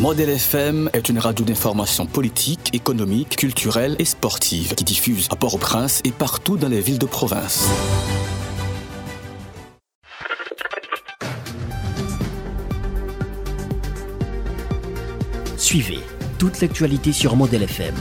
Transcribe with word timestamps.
Modèle 0.00 0.30
FM 0.30 0.88
est 0.94 1.10
une 1.10 1.18
radio 1.18 1.44
d'information 1.44 2.06
politique, 2.06 2.74
économique, 2.74 3.36
culturelle 3.36 3.96
et 3.98 4.06
sportive 4.06 4.74
qui 4.74 4.82
diffuse 4.82 5.28
à 5.30 5.36
Port-au-Prince 5.36 6.00
et 6.04 6.10
partout 6.10 6.56
dans 6.56 6.70
les 6.70 6.80
villes 6.80 6.98
de 6.98 7.04
province. 7.04 7.68
Suivez 15.58 16.00
toute 16.38 16.62
l'actualité 16.62 17.12
sur 17.12 17.36
Modèle 17.36 17.64
FM. 17.64 17.94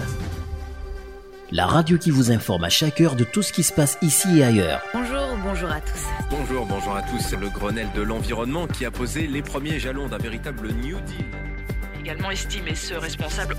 La 1.52 1.66
radio 1.66 1.98
qui 1.98 2.12
vous 2.12 2.32
informe 2.32 2.64
à 2.64 2.70
chaque 2.70 3.02
heure 3.02 3.18
de 3.18 3.26
tout 3.26 3.42
ce 3.42 3.52
qui 3.52 3.64
se 3.64 3.74
passe 3.74 3.98
ici 4.02 4.40
et 4.40 4.46
ailleurs. 4.46 4.82
Bonjour, 4.94 5.38
bonjour 5.44 5.70
à 5.70 5.82
tous. 5.82 6.06
Bonjour, 6.32 6.66
bonjour 6.66 6.96
à 6.96 7.02
tous. 7.02 7.36
Le 7.36 7.50
Grenelle 7.50 7.90
de 7.94 8.02
l'environnement 8.02 8.68
qui 8.68 8.86
a 8.86 8.92
posé 8.92 9.28
les 9.28 9.42
premiers 9.42 9.80
jalons 9.80 10.08
d'un 10.08 10.18
véritable 10.18 10.70
New 10.72 10.98
Deal 11.02 11.49
également 12.00 12.32
estimé 12.32 12.76
ce 12.76 12.94
responsable. 12.94 13.56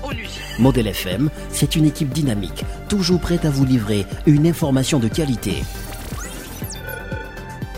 Modèle 0.59 0.87
FM, 0.87 1.29
c'est 1.49 1.75
une 1.75 1.85
équipe 1.85 2.09
dynamique, 2.09 2.65
toujours 2.89 3.19
prête 3.19 3.45
à 3.45 3.49
vous 3.49 3.65
livrer 3.65 4.05
une 4.25 4.47
information 4.47 4.99
de 4.99 5.07
qualité. 5.07 5.63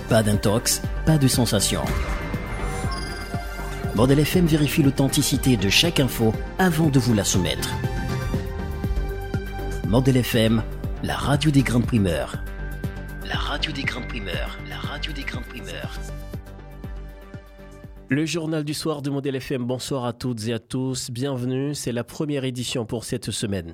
Pas 0.10 0.24
d'intox, 0.24 0.82
pas 1.06 1.18
de 1.18 1.28
sensation. 1.28 1.82
Modèle 3.96 4.20
FM 4.20 4.48
vérifie 4.48 4.82
l'authenticité 4.82 5.56
de 5.56 5.70
chaque 5.70 6.00
info 6.00 6.34
avant 6.58 6.90
de 6.90 7.00
vous 7.00 7.14
la 7.14 7.24
soumettre. 7.24 7.70
Modèle 9.88 10.18
FM, 10.18 10.64
la 11.04 11.16
radio 11.16 11.52
des 11.52 11.62
grandes 11.62 11.86
primeurs. 11.86 12.38
La 13.26 13.36
radio 13.36 13.72
des 13.72 13.84
grandes 13.84 14.08
primeurs, 14.08 14.58
Le 18.14 18.28
journal 18.28 18.64
du 18.64 18.76
soir 18.76 19.02
de 19.02 19.10
Modèle 19.10 19.38
FM, 19.38 19.66
bonsoir 19.66 20.06
à 20.06 20.14
toutes 20.14 20.48
et 20.48 20.54
à 20.54 20.60
tous, 20.60 21.10
bienvenue, 21.10 21.74
c'est 21.74 21.92
la 21.92 22.04
première 22.04 22.44
édition 22.44 22.86
pour 22.86 23.06
cette 23.06 23.32
semaine. 23.32 23.74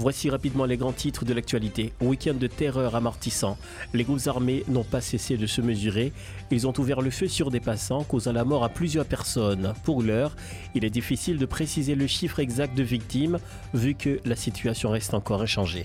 Voici 0.00 0.30
rapidement 0.30 0.64
les 0.64 0.78
grands 0.78 0.94
titres 0.94 1.26
de 1.26 1.34
l'actualité. 1.34 1.92
Week-end 2.00 2.32
de 2.32 2.46
terreur 2.46 2.94
amortissant. 2.94 3.58
Les 3.92 4.02
groupes 4.02 4.28
armés 4.28 4.64
n'ont 4.66 4.82
pas 4.82 5.02
cessé 5.02 5.36
de 5.36 5.46
se 5.46 5.60
mesurer. 5.60 6.14
Ils 6.50 6.66
ont 6.66 6.72
ouvert 6.78 7.02
le 7.02 7.10
feu 7.10 7.28
sur 7.28 7.50
des 7.50 7.60
passants, 7.60 8.02
causant 8.04 8.32
la 8.32 8.46
mort 8.46 8.64
à 8.64 8.70
plusieurs 8.70 9.04
personnes. 9.04 9.74
Pour 9.84 10.02
l'heure, 10.02 10.34
il 10.74 10.86
est 10.86 10.90
difficile 10.90 11.36
de 11.36 11.44
préciser 11.44 11.96
le 11.96 12.06
chiffre 12.06 12.38
exact 12.38 12.74
de 12.74 12.82
victimes, 12.82 13.40
vu 13.74 13.94
que 13.94 14.20
la 14.24 14.36
situation 14.36 14.88
reste 14.88 15.12
encore 15.12 15.42
inchangée. 15.42 15.84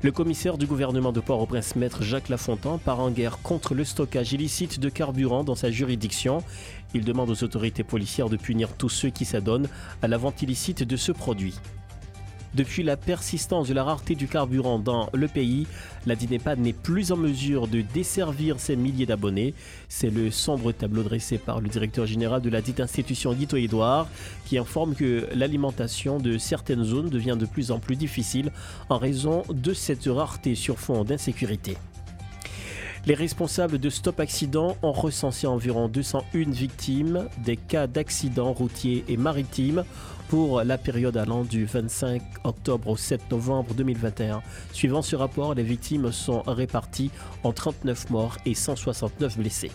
Le 0.00 0.10
commissaire 0.10 0.56
du 0.56 0.64
gouvernement 0.66 1.12
de 1.12 1.20
Port-au-Prince, 1.20 1.76
maître 1.76 2.02
Jacques 2.02 2.30
Lafontaine, 2.30 2.78
part 2.78 3.00
en 3.00 3.10
guerre 3.10 3.40
contre 3.42 3.74
le 3.74 3.84
stockage 3.84 4.32
illicite 4.32 4.80
de 4.80 4.88
carburant 4.88 5.44
dans 5.44 5.54
sa 5.54 5.70
juridiction. 5.70 6.42
Il 6.94 7.04
demande 7.04 7.28
aux 7.28 7.44
autorités 7.44 7.84
policières 7.84 8.30
de 8.30 8.38
punir 8.38 8.70
tous 8.72 8.88
ceux 8.88 9.10
qui 9.10 9.26
s'adonnent 9.26 9.68
à 10.00 10.08
la 10.08 10.16
vente 10.16 10.40
illicite 10.40 10.82
de 10.82 10.96
ce 10.96 11.12
produit. 11.12 11.56
Depuis 12.54 12.84
la 12.84 12.96
persistance 12.96 13.66
de 13.66 13.74
la 13.74 13.82
rareté 13.82 14.14
du 14.14 14.28
carburant 14.28 14.78
dans 14.78 15.08
le 15.12 15.26
pays, 15.26 15.66
la 16.06 16.14
DINEPAD 16.14 16.60
n'est 16.60 16.72
plus 16.72 17.10
en 17.10 17.16
mesure 17.16 17.66
de 17.66 17.80
desservir 17.80 18.60
ses 18.60 18.76
milliers 18.76 19.06
d'abonnés. 19.06 19.54
C'est 19.88 20.10
le 20.10 20.30
sombre 20.30 20.70
tableau 20.70 21.02
dressé 21.02 21.38
par 21.38 21.60
le 21.60 21.68
directeur 21.68 22.06
général 22.06 22.42
de 22.42 22.50
la 22.50 22.62
dite 22.62 22.78
institution 22.78 23.34
Guito 23.34 23.56
Edouard 23.56 24.06
qui 24.44 24.56
informe 24.56 24.94
que 24.94 25.26
l'alimentation 25.34 26.18
de 26.18 26.38
certaines 26.38 26.84
zones 26.84 27.10
devient 27.10 27.36
de 27.38 27.46
plus 27.46 27.72
en 27.72 27.80
plus 27.80 27.96
difficile 27.96 28.52
en 28.88 28.98
raison 28.98 29.42
de 29.48 29.74
cette 29.74 30.06
rareté 30.06 30.54
sur 30.54 30.78
fond 30.78 31.02
d'insécurité. 31.02 31.76
Les 33.06 33.14
responsables 33.14 33.78
de 33.78 33.90
Stop 33.90 34.18
Accident 34.18 34.78
ont 34.82 34.92
recensé 34.92 35.46
environ 35.46 35.88
201 35.88 36.50
victimes 36.50 37.28
des 37.44 37.58
cas 37.58 37.86
d'accidents 37.86 38.54
routiers 38.54 39.04
et 39.08 39.18
maritimes 39.18 39.84
pour 40.28 40.62
la 40.62 40.78
période 40.78 41.18
allant 41.18 41.44
du 41.44 41.66
25 41.66 42.22
octobre 42.44 42.88
au 42.88 42.96
7 42.96 43.30
novembre 43.30 43.74
2021. 43.74 44.42
Suivant 44.72 45.02
ce 45.02 45.16
rapport, 45.16 45.52
les 45.54 45.62
victimes 45.62 46.12
sont 46.12 46.40
réparties 46.46 47.10
en 47.42 47.52
39 47.52 48.08
morts 48.08 48.38
et 48.46 48.54
169 48.54 49.36
blessés. 49.36 49.70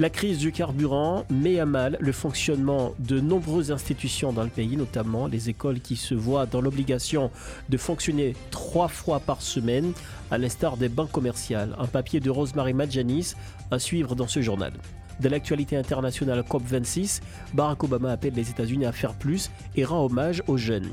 La 0.00 0.10
crise 0.10 0.38
du 0.38 0.50
carburant 0.50 1.24
met 1.30 1.60
à 1.60 1.66
mal 1.66 1.96
le 2.00 2.10
fonctionnement 2.10 2.94
de 2.98 3.20
nombreuses 3.20 3.70
institutions 3.70 4.32
dans 4.32 4.42
le 4.42 4.48
pays, 4.48 4.76
notamment 4.76 5.28
les 5.28 5.50
écoles 5.50 5.78
qui 5.78 5.94
se 5.94 6.16
voient 6.16 6.46
dans 6.46 6.60
l'obligation 6.60 7.30
de 7.68 7.76
fonctionner 7.76 8.34
trois 8.50 8.88
fois 8.88 9.20
par 9.20 9.40
semaine, 9.40 9.92
à 10.30 10.38
l'instar 10.38 10.76
des 10.76 10.88
banques 10.88 11.12
commerciales. 11.12 11.74
Un 11.78 11.86
papier 11.86 12.20
de 12.20 12.30
Rosemary 12.30 12.74
Madjanis 12.74 13.34
à 13.70 13.78
suivre 13.78 14.14
dans 14.14 14.28
ce 14.28 14.42
journal. 14.42 14.72
De 15.20 15.28
l'actualité 15.28 15.76
internationale 15.76 16.40
COP26, 16.40 17.20
Barack 17.52 17.84
Obama 17.84 18.10
appelle 18.10 18.34
les 18.34 18.50
États-Unis 18.50 18.86
à 18.86 18.92
faire 18.92 19.14
plus 19.14 19.50
et 19.76 19.84
rend 19.84 20.04
hommage 20.04 20.42
aux 20.48 20.56
jeunes. 20.56 20.90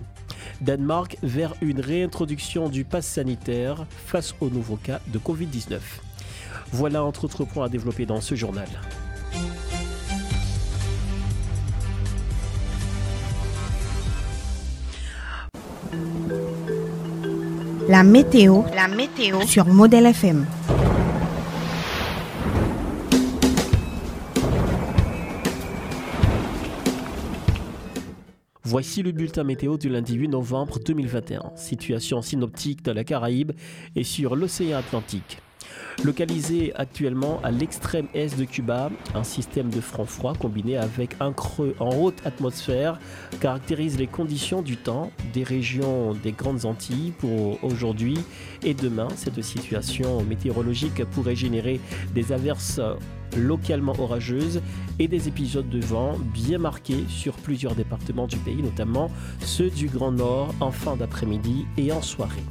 Danemark 0.62 1.18
vers 1.24 1.56
une 1.62 1.80
réintroduction 1.80 2.70
du 2.70 2.84
pass 2.84 3.08
sanitaire 3.08 3.86
face 4.06 4.36
aux 4.40 4.50
nouveaux 4.50 4.78
cas 4.78 5.00
de 5.08 5.18
Covid-19. 5.18 5.80
Voilà 6.72 7.04
entre 7.04 7.26
autres 7.26 7.46
points 7.46 7.66
à 7.66 7.70
développer 7.70 8.06
dans 8.06 8.22
ce 8.22 8.36
journal. 8.36 8.68
La 17.92 18.06
météo, 18.06 18.62
la 18.74 18.88
météo 18.88 19.42
sur 19.42 19.66
Modèle 19.66 20.06
FM. 20.06 20.46
Voici 28.64 29.04
le 29.04 29.12
bulletin 29.12 29.44
météo 29.44 29.76
du 29.78 29.90
lundi 29.90 30.14
8 30.14 30.30
novembre 30.30 30.80
2021. 30.80 31.52
Situation 31.58 32.22
synoptique 32.22 32.82
dans 32.82 32.94
la 32.94 33.04
Caraïbe 33.04 33.52
et 33.98 34.06
sur 34.06 34.38
l'océan 34.38 34.78
Atlantique. 34.78 35.40
Localisé 36.04 36.74
actuellement 36.76 37.40
à 37.44 37.52
l'extrême 37.52 38.08
est 38.14 38.38
de 38.38 38.46
Cuba, 38.46 38.90
un 39.14 39.24
système 39.24 39.70
de 39.70 39.82
front 39.82 40.06
froid 40.06 40.34
combiné 40.34 40.78
avec 40.78 41.16
un 41.20 41.32
creux 41.32 41.76
en 41.80 41.96
haute 41.96 42.26
atmosphère 42.26 43.00
caractérise 43.40 44.00
les 44.00 44.08
conditions 44.08 44.62
du 44.62 44.78
temps 44.78 45.12
des 45.34 45.44
régions 45.44 46.14
des 46.14 46.32
Grandes 46.32 46.66
Antilles 46.66 47.14
pour 47.20 47.64
aujourd'hui 47.64 48.18
et 48.64 48.74
demain. 48.74 49.10
Cette 49.16 49.42
situation 49.44 50.24
météorologique 50.24 51.04
pourrait 51.06 51.36
générer 51.36 51.80
des 52.16 52.32
averses 52.32 52.82
localement 53.38 53.96
orageuses 54.00 54.62
et 55.00 55.08
des 55.08 55.28
épisodes 55.28 55.70
de 55.70 55.80
vent 55.80 56.18
bien 56.34 56.58
marqués 56.58 57.06
sur 57.08 57.34
plusieurs 57.34 57.76
départements 57.76 58.28
du 58.28 58.38
pays, 58.38 58.62
notamment 58.62 59.10
ceux 59.40 59.70
du 59.70 59.88
Grand 59.88 60.12
Nord 60.12 60.54
en 60.60 60.72
fin 60.72 60.96
d'après-midi 60.96 61.66
et 61.78 61.92
en 61.92 62.02
soirée. 62.02 62.44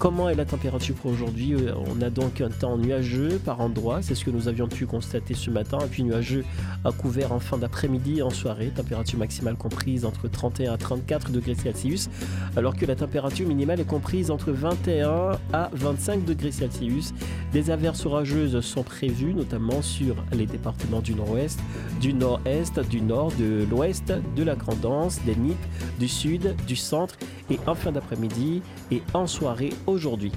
Comment 0.00 0.30
est 0.30 0.34
la 0.34 0.46
température 0.46 0.94
pour 0.94 1.10
aujourd'hui 1.10 1.52
euh, 1.52 1.74
On 1.94 2.00
a 2.00 2.08
donc 2.08 2.40
un 2.40 2.48
temps 2.48 2.78
nuageux 2.78 3.38
par 3.44 3.60
endroit, 3.60 4.00
c'est 4.00 4.14
ce 4.14 4.24
que 4.24 4.30
nous 4.30 4.48
avions 4.48 4.66
pu 4.66 4.86
constater 4.86 5.34
ce 5.34 5.50
matin, 5.50 5.76
et 5.84 5.88
puis 5.88 6.02
nuageux 6.04 6.42
à 6.86 6.90
couvert 6.90 7.32
en 7.32 7.38
fin 7.38 7.58
d'après-midi 7.58 8.20
et 8.20 8.22
en 8.22 8.30
soirée, 8.30 8.72
température 8.74 9.18
maximale 9.18 9.56
comprise 9.56 10.06
entre 10.06 10.26
31 10.26 10.72
à 10.72 10.78
34 10.78 11.32
degrés 11.32 11.54
Celsius, 11.54 12.08
alors 12.56 12.76
que 12.76 12.86
la 12.86 12.96
température 12.96 13.46
minimale 13.46 13.78
est 13.78 13.84
comprise 13.86 14.30
entre 14.30 14.52
21 14.52 15.32
à 15.52 15.68
25 15.74 16.24
degrés 16.24 16.52
Celsius. 16.52 17.12
Des 17.52 17.70
averses 17.70 18.06
orageuses 18.06 18.58
sont 18.60 18.82
prévues, 18.82 19.34
notamment 19.34 19.82
sur 19.82 20.16
les 20.32 20.46
départements 20.46 21.00
du 21.00 21.14
nord-ouest, 21.14 21.60
du 22.00 22.14
nord-est, 22.14 22.80
du 22.88 23.02
nord, 23.02 23.32
de 23.38 23.66
l'ouest, 23.70 24.14
de 24.34 24.42
la 24.42 24.54
Grandance, 24.54 25.20
des 25.26 25.36
Nippes, 25.36 25.58
du 25.98 26.08
sud, 26.08 26.56
du 26.66 26.76
centre 26.76 27.16
et 27.50 27.58
en 27.66 27.74
fin 27.74 27.92
d'après-midi 27.92 28.62
et 28.90 29.02
en 29.12 29.26
soirée 29.26 29.70
aujourd'hui. 29.90 30.32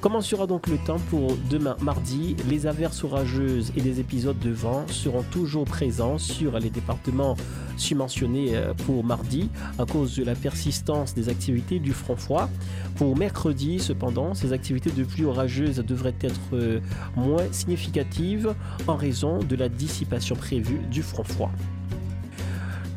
Comment 0.00 0.20
sera 0.20 0.46
donc 0.46 0.68
le 0.68 0.78
temps 0.78 1.00
pour 1.10 1.36
demain 1.50 1.76
mardi? 1.80 2.36
Les 2.48 2.66
averses 2.66 3.02
orageuses 3.02 3.72
et 3.76 3.80
les 3.80 3.98
épisodes 3.98 4.38
de 4.38 4.50
vent 4.50 4.86
seront 4.88 5.24
toujours 5.24 5.64
présents 5.64 6.18
sur 6.18 6.58
les 6.60 6.70
départements 6.70 7.36
subventionnés 7.76 8.56
euh, 8.56 8.74
pour 8.74 9.02
mardi 9.02 9.50
à 9.78 9.86
cause 9.86 10.16
de 10.16 10.24
la 10.24 10.34
persistance 10.34 11.14
des 11.14 11.28
activités 11.28 11.80
du 11.80 11.92
front 11.92 12.16
froid. 12.16 12.48
Pour 12.96 13.16
mercredi, 13.16 13.80
cependant, 13.80 14.34
ces 14.34 14.52
activités 14.52 14.90
de 14.90 15.02
pluie 15.02 15.24
orageuse 15.24 15.78
devraient 15.78 16.14
être 16.20 16.40
euh, 16.52 16.80
moins 17.16 17.50
significatives 17.50 18.54
en 18.86 18.94
raison 18.94 19.40
de 19.40 19.56
la 19.56 19.68
dissipation 19.68 20.36
prévue 20.36 20.78
du 20.90 21.02
front 21.02 21.24
froid. 21.24 21.50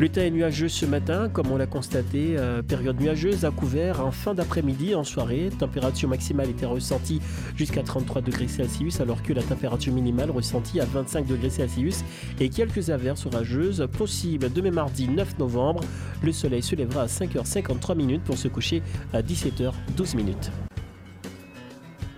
Le 0.02 0.10
temps 0.10 0.22
est 0.22 0.32
nuageux 0.32 0.68
ce 0.68 0.88
matin, 0.88 1.30
comme 1.30 1.52
on 1.52 1.58
l'a 1.58 1.68
constaté. 1.68 2.36
Euh, 2.36 2.64
période 2.64 3.00
nuageuse 3.00 3.46
à 3.46 3.52
couvert 3.52 4.04
en 4.04 4.10
fin 4.10 4.34
d'après-midi, 4.34 4.96
en 4.96 5.04
soirée. 5.04 5.52
Température 5.60 6.10
maximale 6.10 6.50
était 6.50 6.66
ressentie 6.66 7.22
jusqu'à 7.56 7.84
33 7.84 8.24
degrés 8.24 8.48
Celsius, 8.48 9.00
alors 9.00 9.22
que 9.22 9.32
la 9.32 9.44
température 9.44 9.94
minimale 9.94 10.32
ressentie 10.32 10.80
à 10.80 10.86
25 10.86 11.28
degrés 11.28 11.52
Celsius. 11.52 12.04
Et 12.40 12.50
quelques 12.50 12.90
averses 12.90 13.28
orageuses 13.28 13.88
possibles. 13.96 14.52
Demain 14.52 14.72
mardi 14.72 15.08
9 15.08 15.38
novembre, 15.38 15.84
le 16.24 16.32
soleil 16.32 16.64
se 16.64 16.76
lèvera 16.76 17.04
à 17.04 17.06
5h53 17.06 17.96
minutes 17.96 18.24
pour 18.24 18.40
se 18.40 18.48
coucher 18.48 18.82
à 19.14 19.22
17h12 19.22 20.16
minutes. 20.16 20.50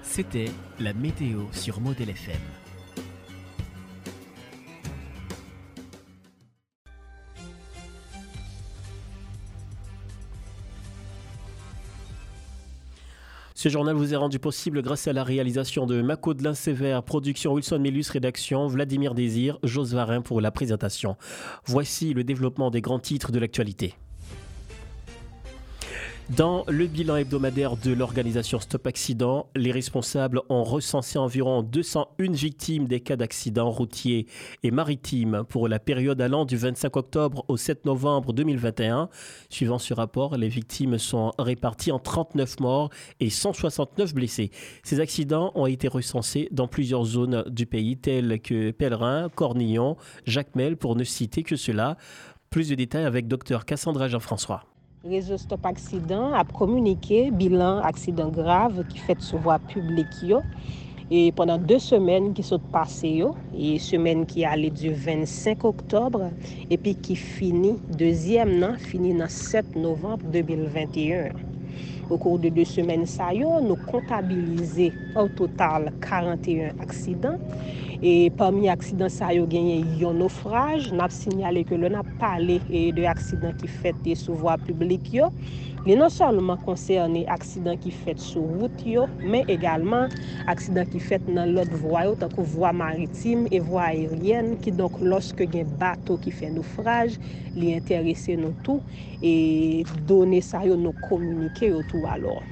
C'était 0.03 0.51
la 0.79 0.94
météo 0.94 1.47
sur 1.51 1.81
Model 1.81 2.12
FM. 2.12 2.62
Ce 13.63 13.69
journal 13.69 13.95
vous 13.95 14.13
est 14.13 14.18
rendu 14.18 14.39
possible 14.39 14.81
grâce 14.81 15.07
à 15.07 15.13
la 15.13 15.24
réalisation 15.24 15.86
de 15.86 16.01
Mako 16.01 16.33
de 16.33 16.51
Sévère, 16.51 17.01
production 17.01 17.54
Wilson 17.54 17.80
Milus, 17.80 18.10
rédaction 18.10 18.68
Vladimir 18.68 19.13
Désir, 19.15 19.57
Jos 19.63 19.86
Varin 19.86 20.21
pour 20.21 20.42
la 20.42 20.51
présentation. 20.51 21.15
Voici 21.65 22.13
le 22.13 22.25
développement 22.25 22.71
des 22.71 22.81
grands 22.81 23.00
titres 23.00 23.31
de 23.31 23.39
l'actualité. 23.39 23.95
Dans 26.38 26.63
le 26.68 26.88
bilan 26.88 27.18
hebdomadaire 27.18 27.77
de 27.77 27.94
l'organisation 27.94 28.59
Stop 28.59 28.88
Accident, 28.88 29.50
les 29.56 29.71
responsables 29.71 30.41
ont 30.50 30.63
recensé 30.63 31.19
environ 31.19 31.62
201 31.62 32.31
victimes 32.31 32.88
des 32.88 33.01
cas 33.01 33.15
d'accidents 33.15 33.69
routiers 33.69 34.25
et 34.63 34.71
maritimes 34.71 35.44
pour 35.47 35.68
la 35.68 35.77
période 35.77 36.19
allant 36.21 36.45
du 36.45 36.57
25 36.57 36.95
octobre 36.95 37.45
au 37.50 37.57
7 37.57 37.85
novembre 37.85 38.33
2021. 38.33 39.09
Suivant 39.50 39.77
ce 39.77 39.94
rapport, 39.94 40.35
les 40.35 40.50
victimes 40.50 40.97
sont 40.97 41.33
réparties 41.38 41.91
en 41.91 42.00
39 42.00 42.62
morts 42.62 42.89
et 43.19 43.29
169 43.29 44.15
blessés. 44.15 44.50
Ces 44.81 45.01
accidents 45.01 45.51
ont 45.53 45.68
été 45.68 45.88
recensés 45.88 46.47
dans 46.51 46.68
plusieurs 46.68 47.03
zones 47.06 47.44
du 47.47 47.68
pays 47.68 47.97
telles 47.97 48.41
que 48.41 48.71
Pèlerin, 48.71 49.29
Cornillon, 49.29 49.97
Jacmel 50.25 50.77
pour 50.77 50.95
ne 50.95 51.03
citer 51.03 51.44
que 51.44 51.56
cela. 51.56 51.95
Plus 52.50 52.69
de 52.69 52.75
détails 52.75 53.06
avec 53.06 53.27
Dr 53.27 53.65
Cassandra 53.65 54.07
Jean-François. 54.07 54.63
Rezo 55.03 55.35
Stop 55.35 55.65
Aksidan 55.67 56.31
ap 56.39 56.53
komunike 56.55 57.25
bilan 57.35 57.81
aksidan 57.83 58.29
grav 58.31 58.77
ki 58.88 59.01
fet 59.03 59.19
sou 59.19 59.41
vwa 59.44 59.57
publik 59.73 60.13
yo. 60.23 60.38
E 61.11 61.25
pendant 61.35 61.59
2 61.67 61.75
semen 61.83 62.29
ki 62.38 62.45
sot 62.47 62.63
pase 62.71 63.11
yo, 63.11 63.33
e 63.51 63.73
semen 63.83 64.23
ki 64.23 64.45
ale 64.47 64.69
du 64.71 64.94
25 64.95 65.67
oktobre, 65.67 66.29
epi 66.71 66.95
ki 67.03 67.17
fini, 67.19 67.73
dezyem 68.00 68.55
nan, 68.63 68.79
fini 68.79 69.11
nan 69.17 69.27
7 69.27 69.75
novembre 69.75 70.31
2021. 70.31 71.35
Ou 72.07 72.15
cours 72.15 72.39
de 72.39 72.53
2 72.55 72.63
semen 72.71 73.03
sa 73.03 73.33
yo, 73.35 73.57
nou 73.59 73.75
kontabilize 73.91 74.88
au 75.19 75.27
total 75.27 75.91
41 76.00 76.79
aksidan. 76.88 77.44
E 78.03 78.27
pami 78.35 78.67
aksidans 78.67 79.15
sa 79.15 79.29
yo 79.31 79.45
genyen 79.47 79.85
yon 79.95 80.17
naufraj, 80.19 80.89
nap 80.91 81.13
sinyale 81.15 81.61
ke 81.63 81.77
lè 81.79 81.88
nap 81.94 82.09
pale 82.19 82.57
e 82.67 82.89
de 82.97 83.05
aksidans 83.07 83.55
ki 83.61 83.69
fète 83.71 84.17
sou 84.19 84.35
vwa 84.41 84.57
publik 84.59 85.07
yo. 85.15 85.29
Li 85.88 85.95
non 85.95 86.11
solman 86.11 86.59
konserne 86.65 87.21
aksidans 87.31 87.79
ki 87.79 87.95
fet 87.95 88.19
sou 88.19 88.44
wout 88.59 88.83
yo, 88.83 89.05
men 89.23 89.47
egalman 89.47 90.11
aksidans 90.51 90.91
ki 90.91 91.00
fet 91.00 91.31
nan 91.31 91.55
lot 91.55 91.71
vwa 91.79 92.03
yo 92.09 92.19
tankou 92.19 92.44
vwa 92.57 92.75
maritim 92.75 93.47
e 93.47 93.63
vwa 93.63 93.88
aeryen 93.94 94.57
ki 94.59 94.75
donk 94.75 95.00
loske 95.00 95.47
gen 95.55 95.71
bato 95.79 96.19
ki 96.19 96.35
fè 96.35 96.51
naufraj, 96.51 97.15
li 97.55 97.71
enterese 97.71 98.35
nou 98.35 98.51
tou 98.67 98.83
e 99.23 99.85
donè 100.11 100.44
sa 100.44 100.65
yo 100.67 100.75
nou 100.75 101.07
komunike 101.07 101.71
yo 101.71 101.79
tou 101.88 102.03
alor. 102.11 102.44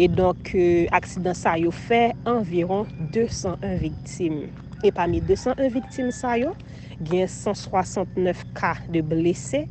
E 0.00 0.08
donk 0.08 0.54
euh, 0.56 0.86
aksidans 0.96 1.44
sa 1.44 1.58
yo 1.60 1.68
fè 1.84 2.06
environ 2.24 2.88
201 3.12 3.76
viktim. 3.84 4.46
E 4.86 4.92
pami 4.94 5.18
201 5.18 5.66
viktim 5.74 6.12
sa 6.14 6.36
yo, 6.38 6.52
gen 7.02 7.26
169 7.26 8.44
ka 8.54 8.76
de 8.86 9.00
blese, 9.02 9.64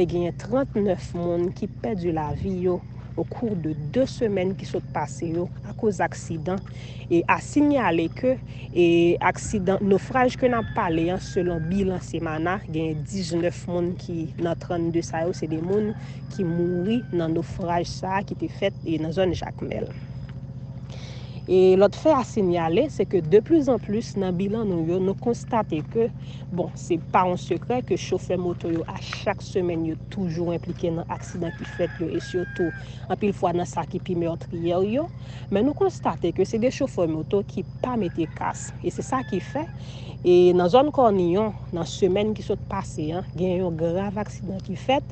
e 0.00 0.06
gen 0.08 0.32
39 0.40 1.10
moun 1.18 1.50
ki 1.52 1.66
pedu 1.82 2.14
la 2.16 2.30
vi 2.32 2.54
yo 2.64 2.78
ou 3.12 3.26
kour 3.28 3.52
de 3.60 3.74
2 3.92 4.06
semen 4.08 4.54
ki 4.56 4.64
sot 4.64 4.86
pase 4.94 5.28
yo 5.34 5.44
a 5.68 5.74
kouz 5.76 6.00
aksidan. 6.00 6.62
E 7.12 7.20
a 7.28 7.36
sinyale 7.44 8.06
ke, 8.16 8.38
e 8.72 8.86
aksidan, 9.20 9.82
nofraj 9.84 10.38
ke 10.40 10.48
nan 10.48 10.64
pale, 10.72 11.04
an, 11.12 11.20
selon 11.20 11.60
bilan 11.68 12.00
semana, 12.00 12.56
gen 12.72 13.02
19 13.04 13.66
moun 13.68 13.90
ki 14.00 14.16
nan 14.40 14.56
32 14.56 15.04
sa 15.10 15.26
yo, 15.26 15.36
se 15.36 15.50
de 15.52 15.60
moun 15.60 15.92
ki 16.32 16.48
mouri 16.48 17.02
nan 17.12 17.36
nofraj 17.36 17.84
sa 17.92 18.22
ki 18.24 18.40
te 18.40 18.48
fet 18.48 18.80
e 18.88 18.96
nan 19.04 19.12
zon 19.12 19.36
jakmel. 19.36 19.92
E 21.50 21.74
lot 21.74 21.96
fè 21.98 22.12
a 22.14 22.20
sinyale, 22.22 22.84
se 22.94 23.02
ke 23.10 23.18
de 23.26 23.40
plus 23.42 23.66
an 23.72 23.80
plus 23.82 24.12
nan 24.20 24.36
bilan 24.38 24.68
nou 24.70 24.84
yo, 24.86 25.00
nou 25.02 25.18
konstate 25.18 25.80
ke, 25.90 26.04
bon, 26.54 26.68
se 26.78 27.00
pa 27.10 27.24
an 27.26 27.34
sekre 27.40 27.80
ke 27.88 27.96
choufe 27.98 28.36
moto 28.38 28.70
yo 28.70 28.84
a 28.86 28.94
chak 29.02 29.42
semen 29.42 29.82
yo 29.88 29.96
toujou 30.14 30.54
implike 30.54 30.92
nan 30.94 31.08
aksidan 31.10 31.50
ki 31.56 31.66
fèt 31.66 31.98
yo, 31.98 32.06
e 32.06 32.20
syotou 32.22 32.70
an 33.10 33.18
pil 33.18 33.34
fwa 33.34 33.50
nan 33.58 33.66
sa 33.66 33.82
ki 33.90 33.98
pi 34.06 34.14
meotriye 34.22 34.78
yo, 34.92 35.08
men 35.50 35.66
nou 35.66 35.74
konstate 35.74 36.30
ke 36.36 36.46
se 36.46 36.62
de 36.62 36.70
choufe 36.70 37.08
moto 37.10 37.42
ki 37.42 37.66
pa 37.82 37.96
mette 37.98 38.28
kas. 38.38 38.68
E 38.78 38.94
se 38.94 39.02
sa 39.02 39.24
ki 39.26 39.42
fè, 39.42 39.66
e 40.22 40.38
nan 40.54 40.70
zon 40.70 40.94
kon 40.94 41.18
yon, 41.18 41.50
nan 41.74 41.90
semen 41.90 42.36
ki 42.38 42.46
sot 42.46 42.62
pase, 42.70 43.08
gen 43.34 43.58
yon 43.64 43.74
grav 43.82 44.22
aksidan 44.22 44.62
ki 44.62 44.78
fèt, 44.78 45.10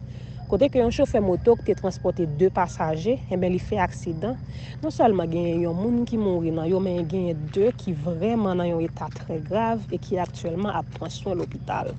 Kote 0.51 0.67
ke 0.67 0.81
yon 0.81 0.91
chofe 0.91 1.21
moto 1.23 1.53
ki 1.55 1.69
te 1.69 1.77
transporte 1.79 2.25
2 2.27 2.49
pasaje, 2.51 3.13
e 3.15 3.35
eh 3.37 3.39
ben 3.39 3.53
li 3.55 3.61
fe 3.63 3.77
aksidan, 3.79 4.35
non 4.83 4.91
salman 4.91 5.31
genye 5.31 5.61
yon 5.63 5.77
moun 5.79 6.01
ki 6.09 6.19
mouri 6.19 6.51
nan 6.51 6.67
yon, 6.67 6.83
men 6.83 7.07
genye 7.07 7.37
2 7.55 7.69
ki 7.79 7.95
vreman 8.03 8.59
nan 8.59 8.67
yon 8.67 8.83
etat 8.83 9.15
tre 9.15 9.37
grav 9.47 9.85
e 9.95 10.01
ki 10.03 10.19
aktuelman 10.19 10.75
ap 10.81 10.89
pransyon 10.97 11.39
l'opital. 11.39 11.93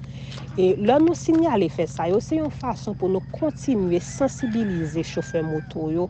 E 0.60 0.74
lò 0.84 0.98
nou 1.00 1.16
sinyal 1.16 1.64
e 1.64 1.70
fe 1.72 1.86
sa 1.88 2.10
yo, 2.12 2.20
se 2.20 2.42
yon 2.42 2.52
fason 2.52 2.98
pou 3.00 3.08
nou 3.14 3.24
kontinuye 3.38 4.02
sensibilize 4.04 5.06
chofe 5.08 5.40
moto 5.48 5.88
yo, 5.96 6.10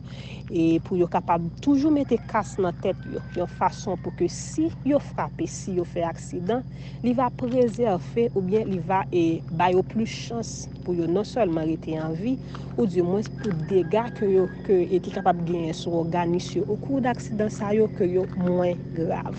e 0.50 0.82
pou 0.88 0.98
yo 0.98 1.06
kapab 1.14 1.46
toujou 1.62 1.94
mette 1.94 2.18
kas 2.32 2.56
nan 2.58 2.74
tet 2.82 2.98
yo, 3.14 3.22
yon 3.38 3.54
fason 3.62 4.02
pou 4.02 4.18
ke 4.18 4.26
si 4.34 4.72
yo 4.88 4.98
frape, 5.12 5.46
si 5.46 5.78
yo 5.78 5.86
fe 5.86 6.02
aksidan, 6.10 6.66
li 7.06 7.14
va 7.14 7.30
prezerfe 7.38 8.32
ou 8.34 8.42
bien 8.42 8.66
li 8.66 8.82
va 8.82 9.04
eh, 9.14 9.38
e 9.38 9.58
bayo 9.62 9.86
plus 9.86 10.10
chans 10.10 10.66
pou 10.82 10.98
yo 10.98 11.06
non 11.06 11.28
salman 11.28 11.70
rete 11.70 11.94
yon 11.94 12.18
vi, 12.18 12.31
vi 12.32 12.40
ou 12.78 12.88
di 12.88 13.04
mwen 13.04 13.28
pou 13.42 13.54
dega 13.70 14.08
ke 14.18 14.30
yo 14.32 14.48
ke 14.66 14.82
eti 14.88 15.14
kapab 15.14 15.44
genye 15.48 15.76
sou 15.76 16.00
organisyo 16.02 16.64
ou 16.68 16.80
kou 16.82 17.02
d'aksidan 17.04 17.52
sa 17.54 17.74
yo 17.76 17.90
ke 17.98 18.08
yo 18.08 18.26
mwen 18.40 18.80
grav. 18.96 19.36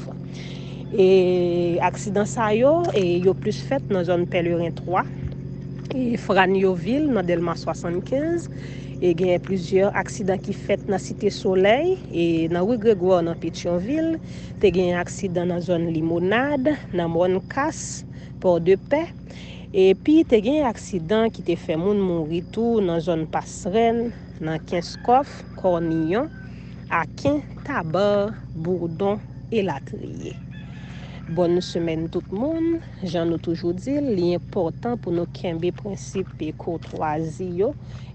E 0.92 1.78
aksidan 1.80 2.28
sa 2.28 2.50
yo, 2.52 2.82
e, 2.92 3.16
yo 3.24 3.32
plus 3.32 3.56
fet 3.64 3.84
nan 3.88 4.04
zon 4.04 4.26
Pelerin 4.28 4.74
3, 4.76 5.06
e 5.96 6.18
Fran 6.20 6.52
Yovil 6.52 7.08
nan 7.08 7.24
Delma 7.24 7.54
75, 7.56 8.50
e 9.00 9.14
genye 9.16 9.38
plizyor 9.40 9.96
aksidan 9.96 10.42
ki 10.44 10.52
fet 10.52 10.84
nan 10.92 11.00
Site 11.00 11.32
Soleil, 11.32 11.96
e 12.12 12.46
nan 12.52 12.66
Ouigregor 12.66 13.24
nan 13.24 13.40
Petionville, 13.40 14.20
te 14.60 14.68
genye 14.68 15.00
aksidan 15.00 15.48
nan 15.48 15.64
zon 15.64 15.88
Limonade, 15.94 16.76
nan 16.92 17.08
Monkas, 17.14 18.04
Port 18.44 18.60
de 18.68 18.76
Paix, 18.76 19.08
E 19.72 19.84
pi 20.04 20.18
te 20.28 20.36
gen 20.44 20.66
aksidan 20.68 21.30
ki 21.32 21.42
te 21.46 21.54
fe 21.56 21.78
moun 21.80 22.00
moun 22.04 22.26
ritou 22.28 22.82
nan 22.84 22.98
zon 23.00 23.22
pasren, 23.32 24.02
nan 24.44 24.60
ken 24.68 24.84
skof, 24.84 25.30
Akin, 26.92 27.38
tabar, 27.64 28.34
bourdon 28.52 29.16
e 29.48 29.64
latriye. 29.64 30.34
Bonne 31.34 31.62
semaine 31.62 32.10
tout 32.10 32.22
le 32.30 32.36
monde. 32.36 32.80
J'en 33.02 33.32
ai 33.32 33.38
toujours 33.38 33.72
dit, 33.72 33.98
l'important 34.02 34.98
pour 34.98 35.12
nous 35.12 35.24
kembe 35.32 35.70
principe 35.72 36.28
et 36.40 36.52
courtoisie 36.52 37.62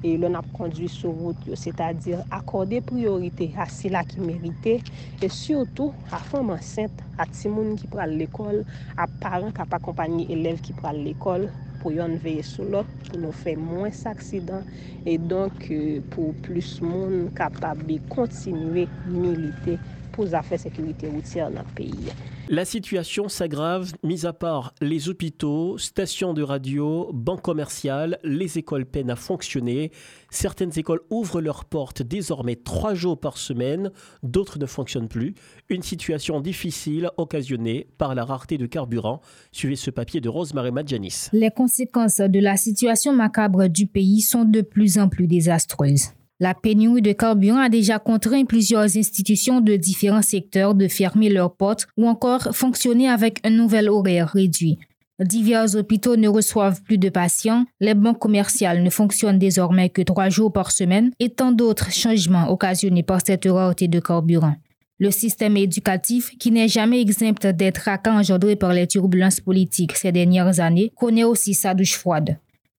et 0.04 0.18
l'on 0.18 0.36
a 0.36 0.42
conduit 0.54 0.88
sur 0.88 1.10
route, 1.10 1.36
c'est-à-dire 1.56 2.24
accorder 2.30 2.80
priorité 2.80 3.52
à 3.58 3.66
ceux-là 3.68 4.04
qui 4.04 4.20
méritent 4.20 4.84
et 5.20 5.30
surtout 5.30 5.96
à 6.12 6.20
femmes 6.20 6.52
enceintes, 6.52 6.92
à 7.18 7.26
timoun 7.26 7.76
qui 7.76 7.88
prennent 7.88 8.20
l'école, 8.20 8.64
à 8.96 9.08
parents 9.08 9.50
qui 9.50 9.62
accompagnent 9.62 10.28
élèves 10.30 10.62
qui 10.62 10.74
prennent 10.74 11.04
l'école 11.04 11.50
pour 11.80 11.92
yon 11.92 12.18
veiller 12.18 12.44
sur 12.44 12.66
l'autre, 12.66 12.90
pour 13.10 13.18
nous 13.18 13.32
faire 13.32 13.58
moins 13.58 13.90
d'accidents 14.06 14.64
et 15.08 15.18
donc 15.18 15.72
euh, 15.72 16.02
pour 16.12 16.36
plus 16.36 16.80
de 16.80 16.86
monde 16.86 17.34
capable 17.34 17.88
de 17.88 18.00
continuer 18.08 18.84
à 18.84 19.10
militer 19.10 19.80
pour 20.12 20.26
la 20.26 20.44
sécurité 20.44 21.08
routière 21.08 21.50
dans 21.50 21.62
le 21.62 21.74
pays. 21.74 22.12
La 22.50 22.64
situation 22.64 23.28
s'aggrave, 23.28 23.92
mis 24.04 24.26
à 24.26 24.32
part 24.32 24.74
les 24.80 25.10
hôpitaux, 25.10 25.78
stations 25.78 26.34
de 26.34 26.42
radio, 26.42 27.10
banques 27.14 27.42
commerciales, 27.42 28.20
les 28.24 28.58
écoles 28.58 28.86
peinent 28.86 29.10
à 29.10 29.18
fonctionner. 29.18 29.92
Certaines 30.30 30.72
écoles 30.80 31.02
ouvrent 31.10 31.42
leurs 31.42 31.66
portes 31.66 32.02
désormais 32.04 32.56
trois 32.56 32.94
jours 32.94 33.20
par 33.20 33.38
semaine, 33.38 33.92
d'autres 34.24 34.60
ne 34.60 34.66
fonctionnent 34.66 35.10
plus. 35.10 35.36
Une 35.68 35.84
situation 35.84 36.40
difficile 36.40 37.10
occasionnée 37.18 37.88
par 37.98 38.16
la 38.16 38.24
rareté 38.24 38.58
de 38.58 38.66
carburant. 38.66 39.20
Suivez 39.52 39.76
ce 39.76 39.92
papier 39.92 40.22
de 40.22 40.30
Rosemary 40.30 40.72
Madjanis. 40.72 41.28
Les 41.34 41.52
conséquences 41.52 42.22
de 42.22 42.40
la 42.40 42.56
situation 42.56 43.12
macabre 43.12 43.68
du 43.68 43.88
pays 43.88 44.22
sont 44.22 44.46
de 44.46 44.62
plus 44.62 45.00
en 45.00 45.10
plus 45.10 45.28
désastreuses. 45.28 46.12
La 46.40 46.54
pénurie 46.54 47.02
de 47.02 47.14
carburant 47.14 47.62
a 47.62 47.70
déjà 47.70 47.98
contraint 47.98 48.46
plusieurs 48.46 48.96
institutions 48.96 49.60
de 49.60 49.76
différents 49.76 50.22
secteurs 50.22 50.76
de 50.76 50.88
fermer 50.88 51.30
leurs 51.30 51.56
portes 51.56 51.88
ou 51.98 52.08
encore 52.08 52.56
fonctionner 52.56 53.10
avec 53.10 53.40
un 53.44 53.50
nouvel 53.50 53.90
horaire 53.90 54.30
réduit. 54.30 54.78
Divers 55.20 55.76
hôpitaux 55.76 56.16
ne 56.16 56.28
reçoivent 56.28 56.84
plus 56.84 57.00
de 57.00 57.10
patients, 57.10 57.66
les 57.80 57.96
banques 57.96 58.20
commerciales 58.20 58.84
ne 58.84 58.92
fonctionnent 58.92 59.40
désormais 59.40 59.90
que 59.90 60.04
trois 60.04 60.30
jours 60.30 60.54
par 60.54 60.72
semaine 60.72 61.10
et 61.20 61.30
tant 61.30 61.52
d'autres 61.52 61.92
changements 61.92 62.52
occasionnés 62.52 63.02
par 63.02 63.22
cette 63.26 63.46
rareté 63.46 63.88
de 63.88 64.00
carburant. 64.00 64.56
Le 65.00 65.10
système 65.10 65.58
éducatif, 65.58 66.38
qui 66.38 66.52
n'est 66.52 66.68
jamais 66.68 67.02
exempt 67.02 67.48
d'être 67.48 67.82
tracas 67.82 68.14
engendrés 68.14 68.56
par 68.56 68.74
les 68.74 68.86
turbulences 68.86 69.40
politiques 69.40 69.96
ces 69.96 70.12
dernières 70.12 70.60
années, 70.60 70.92
connaît 70.96 71.24
aussi 71.24 71.56
sa 71.56 71.74
douche 71.74 71.96
froide. 71.96 72.38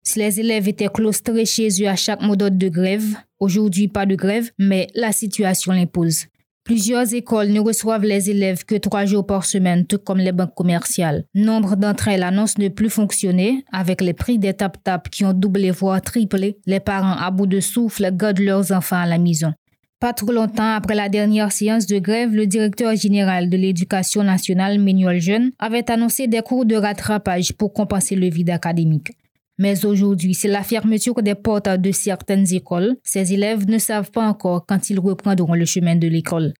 Si 0.08 0.18
les 0.18 0.40
élèves 0.40 0.66
étaient 0.68 0.88
claustrés 0.88 1.44
chez 1.44 1.68
eux 1.82 1.86
à 1.86 1.94
chaque 1.94 2.22
mode 2.22 2.56
de 2.56 2.68
grève, 2.70 3.04
aujourd'hui 3.40 3.88
pas 3.88 4.06
de 4.06 4.14
grève, 4.14 4.50
mais 4.58 4.86
la 4.94 5.12
situation 5.12 5.70
l'impose. 5.70 6.24
Plusieurs 6.64 7.12
écoles 7.12 7.48
ne 7.48 7.60
reçoivent 7.60 8.06
les 8.06 8.30
élèves 8.30 8.64
que 8.64 8.76
trois 8.76 9.04
jours 9.04 9.26
par 9.26 9.44
semaine, 9.44 9.84
tout 9.84 9.98
comme 9.98 10.16
les 10.16 10.32
banques 10.32 10.54
commerciales. 10.54 11.24
Nombre 11.34 11.76
d'entre 11.76 12.08
elles 12.08 12.22
annoncent 12.22 12.54
ne 12.58 12.68
plus 12.68 12.88
fonctionner, 12.88 13.66
avec 13.70 14.00
les 14.00 14.14
prix 14.14 14.38
des 14.38 14.54
tap-tap 14.54 15.10
qui 15.10 15.26
ont 15.26 15.34
doublé 15.34 15.70
voire 15.72 16.00
triplé. 16.00 16.56
Les 16.64 16.80
parents 16.80 17.18
à 17.18 17.30
bout 17.30 17.46
de 17.46 17.60
souffle 17.60 18.10
gardent 18.10 18.38
leurs 18.38 18.72
enfants 18.72 19.02
à 19.02 19.06
la 19.06 19.18
maison. 19.18 19.52
Pas 20.00 20.14
trop 20.14 20.32
longtemps 20.32 20.74
après 20.74 20.94
la 20.94 21.10
dernière 21.10 21.52
séance 21.52 21.86
de 21.86 21.98
grève, 21.98 22.34
le 22.34 22.46
directeur 22.46 22.96
général 22.96 23.50
de 23.50 23.58
l'éducation 23.58 24.22
nationale, 24.22 24.78
Ménuel 24.78 25.20
Jeune, 25.20 25.50
avait 25.58 25.90
annoncé 25.90 26.28
des 26.28 26.40
cours 26.40 26.64
de 26.64 26.76
rattrapage 26.76 27.52
pour 27.52 27.74
compenser 27.74 28.16
le 28.16 28.30
vide 28.30 28.48
académique. 28.48 29.12
Mais 29.58 29.84
aujourd'hui, 29.84 30.34
c'est 30.34 30.48
la 30.48 30.62
fermeture 30.62 31.20
des 31.22 31.34
portes 31.34 31.68
de 31.68 31.90
certaines 31.92 32.52
écoles. 32.54 32.96
Ces 33.02 33.32
élèves 33.32 33.68
ne 33.68 33.78
savent 33.78 34.10
pas 34.12 34.26
encore 34.26 34.64
quand 34.66 34.88
ils 34.88 35.00
reprendront 35.00 35.54
le 35.54 35.64
chemin 35.64 35.96
de 35.96 36.06
l'école. 36.06 36.54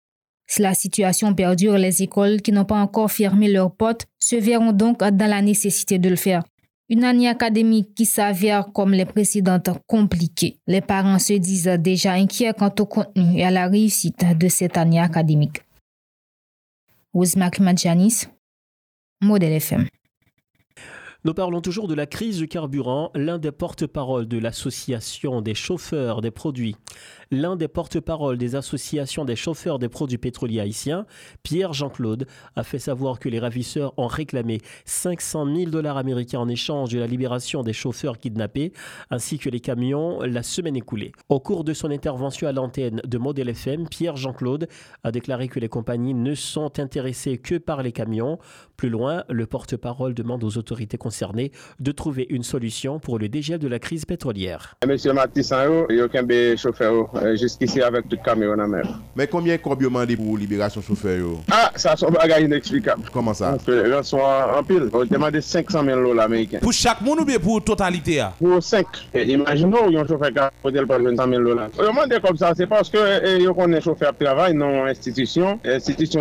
Si 0.50 0.62
la 0.62 0.74
situation 0.74 1.34
perdure, 1.34 1.78
les 1.78 2.02
écoles 2.02 2.40
qui 2.40 2.52
n'ont 2.52 2.64
pas 2.64 2.80
encore 2.80 3.12
fermé 3.12 3.48
leurs 3.48 3.74
portes 3.74 4.06
se 4.18 4.34
verront 4.34 4.72
donc 4.72 4.98
dans 5.00 5.30
la 5.30 5.42
nécessité 5.42 5.98
de 5.98 6.08
le 6.08 6.16
faire. 6.16 6.42
Une 6.88 7.04
année 7.04 7.28
académique 7.28 7.94
qui 7.94 8.06
s'avère 8.06 8.72
comme 8.72 8.92
les 8.92 9.04
précédentes 9.04 9.68
compliquée. 9.86 10.58
Les 10.66 10.80
parents 10.80 11.18
se 11.18 11.34
disent 11.34 11.76
déjà 11.78 12.12
inquiets 12.12 12.54
quant 12.58 12.74
au 12.78 12.86
contenu 12.86 13.38
et 13.38 13.44
à 13.44 13.50
la 13.50 13.68
réussite 13.68 14.24
de 14.38 14.48
cette 14.48 14.78
année 14.78 14.98
académique. 14.98 15.60
Madjanis, 17.60 18.24
Modèle 19.20 19.52
FM. 19.52 19.86
Nous 21.28 21.34
parlons 21.34 21.60
toujours 21.60 21.88
de 21.88 21.94
la 21.94 22.06
crise 22.06 22.38
du 22.38 22.48
carburant. 22.48 23.10
L'un 23.14 23.36
des 23.36 23.52
porte-paroles 23.52 24.26
de 24.26 24.38
l'association 24.38 25.42
des 25.42 25.54
chauffeurs 25.54 26.22
des 26.22 26.30
produits, 26.30 26.74
l'un 27.30 27.56
des 27.56 27.68
porte-paroles 27.68 28.38
des 28.38 28.54
associations 28.56 29.24
des 29.24 29.36
chauffeurs 29.36 29.78
des 29.78 29.88
produits 29.88 30.18
pétroliers 30.18 30.60
haïtiens, 30.60 31.06
Pierre 31.42 31.72
Jean-Claude, 31.72 32.26
a 32.56 32.62
fait 32.62 32.78
savoir 32.78 33.18
que 33.18 33.28
les 33.28 33.38
ravisseurs 33.38 33.92
ont 33.96 34.06
réclamé 34.06 34.60
500 34.84 35.54
000 35.54 35.70
dollars 35.70 35.96
américains 35.96 36.40
en 36.40 36.48
échange 36.48 36.90
de 36.90 36.98
la 36.98 37.06
libération 37.06 37.62
des 37.62 37.72
chauffeurs 37.72 38.18
kidnappés, 38.18 38.72
ainsi 39.10 39.38
que 39.38 39.50
les 39.50 39.60
camions 39.60 40.20
la 40.22 40.42
semaine 40.42 40.76
écoulée. 40.76 41.12
Au 41.28 41.40
cours 41.40 41.64
de 41.64 41.72
son 41.72 41.90
intervention 41.90 42.48
à 42.48 42.52
l'antenne 42.52 43.00
de 43.04 43.18
Model 43.18 43.48
FM, 43.48 43.88
Pierre 43.88 44.16
Jean-Claude 44.16 44.68
a 45.04 45.12
déclaré 45.12 45.48
que 45.48 45.60
les 45.60 45.68
compagnies 45.68 46.14
ne 46.14 46.34
sont 46.34 46.78
intéressées 46.78 47.38
que 47.38 47.56
par 47.56 47.82
les 47.82 47.92
camions. 47.92 48.38
Plus 48.76 48.90
loin, 48.90 49.24
le 49.28 49.46
porte-parole 49.46 50.14
demande 50.14 50.44
aux 50.44 50.56
autorités 50.56 50.98
concernés 50.98 51.52
de 51.80 51.92
trouver 51.92 52.26
une 52.30 52.42
solution 52.42 53.00
pour 53.00 53.18
le 53.18 53.28
dégel 53.28 53.58
de 53.58 53.68
la 53.68 53.78
crise 53.78 54.04
pétrolière. 54.04 54.76
Monsieur 54.86 55.12
il 55.90 56.00
a 56.00 56.04
aucun 56.04 56.22
jusqu'ici 57.36 57.82
avec 57.82 58.08
tout 58.08 58.18
camion 58.24 58.52
en 58.58 58.68
mer. 58.68 58.86
Mais 59.16 59.26
combien 59.26 59.56
combien 59.58 59.88
demandé 59.88 60.16
pour 60.16 60.36
libération 60.36 60.80
chauffeur 60.82 61.26
Ah, 61.50 61.70
ça 61.74 61.96
sont 61.96 62.10
bagage 62.10 62.42
inexplicable. 62.42 63.02
Comment 63.12 63.34
ça? 63.34 63.50
Parce 63.52 63.64
que 63.64 63.72
là, 63.72 64.02
sont 64.02 64.18
en 64.18 64.62
pile. 64.62 64.88
On 64.92 65.04
demande 65.04 65.40
500 65.40 65.84
000 65.84 66.02
dollars 66.02 66.26
américains. 66.26 66.58
Pour 66.60 66.72
chaque 66.72 67.00
monde 67.00 67.20
ou 67.20 67.24
bien 67.24 67.38
pour 67.38 67.62
totalité 67.62 68.24
Pour 68.38 68.62
5. 68.62 68.86
Imaginons, 69.14 69.88
il 69.88 69.94
y 69.94 69.96
a 69.96 70.00
un 70.00 70.06
chauffeur 70.06 70.30
qui 70.32 70.38
a 70.38 70.50
posé 70.62 70.80
le 70.80 70.86
200 70.86 71.24
000 71.28 71.42
dollars. 71.42 71.68
On 71.78 71.82
demande 71.82 72.20
comme 72.20 72.36
ça, 72.36 72.52
c'est 72.56 72.66
parce 72.66 72.90
que 72.90 73.36
il 73.38 73.44
y 73.44 73.46
a 73.46 73.50
un 73.50 73.80
chauffeur 73.80 74.12
de 74.12 74.24
travail 74.24 74.54
dans 74.54 74.84
l'institution. 74.84 75.58
L'institution 75.64 76.20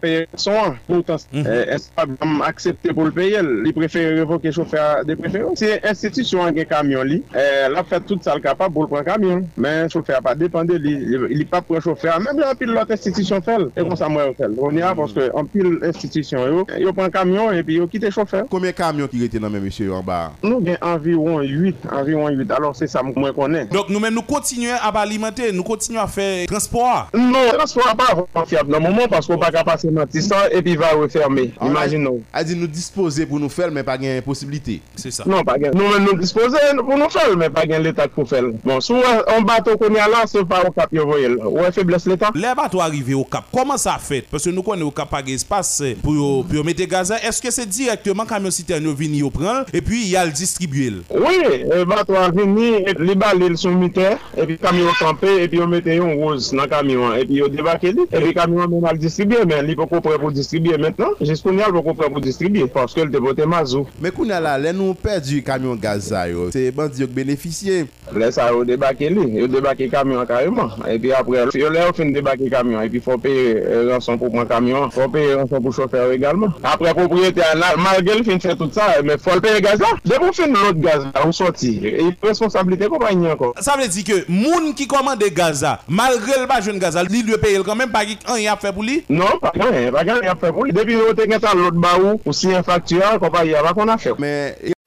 paye 0.00 0.26
son 0.34 0.74
Pourtant, 0.86 1.16
est-ce 1.34 1.90
pas 1.90 2.04
accepté 2.44 2.92
pour 2.92 3.04
le 3.04 3.10
payer? 3.10 3.40
Il 3.64 3.72
préfère 3.72 4.16
révoquer 4.16 4.48
le 4.48 4.52
chauffeur 4.52 5.04
de 5.04 5.14
préférence. 5.14 5.58
Si 5.58 5.66
l'institution 5.82 6.44
a 6.44 6.48
un 6.48 6.64
camion, 6.64 7.02
elle 7.02 7.76
a 7.76 7.84
fait 7.84 8.00
tout 8.00 8.18
ça 8.22 8.38
capable 8.40 8.72
pour 8.72 8.82
le 8.82 8.88
prendre 8.88 9.04
camion. 9.04 9.46
Mais 9.56 9.84
le 9.84 10.02
chauffeur 10.16 10.22
pas 10.22 10.34
dépendre 10.34 10.74
il 10.74 11.38
n'est 11.38 11.44
pas 11.44 11.60
pour 11.60 11.76
un 11.76 11.80
chauffeur. 11.80 12.20
Même 12.20 12.42
en 12.42 12.54
pile 12.54 12.68
l'autre 12.68 12.92
institution 12.92 13.40
fait. 13.40 13.56
Et 13.76 13.80
comme 13.80 13.96
ça, 13.96 14.08
moi, 14.08 14.24
fait. 14.36 14.46
On 14.58 14.70
y 14.72 14.82
a 14.82 14.94
parce 14.94 15.12
que 15.12 15.30
en 15.34 15.44
pile 15.44 15.78
institution, 15.82 16.66
il 16.78 16.92
prend 16.92 17.04
un 17.04 17.10
camion 17.10 17.52
et 17.52 17.62
puis 17.62 17.76
il 17.76 17.88
quitte 17.88 18.04
le 18.04 18.10
chauffeur. 18.10 18.44
Combien 18.50 18.70
de 18.70 18.76
camions 18.76 19.06
qui 19.06 19.22
étaient 19.22 19.38
dans 19.38 19.50
même 19.50 19.64
monsieur 19.64 19.92
en 19.92 20.02
bas? 20.02 20.32
Nous 20.42 20.62
avons 20.80 20.94
environ 20.94 21.40
8. 21.40 21.76
Environ 21.92 22.28
8. 22.28 22.50
Alors 22.50 22.76
c'est 22.76 22.86
ça 22.86 23.00
que 23.00 23.18
moi 23.18 23.32
connais. 23.32 23.66
Donc 23.66 23.88
nous-mêmes, 23.88 24.14
nous 24.14 24.22
continuons 24.22 24.74
à 24.80 24.88
alimenter, 25.00 25.52
nous 25.52 25.62
continuons 25.62 26.00
à 26.00 26.06
faire 26.06 26.46
transport 26.46 27.08
Non, 27.14 27.50
transport 27.52 28.26
pas 28.32 28.44
fiable 28.44 28.72
dans 28.72 28.78
le 28.78 28.84
moment 28.84 29.08
parce 29.08 29.26
qu'on 29.26 29.38
peut 29.38 29.50
pas 29.50 29.64
passer 29.64 29.90
Matissan 29.90 30.36
et 30.50 30.62
puis 30.62 30.72
il 30.72 30.78
va 30.78 30.90
refermer. 30.90 31.52
Imaginons. 31.62 32.20
A 32.32 32.44
dit 32.44 32.56
nous 32.56 32.66
disposer 32.66 33.26
pour 33.26 33.38
nous 33.38 33.48
faire, 33.48 33.70
mais 33.70 33.82
pas 33.82 33.98
de 33.98 34.20
possibilité. 34.20 34.80
C'est 34.94 35.10
ça. 35.10 35.24
Non, 35.26 35.42
pas 35.42 35.56
Nous-mêmes 35.58 36.04
nous 36.04 36.18
disposer 36.18 36.56
pour 36.76 36.96
nous 36.96 37.10
faire, 37.10 37.36
mais 37.36 37.50
pas 37.50 37.66
de 37.66 37.74
l'état 37.74 38.08
pour 38.08 38.28
faire. 38.28 38.44
Bon, 38.64 38.80
soit 38.80 39.24
on 39.36 39.42
bateau 39.42 39.76
qu'on 39.76 39.94
est 39.94 40.00
la 40.06 40.20
la 40.20 40.26
se 40.30 40.42
pa 40.46 40.62
ou 40.66 40.74
kap 40.74 40.92
yo 40.94 41.06
voyel, 41.08 41.36
ou 41.42 41.64
e 41.66 41.70
febles 41.74 42.06
l'Etat? 42.08 42.36
Le 42.36 42.52
bat 42.56 42.74
ou 42.74 42.82
arrive 42.84 43.16
ou 43.16 43.26
kap, 43.28 43.48
koman 43.54 43.78
sa 43.80 43.96
fet? 44.02 44.28
Pese 44.30 44.52
nou 44.54 44.64
konen 44.66 44.86
ou 44.86 44.94
kap 44.94 45.12
ag 45.16 45.28
espase 45.34 45.94
pou 46.02 46.14
yo 46.16 46.64
mette 46.66 46.86
gazan, 46.90 47.22
eske 47.26 47.50
se 47.54 47.66
direktman 47.68 48.28
kamyon 48.28 48.54
siten 48.54 48.86
yo 48.86 48.94
vini 48.96 49.22
yo 49.24 49.30
pran, 49.34 49.64
e 49.74 49.82
pi 49.84 50.02
yal 50.12 50.32
distribuel? 50.34 51.02
Oui, 51.10 51.64
bat 51.88 52.10
ou 52.12 52.36
vini, 52.36 52.84
li 53.02 53.16
balil 53.18 53.56
sou 53.60 53.74
miter, 53.76 54.20
e 54.36 54.46
pi 54.48 54.58
kamyon 54.62 54.96
kampe, 55.00 55.32
e 55.42 55.48
pi 55.50 55.60
yo 55.60 55.68
mette 55.70 55.96
yon 55.96 56.16
roz 56.20 56.52
nan 56.56 56.70
kamyon, 56.70 57.16
e 57.18 57.26
pi 57.28 57.40
yo 57.40 57.50
debake 57.52 57.94
li, 57.96 58.06
e 58.06 58.22
pi 58.28 58.34
kamyon 58.36 58.70
men 58.72 58.88
al 58.90 59.00
distribuel, 59.02 59.46
men 59.48 59.66
li 59.66 59.76
pou 59.78 59.90
kopre 59.90 60.18
pou 60.22 60.34
distribuel 60.34 60.82
maintenant, 60.84 61.18
jiskoun 61.24 61.60
yal 61.62 61.74
pou 61.74 61.86
kopre 61.90 62.10
pou 62.12 62.24
distribuel, 62.24 62.70
paske 62.72 63.04
l 63.04 63.12
depote 63.12 63.46
mazou. 63.48 63.88
Me 64.02 64.12
koun 64.14 64.34
ala, 64.34 64.56
le 64.60 64.74
nou 64.76 64.96
perdi 64.98 65.42
kamyon 65.46 65.80
gazan 65.80 66.30
yo, 66.32 66.48
se 66.54 66.68
bandi 66.74 67.04
yo 67.04 67.10
k 67.10 67.16
beneficye? 67.16 67.84
Le 68.14 68.30
sa 68.34 68.50
yo 68.52 68.64
debake 68.68 69.10
li, 69.12 69.28
yo 69.40 69.50
debake 69.50 69.90
camion 69.96 70.26
carrément. 70.26 70.68
Et 70.88 70.98
puis 70.98 71.12
après, 71.12 71.38
y 71.38 71.40
a 71.40 71.92
fin 71.92 72.04
de 72.04 72.12
débarquer 72.12 72.50
camion. 72.50 72.80
Et 72.82 72.88
puis 72.88 72.98
il 72.98 73.02
faut 73.02 73.18
payer 73.18 73.62
rançon 73.90 74.18
pour 74.18 74.30
prendre 74.30 74.48
camion. 74.48 74.86
Il 74.86 74.92
faut 74.92 75.08
payer 75.08 75.34
rançon 75.34 75.60
pour 75.60 75.74
chauffeur 75.74 76.12
également. 76.12 76.48
Après, 76.62 76.92
propriétaire, 76.94 77.54
malgré 77.78 78.18
le 78.18 78.24
fin 78.24 78.36
de 78.36 78.42
faire 78.42 78.56
tout 78.56 78.70
ça, 78.72 78.82
mais 79.04 79.14
il 79.14 79.18
faut 79.18 79.34
le 79.34 79.40
payer 79.40 79.60
gaz 79.60 79.80
là. 79.80 79.88
Dès 80.04 80.16
qu'on 80.16 80.32
fait 80.32 80.46
l'autre 80.46 80.80
gaz 80.80 81.04
là, 81.04 81.22
on 81.24 81.32
sortit. 81.32 81.80
Et 81.84 82.04
responsabilité 82.22 82.86
compagnie 82.86 83.30
encore. 83.30 83.54
Ça 83.60 83.74
veut 83.80 83.88
dire 83.88 84.04
que 84.04 84.30
moun 84.30 84.74
qui 84.74 84.86
commande 84.86 85.22
gaz 85.34 85.62
là, 85.62 85.80
malgré 85.88 86.40
le 86.40 86.46
pas 86.46 86.60
jeune 86.60 86.78
gaz 86.78 86.94
là, 86.94 87.02
lui 87.04 87.22
lui 87.22 87.36
paye 87.38 87.58
quand 87.64 87.74
même 87.74 87.90
pas 87.90 88.04
rien 88.26 88.52
à 88.52 88.56
faire 88.56 88.72
pour 88.72 88.82
lui? 88.82 89.04
Non, 89.08 89.38
pas 89.40 89.50
pas 89.50 89.64
rien 89.70 89.92
à 89.94 90.36
faire 90.36 90.52
pour 90.52 90.64
lui. 90.64 90.72
Depuis 90.72 90.94
que 90.94 90.98
vous 90.98 91.58
l'autre 91.58 91.76
baou, 91.76 92.20
ou 92.24 92.32
si 92.32 92.54
un 92.54 92.62
facture, 92.62 93.18
compagnie, 93.20 93.50
il 93.50 93.54
a 93.54 93.72
qu'on 93.72 93.88
a 93.88 93.96
fait. 93.98 94.12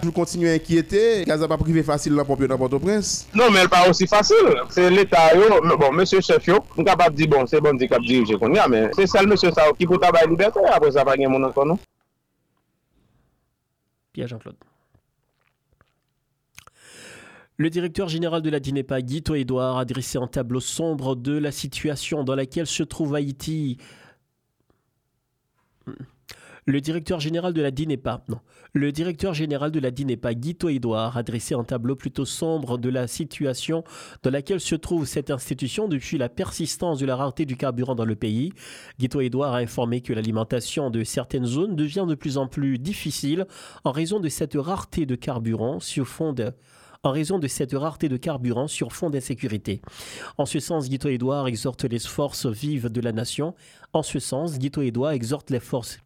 Mais 0.01 0.05
vous 0.05 0.13
continuez 0.13 0.49
à 0.51 0.53
inquiéter, 0.53 1.25
Gaza 1.25 1.45
pas 1.45 1.57
privé 1.57 1.83
facile 1.83 2.15
dans 2.15 2.23
Pompio 2.23 2.47
dans 2.47 2.57
Port-au-Prince. 2.57 3.27
Non, 3.35 3.51
mais 3.51 3.67
pas 3.67 3.89
aussi 3.89 4.07
facile. 4.07 4.37
C'est 4.69 4.89
l'État, 4.89 5.35
bon, 5.77 5.91
monsieur 5.91 6.21
chef, 6.21 6.47
yo, 6.47 6.59
on 6.77 6.85
capable 6.85 7.17
de 7.17 7.25
dire, 7.25 7.27
bon, 7.27 7.45
c'est 7.45 7.59
bon, 7.59 7.75
dit 7.75 7.85
cap 7.85 8.01
diriger 8.01 8.37
qu'on 8.37 8.53
y 8.53 8.57
a, 8.57 8.65
mais 8.69 8.89
c'est 8.93 9.07
ça 9.07 9.21
le 9.21 9.27
monsieur 9.27 9.51
ça 9.51 9.63
qui 9.77 9.85
peut 9.85 9.97
tabac 9.97 10.25
liberté, 10.25 10.61
après 10.71 10.91
ça, 10.93 11.03
pas 11.03 11.17
gagner 11.17 11.27
mon 11.27 11.43
encore, 11.43 11.65
non? 11.65 11.77
Pierre 14.13 14.29
Jean-Claude. 14.29 14.55
Le 17.57 17.69
directeur 17.69 18.07
général 18.07 18.41
de 18.41 18.49
la 18.49 18.61
DINEPA, 18.61 19.01
Guito 19.01 19.35
Edouard, 19.35 19.79
a 19.79 19.83
dressé 19.83 20.17
un 20.17 20.27
tableau 20.27 20.61
sombre 20.61 21.17
de 21.17 21.37
la 21.37 21.51
situation 21.51 22.23
dans 22.23 22.35
laquelle 22.35 22.67
se 22.67 22.83
trouve 22.83 23.15
Haïti 23.15 23.75
Le 26.69 26.81
directeur 26.81 27.19
général 27.19 27.53
de 27.53 27.63
la 27.63 27.71
DINEPA, 27.71 28.25
non, 28.29 28.41
le 28.73 28.91
directeur 28.91 29.33
général 29.33 29.71
de 29.71 29.79
la 29.79 29.89
DINEPA, 29.89 30.35
Guito 30.35 30.69
Edouard, 30.69 31.17
a 31.17 31.23
dressé 31.23 31.55
un 31.55 31.63
tableau 31.63 31.95
plutôt 31.95 32.25
sombre 32.25 32.77
de 32.77 32.89
la 32.89 33.07
situation 33.07 33.83
dans 34.21 34.29
laquelle 34.29 34.59
se 34.59 34.75
trouve 34.75 35.07
cette 35.07 35.31
institution 35.31 35.87
depuis 35.87 36.19
la 36.19 36.29
persistance 36.29 36.99
de 36.99 37.07
la 37.07 37.15
rareté 37.15 37.45
du 37.45 37.57
carburant 37.57 37.95
dans 37.95 38.05
le 38.05 38.15
pays. 38.15 38.53
Guito 38.99 39.19
Edouard 39.19 39.55
a 39.55 39.57
informé 39.57 40.01
que 40.01 40.13
l'alimentation 40.13 40.91
de 40.91 41.03
certaines 41.03 41.47
zones 41.47 41.75
devient 41.75 42.05
de 42.07 42.13
plus 42.13 42.37
en 42.37 42.45
plus 42.45 42.77
difficile 42.77 43.47
en 43.83 43.91
raison 43.91 44.19
de 44.19 44.29
cette 44.29 44.53
rareté 44.53 45.07
de 45.07 45.15
carburant 45.15 45.79
sur 45.79 46.07
fond 46.07 46.35
en 47.01 47.11
raison 47.11 47.39
de 47.39 47.47
cette 47.47 47.73
rareté 47.73 48.09
de 48.09 48.17
carburant 48.17 48.67
sur 48.67 48.93
fond 48.93 49.09
d'insécurité. 49.09 49.81
En 50.37 50.45
ce 50.45 50.59
sens, 50.59 50.87
Guito 50.87 51.09
Edouard 51.09 51.47
exhorte 51.47 51.85
les 51.85 51.97
forces 51.97 52.45
vives 52.45 52.89
de 52.89 53.01
la 53.01 53.11
nation. 53.11 53.55
En 53.91 54.03
ce 54.03 54.19
sens, 54.19 54.59
Guito 54.59 54.83
Edouard 54.83 55.13
exhorte 55.13 55.49
les 55.49 55.61
forces 55.61 55.97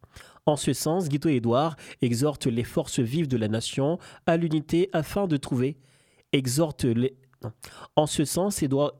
en 0.46 0.56
ce 0.56 0.72
sens, 0.72 1.08
Guito 1.08 1.28
Edouard 1.28 1.76
exhorte 2.02 2.46
les 2.46 2.64
forces 2.64 3.00
vives 3.00 3.28
de 3.28 3.36
la 3.36 3.48
nation 3.48 3.98
à 4.26 4.36
l'unité 4.36 4.90
afin 4.92 5.26
de 5.26 5.36
trouver 5.36 5.78
En 7.96 8.06
ce 8.06 8.24
sens, 8.24 8.62
Edouard 8.62 8.92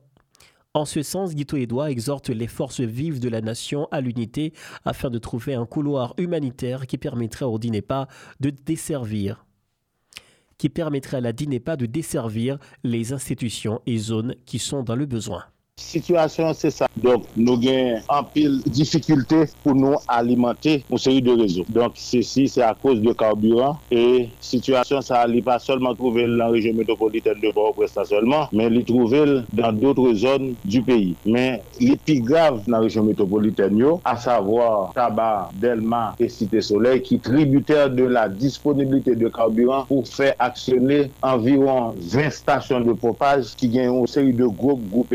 en 0.73 0.83
ce 0.83 1.03
sens, 1.03 1.33
Guito 1.33 1.55
Edouard 1.55 1.87
exhorte 1.87 2.29
les 2.29 2.47
forces 2.47 2.81
vives 2.81 3.21
de 3.21 3.29
la 3.29 3.39
nation 3.39 3.87
à 3.91 4.01
l'unité 4.01 4.51
afin 4.83 5.09
de 5.09 5.19
trouver 5.19 5.53
un 5.53 5.65
couloir 5.65 6.13
humanitaire 6.17 6.85
qui 6.85 6.97
permettrait 6.97 7.45
au 7.45 7.57
DINEPA 7.57 8.09
de 8.41 8.49
desservir 8.49 9.45
qui 10.57 10.69
permettrait 10.69 11.17
à 11.17 11.21
la 11.21 11.33
DINEPA 11.33 11.75
de 11.75 11.85
desservir 11.85 12.57
les 12.83 13.13
institutions 13.13 13.81
et 13.85 13.97
zones 13.97 14.35
qui 14.45 14.59
sont 14.59 14.83
dans 14.83 14.95
le 14.95 15.05
besoin. 15.05 15.43
Situation 15.77 16.53
c'est 16.53 16.71
ça. 16.71 16.87
Donc 16.95 17.25
nous 17.35 17.53
avons 17.53 17.95
un 18.09 18.23
pile 18.23 18.61
difficulté 18.65 19.43
pour 19.61 19.75
nous 19.75 19.95
alimenter 20.07 20.85
une 20.89 20.97
série 20.97 21.21
de 21.21 21.31
réseaux. 21.31 21.65
Donc 21.67 21.93
ceci 21.95 22.47
c'est 22.47 22.61
à 22.61 22.73
cause 22.73 23.01
de 23.01 23.11
carburant 23.11 23.77
et 23.91 24.29
situation 24.39 25.01
ça 25.01 25.27
n'est 25.27 25.41
pas 25.41 25.59
seulement 25.59 25.93
trouvé 25.93 26.27
dans 26.27 26.35
la 26.35 26.47
région 26.47 26.73
métropolitaine 26.73 27.41
de 27.41 27.51
Port-au-Prince 27.51 28.07
seulement, 28.09 28.47
mais 28.53 28.69
les 28.69 28.85
trouver 28.85 29.41
dans 29.51 29.73
d'autres 29.73 30.13
zones 30.13 30.55
du 30.63 30.81
pays. 30.81 31.13
Mais 31.25 31.61
les 31.79 31.97
plus 31.97 32.21
graves 32.21 32.63
dans 32.67 32.77
la 32.77 32.79
région 32.83 33.03
métropolitaine, 33.03 33.81
à 34.05 34.15
savoir 34.15 34.93
Tabac, 34.93 35.49
Delma 35.55 36.15
et 36.19 36.29
Cité 36.29 36.61
Soleil, 36.61 37.01
qui 37.01 37.19
tributaires 37.19 37.89
de 37.89 38.03
la 38.05 38.29
disponibilité 38.29 39.15
de 39.15 39.27
carburant 39.27 39.85
pour 39.85 40.07
faire 40.07 40.35
actionner 40.39 41.11
environ 41.21 41.93
20 41.99 42.29
stations 42.29 42.79
de 42.79 42.93
pompage 42.93 43.55
qui 43.57 43.67
gagnent 43.67 43.93
une 43.99 44.07
série 44.07 44.33
de 44.33 44.45
groupes, 44.45 44.87
groupes 44.89 45.11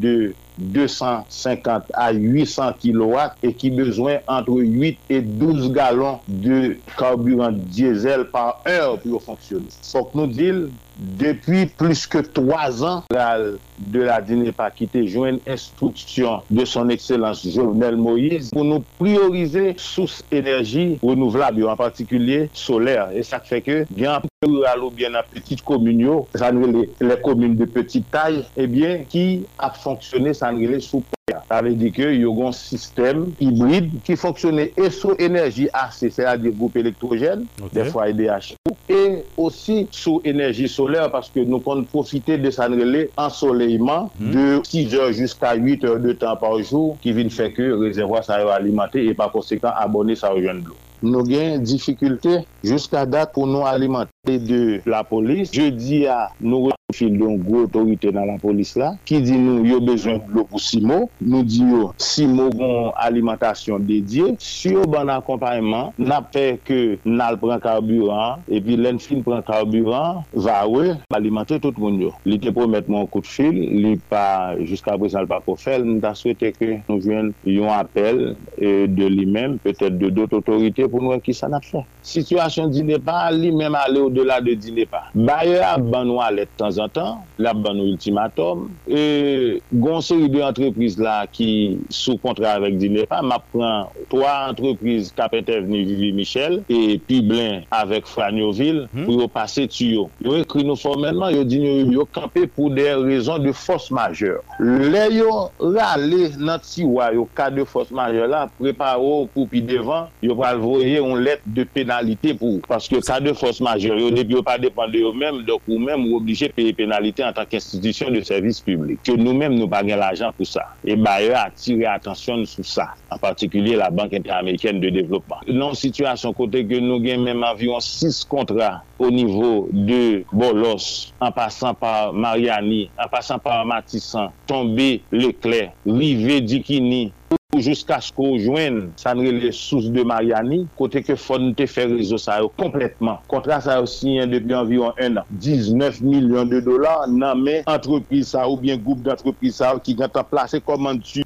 de 0.00 0.34
250 0.58 1.84
à 1.94 2.12
800 2.12 2.72
kW 2.82 3.16
et 3.42 3.54
qui 3.54 3.70
besoin 3.70 4.18
entre 4.26 4.52
8 4.60 4.98
et 5.10 5.20
12 5.22 5.72
gallons 5.72 6.20
de 6.28 6.76
carburant 6.98 7.52
diesel 7.52 8.24
par 8.24 8.62
heure 8.66 8.98
pour 8.98 9.22
fonctionner. 9.22 9.66
Faut 9.82 10.04
que 10.04 10.16
nous 10.18 10.26
dire 10.26 10.68
Depi 10.98 11.64
plus 11.78 12.04
ke 12.10 12.20
3 12.36 12.82
an, 12.84 13.02
l'al 13.14 13.56
de 13.92 14.02
la 14.04 14.20
dine 14.24 14.52
pa 14.54 14.68
kite 14.74 15.02
jwen 15.08 15.40
instruksyon 15.50 16.44
de 16.52 16.66
son 16.68 16.92
ekselans 16.92 17.40
Jovenel 17.54 17.96
Moïse 18.00 18.52
pou 18.52 18.66
nou 18.66 18.84
priorize 19.00 19.72
sous 19.80 20.20
enerji 20.34 20.98
renouvelable, 21.02 21.64
en 21.68 21.78
partikulye 21.80 22.46
soler. 22.56 23.16
E 23.16 23.24
sa 23.26 23.40
fè 23.42 23.62
ke, 23.64 23.82
gen 23.96 24.20
alo 24.68 24.90
bien 24.90 25.16
eh 25.16 25.22
a 25.22 25.24
petit 25.26 25.62
komunyo, 25.64 26.26
sanre 26.36 26.68
le 27.00 27.16
komun 27.24 27.56
de 27.58 27.66
petit 27.66 28.04
tay, 28.12 28.42
ebyen 28.60 29.02
eh 29.02 29.08
ki 29.10 29.26
a 29.58 29.72
fonksyonne 29.72 30.36
sanre 30.36 30.68
le 30.70 30.80
sou 30.84 31.02
Ça 31.48 31.62
veut 31.62 31.74
dire 31.74 31.92
qu'il 31.92 32.20
y 32.20 32.24
a 32.24 32.46
un 32.48 32.50
système 32.50 33.32
hybride 33.38 34.02
qui 34.02 34.16
fonctionnait 34.16 34.72
et 34.76 34.90
sous 34.90 35.14
énergie 35.20 35.68
AC, 35.72 36.10
c'est-à-dire 36.10 36.50
groupe 36.50 36.76
électrogène, 36.76 37.46
okay. 37.62 37.74
des 37.74 37.84
fois 37.84 38.08
EDH, 38.08 38.56
et 38.88 39.24
aussi 39.36 39.86
sous 39.92 40.20
énergie 40.24 40.68
solaire 40.68 41.12
parce 41.12 41.30
que 41.30 41.38
nous 41.38 41.60
pouvons 41.60 41.84
profiter 41.84 42.38
de 42.38 42.50
ça 42.50 42.68
ensoleillement 43.16 44.10
mmh. 44.18 44.30
de 44.32 44.60
6 44.64 44.86
hmm. 44.86 44.94
heures 44.96 45.12
jusqu'à 45.12 45.54
8 45.54 45.84
heures 45.84 46.00
de 46.00 46.12
temps 46.12 46.36
par 46.36 46.60
jour 46.60 46.98
qui 47.00 47.12
vient 47.12 47.28
faire 47.28 47.54
que 47.54 47.62
le 47.62 47.76
réservoir 47.76 48.24
ça 48.24 48.34
alimenté 48.52 49.06
et 49.06 49.14
par 49.14 49.30
conséquent 49.30 49.70
abonné 49.76 50.16
ça 50.16 50.30
rejoint 50.30 50.54
de 50.54 50.64
l'eau. 50.64 50.76
Nous 51.02 51.18
avons 51.18 51.24
des 51.24 51.58
difficultés 51.58 52.38
jusqu'à 52.62 53.06
date 53.06 53.32
pour 53.32 53.46
nous 53.46 53.64
alimenter. 53.64 54.10
de 54.24 54.80
la 54.86 55.02
polis. 55.02 55.50
Je 55.50 55.64
di 55.74 56.04
a 56.06 56.28
nou 56.38 56.70
refil 56.70 57.16
don 57.18 57.40
gwo 57.42 57.64
otorite 57.66 58.12
nan 58.14 58.28
la 58.30 58.36
polis 58.38 58.76
la 58.78 58.92
ki 59.08 59.18
di 59.24 59.34
nou 59.34 59.64
yo 59.66 59.80
bezon 59.82 60.20
blok 60.28 60.52
pou 60.52 60.62
Simo. 60.62 61.08
Nou 61.18 61.42
di 61.42 61.64
yo 61.66 61.88
Simo 61.98 62.46
gon 62.54 62.92
alimentasyon 63.02 63.82
dedye. 63.88 64.36
Si 64.38 64.70
yo 64.76 64.84
ban 64.86 65.10
akompanyman, 65.10 65.90
nap 65.98 66.28
fe 66.36 66.60
ke 66.62 67.00
nal 67.02 67.40
pran 67.42 67.58
karburant 67.64 68.46
epi 68.46 68.76
len 68.78 69.00
fin 69.02 69.24
pran 69.26 69.42
karburant 69.42 70.22
va 70.46 70.60
we 70.70 70.94
alimenter 71.18 71.58
tout 71.58 71.74
moun 71.82 71.98
yo. 72.04 72.12
Li 72.22 72.38
te 72.38 72.54
promet 72.54 72.86
moun 72.86 73.10
kout 73.10 73.26
fil, 73.26 73.58
li 73.58 73.96
pa 74.06 74.54
jiska 74.60 74.94
prezal 75.02 75.26
pa 75.26 75.40
pou 75.42 75.58
fel, 75.58 75.82
nou 75.82 75.98
ta 76.04 76.14
swete 76.14 76.52
ke 76.54 76.78
nou 76.86 77.02
jwen 77.02 77.34
yon 77.42 77.74
apel 77.74 78.36
e 78.54 78.86
de 78.86 79.10
li 79.10 79.26
men, 79.26 79.58
petet 79.66 79.98
de 79.98 80.14
dot 80.14 80.38
otorite 80.38 80.86
pou 80.86 81.02
nou 81.02 81.18
an 81.18 81.26
ki 81.26 81.34
sa 81.34 81.50
nap 81.50 81.66
fe. 81.66 81.82
Sityasyon 82.06 82.70
di 82.70 82.86
ne 82.86 83.02
pa 83.02 83.26
li 83.34 83.50
men 83.50 83.74
ale 83.74 83.98
ou 83.98 84.11
au-delà 84.12 84.40
de 84.40 84.54
Dinepa. 84.54 85.06
Baye 85.14 85.58
ap 85.64 85.82
ban 85.90 86.06
nou 86.08 86.22
alet 86.22 86.50
tan 86.60 86.72
zan 86.74 86.92
tan, 86.92 87.22
la 87.42 87.54
ban 87.56 87.76
nou 87.78 87.90
ultimatum, 87.90 88.68
e 88.86 89.60
gonseri 89.72 90.28
de 90.32 90.42
entreprise 90.44 91.00
la 91.02 91.22
ki 91.30 91.48
sou 91.92 92.20
kontra 92.22 92.56
avèk 92.58 92.78
Dinepa, 92.80 93.22
map 93.24 93.46
pran 93.54 93.88
3 94.12 94.34
entreprise 94.52 95.12
kapete 95.16 95.58
veni 95.64 95.82
Vivi 95.88 96.12
Michel, 96.16 96.60
e 96.68 96.98
pi 97.08 97.22
blen 97.26 97.66
avèk 97.74 98.08
Franyoville, 98.10 98.86
hmm. 98.92 99.06
pou 99.08 99.22
yo 99.22 99.28
pase 99.32 99.66
tuyo. 99.72 100.08
Yo 100.24 100.36
ekri 100.40 100.66
nou 100.68 100.78
formelman, 100.78 101.32
yo 101.34 101.46
di 101.48 101.62
nou 101.62 101.96
yo 102.02 102.06
kampe 102.12 102.46
pou 102.52 102.72
de 102.74 102.86
rezon 103.02 103.42
de 103.42 103.54
fos 103.56 103.88
majeur. 103.94 104.42
Le 104.60 105.06
yo 105.16 105.32
rale 105.58 106.32
nan 106.38 106.60
tiwa 106.62 107.12
yo 107.16 107.26
ka 107.36 107.48
de 107.54 107.66
fos 107.68 107.92
majeur 107.94 108.28
la, 108.30 108.44
preparo 108.60 109.24
pou 109.32 109.48
pi 109.50 109.64
devan, 109.64 110.10
yo 110.24 110.36
pral 110.38 110.60
voye 110.62 110.98
yon 110.98 111.22
let 111.24 111.42
de 111.46 111.64
penalite 111.68 112.36
pou, 112.38 112.60
paske 112.68 113.00
ka 113.06 113.18
de 113.22 113.34
fos 113.38 113.62
majeur 113.64 114.01
yo 114.02 114.10
depi 114.14 114.36
yo 114.36 114.42
pa 114.46 114.58
depande 114.60 115.00
yo 115.00 115.12
menm, 115.16 115.42
dok 115.48 115.64
ou 115.70 115.80
menm 115.80 116.08
ou 116.08 116.20
oblije 116.20 116.50
peye 116.52 116.74
penalite 116.76 117.24
an 117.24 117.36
tanke 117.36 117.58
institisyon 117.58 118.16
de 118.16 118.22
servis 118.26 118.60
publik. 118.64 119.00
Ke 119.06 119.16
nou 119.18 119.34
menm 119.38 119.56
nou 119.56 119.70
bagen 119.70 120.00
l'ajan 120.02 120.34
pou 120.36 120.48
sa. 120.48 120.68
E 120.84 120.96
baye 120.98 121.32
atire 121.38 121.88
atensyon 121.92 122.44
sou 122.50 122.66
sa. 122.66 122.90
An 123.12 123.20
partikulye 123.22 123.78
la 123.80 123.90
Bank 123.94 124.14
Interameriken 124.16 124.82
de 124.82 124.92
Devlopman. 124.94 125.46
Non 125.50 125.76
situasyon 125.78 126.36
kote 126.38 126.64
ke 126.68 126.82
nou 126.82 127.02
gen 127.04 127.24
menm 127.26 127.46
avyon 127.46 127.82
6 127.82 128.22
kontra 128.30 128.74
o 129.02 129.10
nivou 129.10 129.66
de 129.72 130.22
Bolos, 130.32 131.12
an 131.22 131.32
pasan 131.34 131.74
par 131.78 132.12
Mariani, 132.12 132.86
an 133.00 133.10
pasan 133.12 133.40
par 133.42 133.64
Matissan, 133.66 134.30
Tombe 134.46 135.00
Leclerc, 135.10 135.74
Rive 135.86 136.40
Dikini, 136.46 137.10
Jusk 137.52 137.90
asko 137.92 138.30
jwen 138.40 138.78
sanre 138.96 139.28
le 139.28 139.50
sous 139.52 139.90
de 139.92 140.02
Mariani, 140.08 140.62
kote 140.78 141.02
ke 141.04 141.18
fon 141.20 141.50
te 141.58 141.66
fe 141.68 141.84
rezo 141.90 142.16
sa 142.20 142.38
yo 142.40 142.48
kompletman. 142.56 143.18
Kontra 143.28 143.58
sa 143.60 143.76
yo 143.76 143.88
sinyen 143.90 144.32
depi 144.32 144.56
anviron 144.56 144.96
1 144.96 145.20
an. 145.20 145.28
19 145.28 146.00
milyon 146.06 146.48
de 146.48 146.62
dolar 146.64 147.04
nan 147.12 147.42
men 147.44 147.68
entreprise 147.68 148.32
sa 148.32 148.46
yo, 148.48 148.56
bien 148.62 148.80
goup 148.80 149.04
d'entreprise 149.04 149.60
sa 149.60 149.74
yo 149.74 149.82
ki 149.84 149.98
gantan 150.00 150.24
plase 150.32 150.62
komandu 150.64 151.21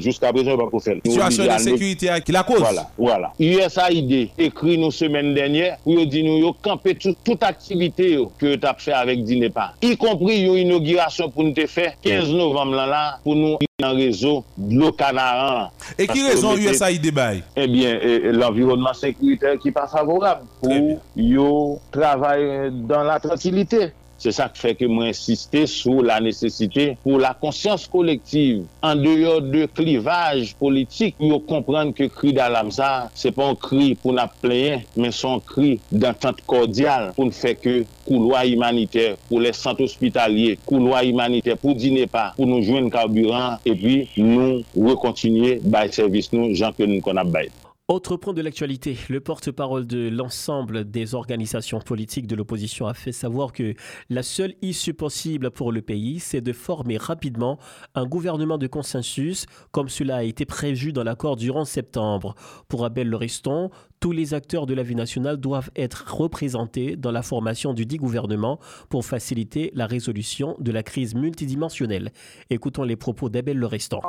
jusqu'à 0.00 0.32
présent 0.32 0.56
pas 0.56 0.66
pour 0.66 0.82
faire. 0.82 0.96
Situation 1.04 1.44
de 1.44 1.58
sécurité 1.58 2.08
qui 2.24 2.32
la 2.32 2.42
cause. 2.42 2.58
Voilà, 2.58 2.88
voilà. 2.96 3.32
USAID 3.38 4.30
écrit 4.38 4.78
nous 4.78 4.90
semaine 4.90 5.34
dernière 5.34 5.78
pour 5.84 6.06
dire 6.06 6.24
nous 6.24 6.38
yo 6.38 6.54
camper 6.62 6.94
toute 6.94 7.42
activité 7.42 8.18
que 8.38 8.56
tu 8.56 8.66
as 8.66 8.74
fait 8.74 8.92
avec 8.92 9.24
Dinepa, 9.24 9.74
y 9.82 9.96
compris 9.96 10.42
une 10.42 10.54
inauguration 10.54 11.30
pour 11.30 11.44
nous 11.44 11.54
faire 11.66 11.94
15 12.02 12.30
novembre 12.30 12.74
là, 12.76 12.86
là 12.86 13.18
pour 13.22 13.34
nous 13.34 13.58
un 13.82 13.92
réseau 13.94 14.44
de 14.56 14.78
l'eau 14.78 14.92
canaran. 14.92 15.70
Et 15.98 16.06
qui 16.06 16.22
raison 16.22 16.56
USAID 16.56 17.12
bail? 17.12 17.42
Eh 17.56 17.66
bien, 17.66 17.98
l'environnement 18.32 18.92
sécuritaire 18.94 19.58
qui 19.58 19.68
n'est 19.68 19.72
pas 19.72 19.88
favorable 19.88 20.42
pour 20.60 21.00
yo 21.16 21.80
travailler 21.90 22.70
dans 22.70 23.02
la 23.02 23.18
tranquillité. 23.18 23.92
Se 24.22 24.30
sa 24.30 24.46
k 24.52 24.60
fè 24.60 24.70
ke 24.78 24.86
mwen 24.86 25.10
insistè 25.10 25.64
sou 25.66 26.04
la 26.06 26.20
nesesite 26.22 26.92
pou 27.02 27.18
la 27.18 27.32
konsyans 27.40 27.88
kolektiv 27.90 28.60
an 28.86 29.00
deyo 29.02 29.40
de 29.42 29.64
klivaj 29.74 30.52
politik 30.60 31.18
yo 31.18 31.40
komprenn 31.48 31.90
ke 31.96 32.06
kri 32.12 32.30
da 32.36 32.46
lamsa 32.52 32.90
se 33.18 33.32
pon 33.34 33.56
kri 33.58 33.96
pou 33.98 34.14
na 34.14 34.28
pleyen 34.44 34.84
men 34.94 35.10
son 35.16 35.42
kri 35.48 35.72
d'entente 35.90 36.46
kordial 36.46 37.10
pou 37.16 37.26
n 37.26 37.34
fè 37.34 37.56
ke 37.58 37.80
kouloa 38.06 38.44
imaniter 38.46 39.16
pou 39.26 39.42
les 39.42 39.58
sant 39.58 39.82
hospitalier, 39.82 40.58
kouloa 40.68 41.02
imaniter 41.08 41.58
pou 41.58 41.74
di 41.78 41.90
ne 41.94 42.06
pa, 42.10 42.30
pou 42.38 42.46
nou 42.46 42.62
jwen 42.62 42.90
karburant 42.94 43.66
epi 43.68 44.04
nou 44.22 44.62
rekontinye 44.86 45.58
bay 45.66 45.90
servis 45.94 46.30
nou 46.34 46.54
jan 46.54 46.74
ke 46.78 46.86
nou 46.86 47.02
kon 47.02 47.18
ap 47.22 47.34
bay. 47.34 47.50
Autre 47.92 48.16
point 48.16 48.32
de 48.32 48.40
l'actualité, 48.40 48.96
le 49.10 49.20
porte-parole 49.20 49.86
de 49.86 50.08
l'ensemble 50.08 50.90
des 50.90 51.14
organisations 51.14 51.78
politiques 51.78 52.26
de 52.26 52.34
l'opposition 52.34 52.86
a 52.86 52.94
fait 52.94 53.12
savoir 53.12 53.52
que 53.52 53.74
la 54.08 54.22
seule 54.22 54.54
issue 54.62 54.94
possible 54.94 55.50
pour 55.50 55.72
le 55.72 55.82
pays, 55.82 56.18
c'est 56.18 56.40
de 56.40 56.54
former 56.54 56.96
rapidement 56.96 57.58
un 57.94 58.06
gouvernement 58.06 58.56
de 58.56 58.66
consensus, 58.66 59.44
comme 59.72 59.90
cela 59.90 60.16
a 60.16 60.22
été 60.22 60.46
prévu 60.46 60.94
dans 60.94 61.04
l'accord 61.04 61.36
du 61.36 61.50
11 61.50 61.68
septembre. 61.68 62.34
Pour 62.66 62.86
Abel 62.86 63.10
Loriston, 63.10 63.68
tous 64.02 64.10
les 64.10 64.34
acteurs 64.34 64.66
de 64.66 64.74
la 64.74 64.82
vie 64.82 64.96
nationale 64.96 65.36
doivent 65.36 65.70
être 65.76 66.12
représentés 66.12 66.96
dans 66.96 67.12
la 67.12 67.22
formation 67.22 67.72
du 67.72 67.86
dit 67.86 67.98
gouvernement 67.98 68.58
pour 68.90 69.04
faciliter 69.04 69.70
la 69.76 69.86
résolution 69.86 70.56
de 70.58 70.72
la 70.72 70.82
crise 70.82 71.14
multidimensionnelle. 71.14 72.10
Écoutons 72.50 72.82
les 72.82 72.96
propos 72.96 73.28
d'Abel 73.28 73.58
Loriston. 73.58 74.00
Ase 74.00 74.04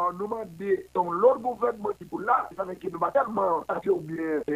ou 3.87 3.99
bie, 3.99 4.15
si 4.47 4.53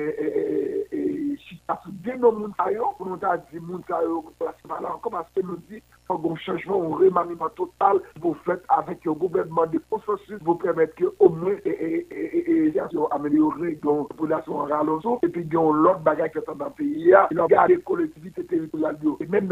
ta 0.89 1.36
sou 1.83 1.93
den 2.03 2.19
nou 2.21 2.31
moun 2.35 2.53
sa 2.57 2.67
yo, 2.73 2.91
pou 2.97 3.07
nou 3.07 3.19
ta 3.21 3.35
di 3.49 3.59
moun 3.59 3.83
pala 3.87 4.95
ase 5.21 5.43
nou 5.43 5.57
di, 5.69 5.81
goun 6.09 6.37
chanjman 6.43 6.75
ou 6.75 6.97
remanima 6.99 7.49
total, 7.59 8.01
pou 8.21 8.35
fèt 8.45 8.63
avèk 8.77 9.05
yo 9.07 9.15
gouvernement 9.15 9.67
de 9.71 9.79
konsensus, 9.91 10.41
pou 10.43 10.57
pèmèt 10.61 10.95
ke 10.97 11.07
ou 11.19 11.29
mwen, 11.29 11.59
e 11.63 12.71
yon 12.93 13.07
ameliori, 13.15 13.77
yon 13.83 14.05
populasyon 14.11 14.71
ralonso, 14.71 15.19
e 15.23 15.31
pi 15.31 15.45
yon 15.51 15.83
lòt 15.85 16.03
bagay 16.07 16.31
kètan 16.33 16.59
dan 16.59 16.75
peyi 16.77 17.11
ya, 17.11 17.27
yon 17.35 17.51
gade 17.51 17.79
kolektivite 17.87 18.47
teritorial 18.47 18.99
yo, 19.03 19.17
e 19.21 19.27
men 19.29 19.47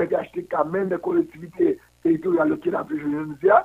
kamen 0.50 0.90
de 0.90 0.98
kolektivite 0.98 1.78
teritorial 2.04 2.50
yo 2.50 2.58
ki 2.64 2.72
la 2.72 2.86
ya, 3.44 3.64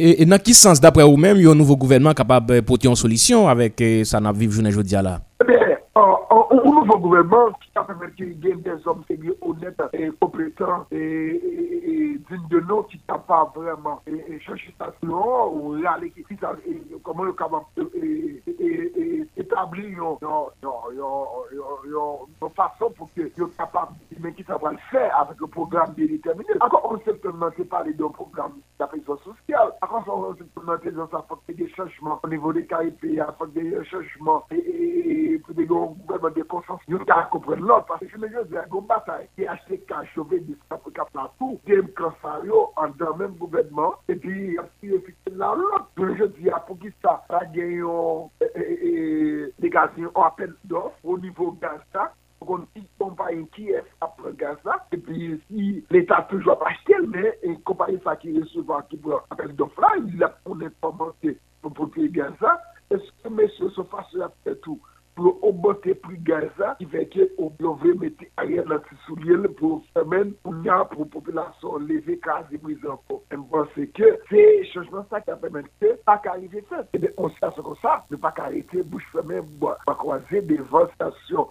Et, 0.00 0.24
dans 0.24 0.38
quel 0.40 0.54
sens, 0.54 0.80
d'après 0.80 1.02
vous-même, 1.02 1.38
il 1.38 1.42
y 1.42 1.46
a 1.48 1.50
un 1.50 1.56
nouveau 1.56 1.76
gouvernement 1.76 2.14
capable 2.14 2.54
de 2.54 2.60
porter 2.60 2.86
une 2.86 2.94
solution 2.94 3.48
avec 3.48 3.82
ça 4.04 4.20
n'a 4.20 4.30
vivre 4.30 4.52
journée 4.52 4.68
aujourd'hui 4.68 4.94
là 4.94 5.18
Eh 5.42 5.44
bien, 5.44 5.58
nouveau 6.88 7.00
gouvernement 7.00 7.52
qui 7.60 7.70
a 7.74 7.84
permis 7.84 8.12
qu'il 8.14 8.32
y 8.32 8.54
des 8.56 8.86
hommes 8.86 9.04
sérieux, 9.06 9.36
honnêtes 9.42 9.80
et 9.92 10.10
compétents 10.20 10.86
et, 10.90 12.18
dignes 12.30 12.48
de 12.48 12.60
nom 12.60 12.82
qui 12.84 12.96
ne 13.08 13.18
pas 13.18 13.52
vraiment 13.54 14.00
et, 14.06 14.40
chercher 14.40 14.74
ça 14.78 14.92
ou 15.02 15.68
réaliser 15.70 16.24
comment 17.02 17.24
le 17.24 17.34
établir 19.36 20.16
une 22.40 22.50
façon 22.54 22.90
pour 22.96 23.12
que 23.14 23.28
soit 23.36 23.50
capable 23.56 23.92
mais 24.20 24.32
qui 24.32 24.44
le 24.48 24.78
faire 24.90 25.16
avec 25.20 25.36
un 25.42 25.46
programme 25.46 25.94
déterminé. 25.94 26.48
Encore 26.60 26.90
on 26.92 26.98
sait 27.04 27.18
seulement 27.22 27.50
parler 27.70 27.92
d'un 27.92 28.08
programme 28.08 28.54
d'apaisement 28.78 29.16
social. 29.18 29.47
On 29.60 30.36
seulement 30.54 30.78
que 30.78 30.90
ça 31.10 31.24
faut 31.28 31.40
des 31.48 31.68
changements 31.70 32.20
au 32.22 32.28
niveau 32.28 32.52
des 32.52 32.66
KIP, 32.66 33.02
il 33.02 33.24
faut 33.38 33.46
des 33.46 33.84
changements 33.84 34.44
et, 34.50 35.40
pour 35.44 35.54
des 35.54 35.66
gouvernements 35.66 36.30
de 36.30 36.42
conscience. 36.42 36.80
Nous 36.86 36.98
devons 36.98 37.22
comprendre 37.30 37.62
l'autre 37.62 37.86
parce 37.86 38.00
que 38.00 38.08
je 38.08 38.16
me 38.18 38.28
dis, 38.28 38.56
a 38.56 38.64
une 38.72 38.86
bataille 38.86 39.28
qui 39.34 39.46
a 39.46 39.52
acheté 39.52 39.78
qu'à 39.80 40.04
chauffer 40.14 40.40
des 40.40 40.56
Africa 40.70 41.06
Plateau, 41.12 41.60
des 41.66 41.82
cansario 41.96 42.70
en 42.76 42.88
dans 42.98 43.16
même 43.16 43.32
gouvernement 43.32 43.94
et 44.08 44.14
puis 44.16 44.56
il 44.82 44.90
y 44.90 44.94
a 44.94 45.08
là 45.32 45.54
l'autre. 45.56 45.88
Je 45.96 46.24
dis, 46.24 46.50
pour 46.66 46.78
qui 46.78 46.88
ça 47.02 47.24
a 47.28 47.44
gagné 47.46 47.82
des 49.58 49.70
gaz 49.70 49.90
en 50.14 50.22
appel 50.22 50.54
d'offres 50.64 50.96
au 51.04 51.18
niveau 51.18 51.52
Gaza 51.60 52.12
qu'on 52.40 52.66
une 52.76 52.84
qui 53.52 53.70
est 53.70 53.84
après 54.00 54.32
Gaza, 54.34 54.86
et 54.92 54.96
puis 54.96 55.40
si 55.48 55.84
l'État 55.90 56.26
toujours 56.28 56.58
pas 56.58 56.68
acheté, 56.68 56.94
mais 57.06 57.38
une 57.42 57.60
compagnie 57.62 58.00
ça 58.04 58.16
qui 58.16 58.38
recevra, 58.38 58.82
qui 58.90 58.96
prend 58.96 59.20
appel 59.30 59.54
d'offres 59.54 59.80
là, 59.80 59.88
il 60.06 60.22
a 60.22 60.28
pour 60.28 60.56
commencer 60.80 61.38
pour 61.62 61.72
protéger 61.72 62.10
Gaza, 62.10 62.60
est-ce 62.90 63.22
que 63.22 63.28
messieurs 63.28 63.70
se 63.70 63.82
fassent 63.82 64.16
tout 64.62 64.80
pour 65.18 65.42
augmenter 65.42 65.94
plus 65.96 66.16
Gaza, 66.18 66.76
qui 66.78 66.86
fait 66.86 67.10
qu'on 67.36 67.52
devrait 67.58 67.94
mettre 67.94 68.22
rien 68.38 68.62
dans 68.62 68.76
le 68.76 68.82
souliers 69.04 69.48
pour 69.48 69.82
semaine, 69.96 70.32
pour 70.44 70.54
la 70.64 70.84
population 70.84 71.76
lever 71.78 72.18
quasi 72.18 72.56
prise 72.56 72.78
encore. 72.86 73.22
Je 73.32 73.36
pense 73.36 73.68
que 73.74 74.20
c'est 74.30 74.64
changement 74.72 75.04
ça 75.10 75.20
qui 75.20 75.32
a 75.32 75.36
permis 75.36 75.64
que 75.80 75.94
pas 76.04 76.18
qu'arriver 76.18 76.64
fait. 76.68 76.86
Et 76.94 76.98
bien, 76.98 77.10
on 77.16 77.28
sait 77.30 77.36
comme 77.56 77.74
ça, 77.82 78.04
ne 78.08 78.16
pas 78.16 78.30
qu'arrêter 78.30 78.84
bouche 78.84 79.02
fermée, 79.10 79.40
pas 79.60 79.94
croiser 79.94 80.40
devant 80.42 80.86
station 80.94 81.48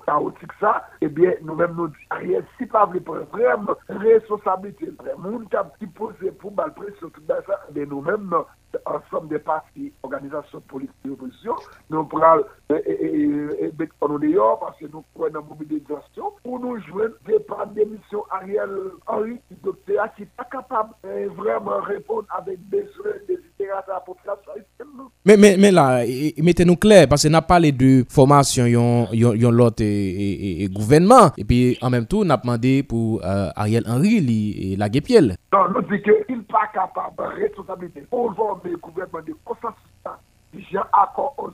et 1.07 1.09
bien, 1.09 1.33
nous-mêmes 1.41 1.73
nous 1.75 1.87
disons 1.87 1.99
rien, 2.11 2.41
si 2.57 2.65
pas 2.65 2.85
vraiment 2.85 3.73
responsabilité, 3.87 4.91
monde 5.17 5.47
qui 5.79 5.87
pose 5.87 6.13
pour 6.39 6.53
mal 6.53 6.73
pression 6.73 7.09
tout 7.09 7.21
ça, 7.27 7.37
mais 7.73 7.85
nous-mêmes, 7.85 8.35
ensemble 8.85 9.29
des 9.29 9.39
partis, 9.39 9.93
organisations 10.03 10.59
politiques 10.61 10.95
et 11.05 11.09
opposition, 11.09 11.55
nous 11.89 12.03
prenons 12.03 12.43
et 12.69 13.71
mettre 13.79 14.09
nous 14.09 14.19
dehors 14.19 14.59
parce 14.59 14.77
que 14.77 14.87
nous 14.87 15.03
prenons 15.15 15.43
mobilisation 15.43 16.33
pour 16.43 16.59
nous 16.59 16.77
jouer 16.81 17.07
des 17.25 17.39
par 17.39 17.67
d'émission 17.67 18.25
Ariel 18.29 18.69
Henry, 19.07 19.39
docteur, 19.63 20.13
qui 20.15 20.23
n'est 20.23 20.29
pas 20.35 20.43
capable 20.43 20.93
vraiment 21.37 21.79
répondre 21.79 22.27
avec 22.37 22.59
des 22.69 22.85
Men, 25.27 25.41
men, 25.43 25.57
men 25.59 25.73
la, 25.75 26.05
mette 26.39 26.63
nou 26.63 26.79
kler, 26.79 27.03
pase 27.11 27.27
na 27.27 27.41
pale 27.43 27.73
de 27.75 27.89
formasyon 28.15 28.69
yon, 28.71 29.09
yon, 29.11 29.33
yon 29.35 29.57
lot 29.59 29.81
e, 29.83 29.87
e, 29.87 30.27
e, 30.31 30.51
e 30.63 30.67
gouvenman, 30.71 31.33
epi 31.43 31.57
an 31.83 31.91
menm 31.91 32.05
tou 32.07 32.23
na 32.23 32.37
pmande 32.39 32.71
pou 32.87 33.17
euh, 33.19 33.49
Ariel 33.59 33.89
Henry 33.91 34.21
li 34.23 34.69
lage 34.79 35.01
piel. 35.03 35.33
Non, 35.51 35.73
nou 35.75 35.83
di 35.89 35.99
ke 36.05 36.15
il 36.31 36.45
pa 36.47 36.63
kapab 36.71 37.19
responsabilite. 37.35 38.05
On 38.15 38.31
vòm 38.37 38.63
de 38.63 38.77
gouvenman 38.79 39.27
de 39.27 39.35
j'ai 40.69 40.77
accord 40.77 41.35
aux 41.37 41.49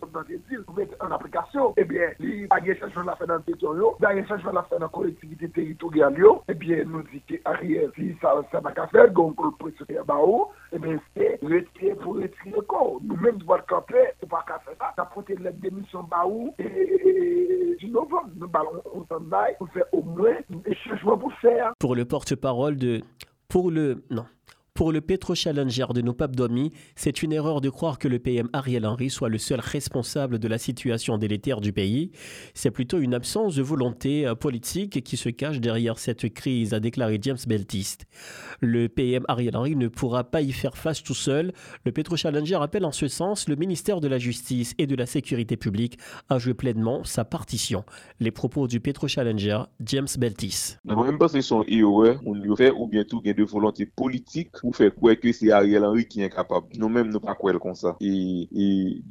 îles 0.49 0.63
pour 0.63 0.76
mettre 0.76 0.95
en 0.99 1.12
application, 1.12 1.73
eh 1.78 1.84
bien, 1.84 2.10
il 2.19 2.41
y 2.41 2.47
a 2.49 2.56
un 2.56 3.04
la 3.04 3.15
fin 3.15 3.26
dans 3.26 3.36
le 3.36 3.41
territoire, 3.41 3.76
il 3.76 4.04
y 4.04 4.06
a 4.06 4.10
un 4.10 4.28
changement 4.28 4.52
la 4.52 4.67
dans 4.71 4.80
la 4.80 4.88
collectivité 4.88 5.49
territoriale, 5.49 6.15
eh 6.47 6.54
bien, 6.54 6.84
nous 6.86 7.04
dit 7.04 7.21
qu'Ariel, 7.21 7.91
si 7.95 8.15
ça 8.21 8.62
n'a 8.62 8.71
qu'à 8.71 8.88
faire, 8.88 9.12
donc, 9.12 9.36
le 9.43 9.52
pressionner 9.52 9.99
à 9.99 10.04
Bao, 10.04 10.52
eh 10.71 10.80
bien, 10.80 10.99
c'est 11.15 11.39
retirer 11.41 11.95
pour 11.95 12.15
retirer 12.15 12.52
le 12.56 12.62
corps. 12.62 12.99
Nous-mêmes, 13.04 13.36
nous 13.36 13.39
devons 13.39 13.58
camper, 13.67 14.13
pour 14.19 14.30
pas 14.30 14.43
qu'à 14.47 14.60
faire 14.60 14.73
ça, 14.80 14.93
d'apporter 14.97 15.36
la 15.36 15.52
démission 15.52 16.04
Bao, 16.04 16.54
et 16.60 17.76
du 17.80 17.89
novembre, 17.89 18.30
nous 18.36 18.49
allons, 18.54 18.82
on 18.93 19.06
s'en 19.06 19.32
aille, 19.32 19.56
pour 19.58 19.69
faire 19.69 19.86
au 19.91 20.02
moins 20.02 20.36
des 20.49 20.76
changements 20.76 21.17
pour 21.17 21.34
faire. 21.34 21.73
Pour 21.80 21.95
le 21.95 22.06
porte-parole 22.06 22.78
de, 22.78 23.02
pour 23.47 23.69
le, 23.69 24.04
non, 24.10 24.26
pour 24.74 24.92
le 24.92 25.02
pétro-challenger 25.02 25.86
de 25.94 26.02
nos 26.02 26.14
papes 26.14 26.36
Domi, 26.36 26.72
c'est 26.96 27.22
une 27.22 27.32
erreur 27.32 27.62
de 27.62 27.70
croire 27.70 28.00
que 28.00 28.08
le 28.08 28.18
PM 28.18 28.50
Ariel 28.54 28.88
Henry 28.88 29.12
soit 29.12 29.30
le 29.30 29.38
seul 29.38 29.60
responsable 29.60 30.40
de 30.40 30.48
la 30.48 30.58
situation 30.58 31.20
délétère 31.20 31.62
du 31.62 31.72
pays. 31.72 32.12
C'est 32.56 32.72
plutôt 32.72 32.98
une 32.98 33.14
absence 33.14 33.56
de 33.56 33.62
volonté 33.62 34.26
euh, 34.26 34.34
politique 34.34 35.04
qui 35.04 35.16
se 35.16 35.30
cache 35.30 35.60
derrière 35.60 36.00
cette 36.00 36.34
crise, 36.34 36.74
a 36.74 36.80
déclaré 36.80 37.20
James 37.22 37.38
Beltiste. 37.48 38.06
Le 38.62 38.90
PM 38.90 39.26
Ariel 39.28 39.56
Henry 39.56 39.76
ne 39.76 39.90
pourra 39.90 40.24
pas 40.24 40.42
y 40.42 40.52
faire 40.52 40.76
face 40.76 41.04
tout 41.04 41.14
seul. 41.14 41.54
Le 41.86 41.92
pétro-challenger 41.92 42.58
appelle 42.60 42.86
en 42.86 42.92
ce 42.92 43.08
sens 43.08 43.48
le 43.48 43.56
ministère 43.56 44.02
de 44.02 44.08
la 44.08 44.18
Justice 44.18 44.74
et 44.80 44.88
de 44.88 44.96
la 44.96 45.06
Sécurité 45.06 45.56
publique 45.56 46.00
à 46.30 46.40
jouer 46.40 46.56
pleinement 46.56 47.04
sa 47.04 47.26
partition. 47.26 47.84
Les 48.20 48.32
propos 48.32 48.68
du 48.68 48.80
pétro-challenger, 48.80 49.66
James 49.82 50.08
Beltis. 50.18 50.78
Même 50.84 51.20
pas 51.20 51.28
sont 51.28 51.64
on 52.26 52.56
fait 52.56 52.72
ou 52.72 52.88
bien 52.88 53.04
tout 53.04 53.22
de 53.22 53.44
volonté 53.44 53.86
politique 53.86 54.62
pou 54.63 54.71
fè 54.76 54.88
kwe 54.95 55.17
ke 55.19 55.34
se 55.36 55.52
Ariel 55.52 55.84
Henry 55.84 56.06
ki 56.08 56.23
enkapab. 56.30 56.69
Nou 56.80 56.88
mèm 56.91 57.12
nou 57.12 57.19
pa 57.23 57.36
kwe 57.36 57.52
l 57.58 57.60
kon 57.62 57.76
sa. 57.76 57.95
E 57.99 58.13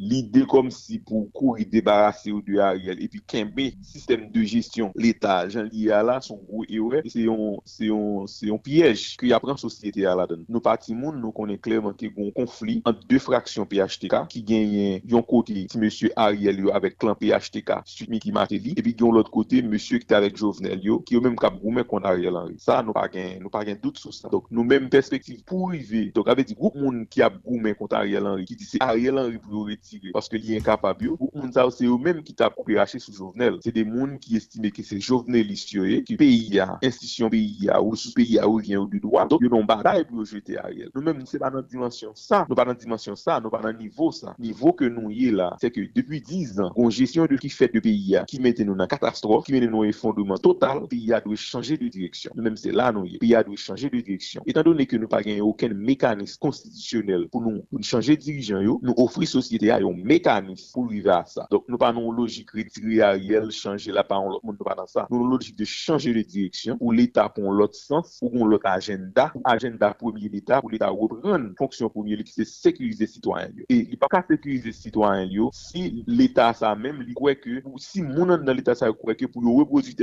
l'ide 0.01 0.47
kom 0.49 0.71
si 0.73 0.99
pou 1.05 1.29
kou 1.37 1.59
y 1.61 1.67
debarase 1.69 2.33
ou 2.33 2.41
de 2.45 2.57
Ariel. 2.65 3.03
E 3.05 3.09
pi 3.13 3.21
kembe, 3.29 3.69
sistem 3.85 4.25
de 4.33 4.47
gestyon 4.49 4.95
l'Etat, 4.97 5.53
jan 5.53 5.69
li 5.69 5.89
ya 5.91 6.01
la, 6.07 6.19
son 6.25 6.41
kou 6.49 6.65
e 6.65 6.81
ouè, 6.81 7.03
se 7.05 7.27
yon 7.27 8.63
piyej 8.65 9.05
ki 9.21 9.29
y 9.29 9.35
apren 9.37 9.61
sosyete 9.61 10.07
ya 10.07 10.17
la 10.17 10.27
den. 10.31 10.47
Nou 10.49 10.65
pati 10.65 10.97
moun 10.97 11.21
nou 11.21 11.37
konen 11.37 11.61
klerman 11.61 11.97
ke 11.99 12.09
yon 12.09 12.33
konflik 12.37 12.89
an 12.89 12.97
de 13.09 13.21
fraksyon 13.23 13.69
PHTK 13.69 14.23
ki 14.33 14.45
genyen 14.49 15.05
yon 15.13 15.27
kote 15.29 15.67
si 15.69 15.79
M. 15.79 15.87
Ariel 16.23 16.65
yo 16.65 16.73
avek 16.73 16.97
klan 17.03 17.19
PHTK 17.21 17.83
suite 17.85 18.11
mi 18.13 18.23
ki 18.23 18.33
mate 18.33 18.57
li, 18.57 18.73
e 18.79 18.85
pi 18.85 18.97
yon 18.97 19.19
lot 19.19 19.29
kote 19.33 19.61
M. 19.61 19.77
ki 19.77 20.07
te 20.09 20.17
avek 20.17 20.39
Jovenel 20.41 20.81
yo, 20.85 20.99
ki 21.05 21.19
yo 21.19 21.23
mèm 21.25 21.37
kap 21.37 21.59
goumen 21.61 21.85
kon 21.89 22.09
Ariel 22.09 22.39
Henry. 22.41 22.57
Sa 22.63 22.81
nou 22.83 22.97
pa 22.97 23.09
gen 23.13 23.79
dout 23.83 24.01
sou 24.01 24.15
sa. 24.15 24.31
Nou 24.33 24.65
mèm 24.65 24.89
perspektiv 24.93 25.42
pou 25.47 25.71
rive. 25.73 26.11
Donk 26.15 26.29
ave 26.33 26.45
di 26.47 26.57
group 26.59 26.77
moun 26.79 27.03
ki 27.11 27.23
ap 27.25 27.39
goumen 27.45 27.75
konta 27.79 28.01
Ariel 28.01 28.27
Henry, 28.31 28.47
ki 28.49 28.57
di 28.59 28.67
se 28.69 28.81
Ariel 28.85 29.21
Henry 29.21 29.41
pou 29.43 29.61
yo 29.61 29.65
retire, 29.71 30.13
paske 30.15 30.41
li 30.41 30.57
enkapab 30.59 31.03
yo, 31.05 31.17
group 31.21 31.37
moun 31.39 31.53
sa 31.55 31.67
ou 31.69 31.75
se 31.75 31.87
yo 31.87 31.99
menm 32.01 32.23
ki 32.27 32.35
tap 32.39 32.57
preache 32.61 33.01
sou 33.03 33.15
jovenel. 33.17 33.59
Se 33.65 33.73
de 33.75 33.85
moun 33.89 34.17
ki 34.23 34.39
estime 34.41 34.73
ki 34.75 34.85
se 34.87 35.01
jovenel 35.03 35.53
isyoye, 35.55 36.03
ki 36.09 36.19
peyi 36.21 36.59
ya, 36.59 36.69
instisyon 36.85 37.33
peyi 37.33 37.69
ya, 37.69 37.81
ou 37.83 37.99
sou 37.99 38.15
peyi 38.17 38.39
ya 38.39 38.49
ou 38.49 38.63
gen 38.63 38.83
ou 38.83 38.91
di 38.91 39.03
doa, 39.03 39.27
donk 39.31 39.45
yo 39.45 39.53
non 39.53 39.67
baray 39.69 40.05
pou 40.09 40.23
yo 40.23 40.29
jete 40.29 40.59
Ariel. 40.63 40.91
Nou 40.95 41.05
menm 41.07 41.25
se 41.29 41.41
pa 41.43 41.51
nan 41.53 41.67
dimensyon 41.69 42.17
sa, 42.19 42.45
nou 42.49 42.59
pa 42.59 42.67
nan 42.69 42.79
dimensyon 42.79 43.19
sa, 43.19 43.39
nou 43.43 43.53
pa 43.53 43.63
nan 43.65 43.79
nivou 43.81 44.15
sa. 44.15 44.37
Nivou 44.43 44.77
ke 44.79 44.91
nou 44.93 45.13
ye 45.15 45.33
la, 45.35 45.53
se 45.63 45.73
ke 45.73 45.87
depi 45.97 46.23
10 46.29 46.59
an, 46.67 46.73
kon 46.77 46.93
jesyon 46.93 47.31
de 47.31 47.41
ki 47.41 47.51
fet 47.53 47.75
de 47.77 47.83
peyi 47.85 48.17
ya, 48.17 48.25
ki 48.29 48.41
mette 48.45 48.67
nou 48.67 48.79
nan 48.79 48.91
katastrof, 48.91 49.47
ki 49.47 49.57
mette 49.57 49.71
nou 49.73 49.87
e 49.89 49.95
fondouman 49.97 50.41
total, 50.43 50.85
peyi 50.91 51.13
ya 51.13 51.23
dwe 51.25 51.39
chanje 51.41 51.79
de 51.81 51.91
direksyon. 51.93 52.37
Nou 52.37 52.47
menm 52.47 52.59
se 52.61 52.75
la 52.75 52.91
nou 52.95 53.09
ye, 53.09 53.21
peyi 53.23 53.35
ya 53.35 53.43
dwe 53.47 53.59
chanje 53.61 53.91
de 53.93 54.03
direksyon. 54.03 54.47
Etan 54.51 54.67
donne 54.67 54.87
ke 54.89 55.01
nou 55.01 55.11
pa 55.11 55.23
gen 55.25 55.32
aucun 55.41 55.69
mécanisme 55.69 56.39
constitutionnel 56.39 57.29
pour 57.31 57.43
nous, 57.43 57.63
changer 57.83 58.17
dirigeant 58.17 58.61
yo, 58.61 58.81
nous 58.83 58.95
offrir 58.97 59.29
société 59.29 59.71
à 59.71 59.77
un 59.77 59.93
mécanisme 59.93 60.73
pour 60.73 60.87
arriver 60.87 61.11
à 61.11 61.25
ça. 61.25 61.47
Donc, 61.51 61.65
nous 61.69 61.79
pas 61.79 61.93
une 61.93 62.15
logique 62.15 62.51
retirer 62.51 63.03
Ariel, 63.03 63.51
changer 63.51 63.93
la 63.93 64.05
parole, 64.05 64.39
nous 64.43 64.53
pas 64.55 64.75
dans 64.75 64.87
ça. 64.87 65.07
Nous 65.11 65.23
une 65.23 65.31
logique 65.31 65.57
de 65.57 65.65
changer 65.65 66.13
de 66.13 66.23
direction 66.23 66.77
pour 66.79 66.93
l'État 66.93 67.29
pour 67.29 67.53
l'autre 67.53 67.75
sens, 67.75 68.19
pour 68.21 68.47
l'autre 68.47 68.67
agenda, 68.67 69.33
agenda 69.45 69.95
premier 69.95 70.29
l'État, 70.29 70.61
pour 70.61 70.71
l'État 70.71 70.89
reprendre 70.89 71.53
fonction 71.57 71.89
premier 71.89 72.23
qui 72.23 72.33
c'est 72.33 72.45
sécuriser 72.45 73.05
les 73.05 73.11
citoyens. 73.11 73.51
Et 73.69 73.89
il 73.91 73.99
pas 73.99 74.09
qu'à 74.09 74.25
sécuriser 74.29 74.67
les 74.67 74.73
citoyens 74.73 75.29
si 75.53 76.05
l'État 76.07 76.53
ça 76.53 76.75
même, 76.75 77.05
il 77.07 77.15
croit 77.15 77.35
que, 77.35 77.63
si 77.79 78.03
mon 78.03 78.27
dans 78.27 78.53
l'État 78.53 78.75
ça 78.75 78.93
croit 78.93 79.15
que 79.15 79.27
pour 79.27 79.43
reproduire 79.45 79.95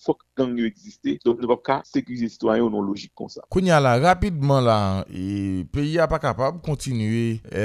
fok 0.00 0.22
gang 0.38 0.56
yo 0.56 0.66
egziste, 0.68 1.18
donk 1.24 1.40
nou 1.42 1.50
pap 1.52 1.62
ka 1.66 1.76
sekurize 1.88 2.30
sitwanyo 2.32 2.70
nou 2.72 2.84
logik 2.84 3.12
kon 3.18 3.28
sa. 3.32 3.44
Kounya 3.52 3.80
la, 3.82 3.96
rapidman 4.00 4.64
la, 4.64 4.78
e, 5.12 5.66
peyi 5.74 5.98
a 6.00 6.08
pa 6.10 6.20
kapab 6.22 6.60
kontinue 6.64 7.40
e, 7.44 7.64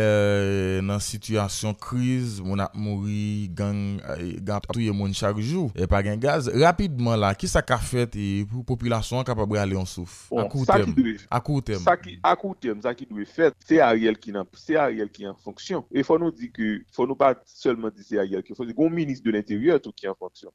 nan 0.86 1.00
situasyon 1.04 1.78
kriz, 1.82 2.40
moun 2.44 2.64
ap 2.64 2.76
mouri, 2.76 3.48
gang, 3.56 4.02
e, 4.18 4.36
gang 4.44 4.68
touye 4.68 4.94
moun 4.96 5.16
chak 5.16 5.40
jou, 5.40 5.70
e 5.76 5.88
pa 5.90 6.04
gen 6.06 6.20
gaz, 6.22 6.50
rapidman 6.52 7.20
la, 7.24 7.32
ki 7.40 7.50
sa 7.52 7.64
ka 7.66 7.80
fet 7.80 8.18
e, 8.20 8.44
pou 8.52 8.66
populasyon 8.76 9.26
kapab 9.28 9.56
rale 9.56 9.78
yon 9.78 9.88
souf? 9.90 10.26
Bon, 10.32 10.44
akou 10.44 10.68
tem. 10.68 10.92
Akou 11.32 12.56
tem, 12.60 12.82
sa 12.84 12.96
ki 12.98 13.08
dwe 13.08 13.28
fet, 13.30 13.56
se 13.66 13.80
a 13.80 13.94
riel 13.96 14.20
ki 14.20 14.36
nan, 14.36 14.48
se 14.60 14.76
a 14.76 14.90
riel 14.92 15.12
ki 15.14 15.30
nan 15.30 15.40
fonksyon. 15.46 15.88
E 15.96 16.04
fò 16.06 16.20
nou 16.20 16.36
di 16.36 16.52
ki, 16.52 16.76
fò 16.96 17.08
nou 17.08 17.18
pa 17.20 17.34
selman 17.48 17.96
di 17.96 18.04
se 18.04 18.20
a 18.20 18.28
riel 18.28 18.44
ki, 18.44 18.58
fò 18.58 18.64
nou 18.66 18.74
di 18.74 18.78
goun 18.78 18.94
minis 18.96 19.24
de 19.24 19.32
l'interieur 19.32 19.80
tou 19.80 19.96
ki 19.96 20.12
nan 20.12 20.20
fonksyon. 20.20 20.52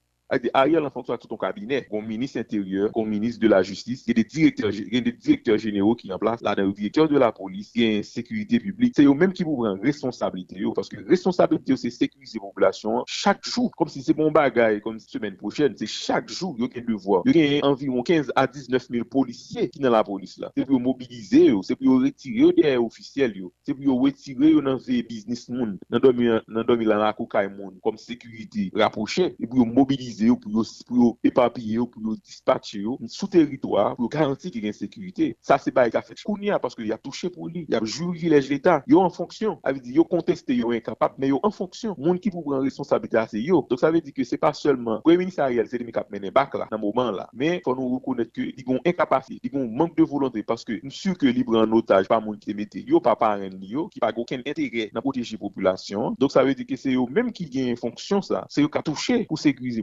Ariel 0.54 0.88
fonction 0.90 1.14
de 1.14 1.18
tout 1.18 1.28
ton 1.28 1.36
cabinet, 1.36 1.86
comme 1.90 2.06
ministre 2.06 2.38
intérieur, 2.38 2.90
comme 2.92 3.08
ministre 3.08 3.40
de 3.40 3.48
la 3.48 3.62
justice, 3.62 4.04
il 4.06 4.10
y 4.10 4.20
a 4.20 4.22
des 4.22 4.24
directeurs, 4.24 5.54
a 5.54 5.56
généraux 5.56 5.94
qui 5.94 6.12
en 6.12 6.18
place. 6.18 6.40
Là, 6.42 6.54
le 6.56 6.72
directeur 6.72 7.08
de 7.08 7.18
la 7.18 7.32
police, 7.32 7.72
il 7.74 7.82
y 7.82 7.86
a 7.86 7.96
une 7.98 8.02
sécurité 8.02 8.60
publique. 8.60 8.94
C'est 8.96 9.04
eux 9.04 9.14
même 9.14 9.32
qui 9.32 9.42
vous 9.42 9.56
prennent 9.56 9.80
responsabilité, 9.80 10.62
parce 10.74 10.88
que 10.88 10.96
responsabilité, 11.08 11.76
c'est 11.76 11.90
sécuriser 11.90 12.38
la 12.38 12.48
population 12.48 13.02
chaque 13.06 13.44
jour, 13.44 13.70
comme 13.76 13.88
si 13.88 14.02
c'est 14.02 14.14
bon 14.14 14.30
bagaille, 14.30 14.80
comme 14.80 14.98
semaine 14.98 15.36
prochaine, 15.36 15.74
c'est 15.76 15.86
chaque 15.86 16.28
jour, 16.28 16.54
il 16.58 16.64
y 16.64 16.78
a 16.78 16.80
un 16.80 16.84
devoir. 16.84 17.22
Il 17.26 17.36
y 17.36 17.60
a 17.60 17.66
environ 17.66 18.02
15 18.02 18.32
à 18.36 18.46
19 18.46 18.88
000 18.90 19.04
policiers 19.04 19.68
qui 19.68 19.78
sont 19.78 19.84
dans 19.84 19.90
la 19.90 20.04
police 20.04 20.38
là. 20.38 20.52
C'est 20.56 20.64
pour 20.64 20.80
mobiliser, 20.80 21.52
c'est 21.62 21.76
pour 21.76 22.00
retirer 22.00 22.52
des 22.52 22.76
officiels, 22.76 23.34
c'est 23.62 23.74
pour 23.74 24.00
retirer 24.00 24.52
dans 24.60 24.78
les 24.86 25.02
business 25.02 25.48
monde, 25.48 25.78
dans 25.88 25.98
le 25.98 26.84
la 26.84 27.48
monde, 27.48 27.78
comme 27.82 27.96
sécurité 27.96 28.70
rapprochée, 28.74 29.34
et 29.38 29.46
pour 29.46 29.66
mobiliser 29.66 30.19
pour 30.28 30.64
pour 30.86 31.18
éparpiller 31.24 31.78
pour 31.78 32.16
dispatcher 32.22 32.84
sous 33.06 33.26
territoire 33.26 33.96
pour 33.96 34.08
garantir 34.08 34.50
qu'il 34.50 34.62
y 34.62 34.66
a 34.66 34.68
une 34.68 34.72
sécurité. 34.72 35.36
Ça 35.40 35.58
c'est 35.58 35.70
pas 35.70 35.88
qu'a 35.90 36.02
fait 36.02 36.20
Kounia 36.22 36.58
parce 36.58 36.74
qu'il 36.74 36.92
a 36.92 36.98
touché 36.98 37.30
pour 37.30 37.48
lui 37.48 37.66
il 37.68 37.74
a 37.74 37.80
juré 37.84 38.40
l'État. 38.40 38.82
Yo 38.86 39.00
en 39.00 39.10
fonction. 39.10 39.58
Ça 39.64 39.72
veut 39.72 39.80
dire 39.80 39.94
yo 39.94 40.04
contesté 40.04 40.54
yo 40.54 40.72
incapable 40.72 41.14
mais 41.18 41.28
yo 41.28 41.40
en 41.42 41.50
fonction. 41.50 41.94
Monde 41.98 42.20
qui 42.20 42.30
pour 42.30 42.42
prendre 42.42 42.62
responsabilité 42.62 43.22
c'est 43.28 43.40
yo. 43.40 43.66
Donc 43.68 43.78
ça 43.80 43.90
veut 43.90 44.00
dire 44.00 44.14
que 44.14 44.24
c'est 44.24 44.38
pas 44.38 44.52
seulement 44.52 45.00
premier 45.00 45.18
ministre 45.18 45.42
Ariel 45.42 45.66
c'est 45.68 45.78
lui 45.78 45.92
qui 45.92 45.98
a 45.98 46.06
mené 46.10 46.30
bac 46.30 46.54
là 46.54 46.68
dans 46.70 46.78
moment 46.78 47.10
là. 47.10 47.28
Mais 47.32 47.60
faut 47.64 47.74
nous 47.74 47.88
reconnaître 47.88 48.32
que 48.32 48.42
ils 48.42 48.64
ont 48.66 48.80
incapacité 48.84 49.50
ils 49.52 49.58
ont 49.58 49.68
manque 49.68 49.96
de 49.96 50.02
volonté 50.02 50.42
parce 50.42 50.64
que 50.64 50.80
sûr 50.88 51.16
que 51.16 51.26
libre 51.26 51.58
en 51.58 51.70
otage 51.72 52.08
pas 52.08 52.20
monde 52.20 52.38
qui 52.38 52.54
mettait 52.54 52.84
yo 52.86 53.00
pas 53.00 53.16
parent 53.16 53.40
yo 53.60 53.88
qui 53.88 54.00
pas 54.00 54.12
aucun 54.16 54.38
intérêt 54.38 54.90
dans 54.92 55.00
protéger 55.00 55.36
population. 55.36 56.14
Donc 56.18 56.32
ça 56.32 56.44
veut 56.44 56.54
dire 56.54 56.66
que 56.66 56.76
c'est 56.76 56.94
eux 56.94 57.06
même 57.10 57.32
qui 57.32 57.46
gagne 57.46 57.76
fonction 57.76 58.22
ça. 58.22 58.46
C'est 58.48 58.62
eux 58.62 58.68
qui 58.68 58.78
a 58.78 58.82
touché 58.82 59.24
pour 59.24 59.38
sécuriser 59.38 59.82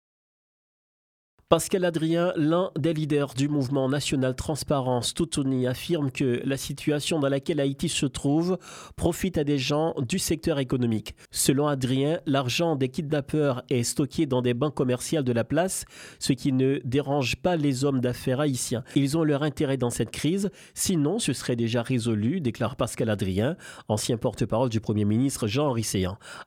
Pascal 1.51 1.83
Adrien, 1.83 2.31
l'un 2.37 2.71
des 2.79 2.93
leaders 2.93 3.33
du 3.33 3.49
mouvement 3.49 3.89
national 3.89 4.37
Transparence 4.37 5.13
Toutoni, 5.13 5.67
affirme 5.67 6.09
que 6.09 6.41
la 6.45 6.55
situation 6.55 7.19
dans 7.19 7.27
laquelle 7.27 7.59
Haïti 7.59 7.89
se 7.89 8.05
trouve 8.05 8.57
profite 8.95 9.37
à 9.37 9.43
des 9.43 9.57
gens 9.57 9.93
du 9.99 10.17
secteur 10.17 10.59
économique. 10.59 11.13
Selon 11.29 11.67
Adrien, 11.67 12.21
l'argent 12.25 12.77
des 12.77 12.87
kidnappeurs 12.87 13.63
est 13.69 13.83
stocké 13.83 14.27
dans 14.27 14.41
des 14.41 14.53
banques 14.53 14.75
commerciales 14.75 15.25
de 15.25 15.33
la 15.33 15.43
place, 15.43 15.83
ce 16.19 16.31
qui 16.31 16.53
ne 16.53 16.79
dérange 16.85 17.35
pas 17.35 17.57
les 17.57 17.83
hommes 17.83 17.99
d'affaires 17.99 18.39
haïtiens. 18.39 18.85
Ils 18.95 19.17
ont 19.17 19.25
leur 19.25 19.43
intérêt 19.43 19.75
dans 19.75 19.89
cette 19.89 20.11
crise, 20.11 20.51
sinon 20.73 21.19
ce 21.19 21.33
serait 21.33 21.57
déjà 21.57 21.81
résolu, 21.81 22.39
déclare 22.39 22.77
Pascal 22.77 23.09
Adrien, 23.09 23.57
ancien 23.89 24.15
porte-parole 24.15 24.69
du 24.69 24.79
Premier 24.79 25.03
ministre 25.03 25.47
Jean-Henri. 25.47 25.85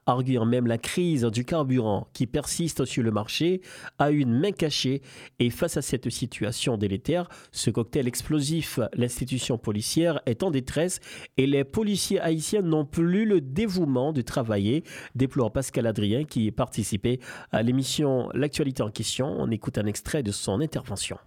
Arguant 0.07 0.45
même 0.45 0.65
la 0.65 0.79
crise 0.79 1.25
du 1.25 1.45
carburant 1.45 2.07
qui 2.13 2.25
persiste 2.25 2.85
sur 2.85 3.03
le 3.03 3.11
marché 3.11 3.61
a 3.99 4.09
une 4.09 4.33
main 4.33 4.51
cachée 4.51 4.94
et 5.39 5.49
face 5.49 5.77
à 5.77 5.81
cette 5.81 6.09
situation 6.09 6.77
délétère, 6.77 7.27
ce 7.51 7.69
cocktail 7.69 8.07
explosif, 8.07 8.79
l'institution 8.93 9.57
policière 9.57 10.21
est 10.25 10.43
en 10.43 10.51
détresse 10.51 10.99
et 11.37 11.47
les 11.47 11.63
policiers 11.63 12.19
haïtiens 12.19 12.61
n'ont 12.61 12.85
plus 12.85 13.25
le 13.25 13.41
dévouement 13.41 14.13
de 14.13 14.21
travailler, 14.21 14.83
déplore 15.15 15.51
Pascal 15.51 15.87
Adrien 15.87 16.23
qui 16.23 16.51
participait 16.51 17.19
à 17.51 17.61
l'émission 17.61 18.29
L'actualité 18.33 18.83
en 18.83 18.89
question. 18.89 19.27
On 19.27 19.49
écoute 19.51 19.77
un 19.77 19.85
extrait 19.85 20.23
de 20.23 20.31
son 20.31 20.61
intervention. 20.61 21.17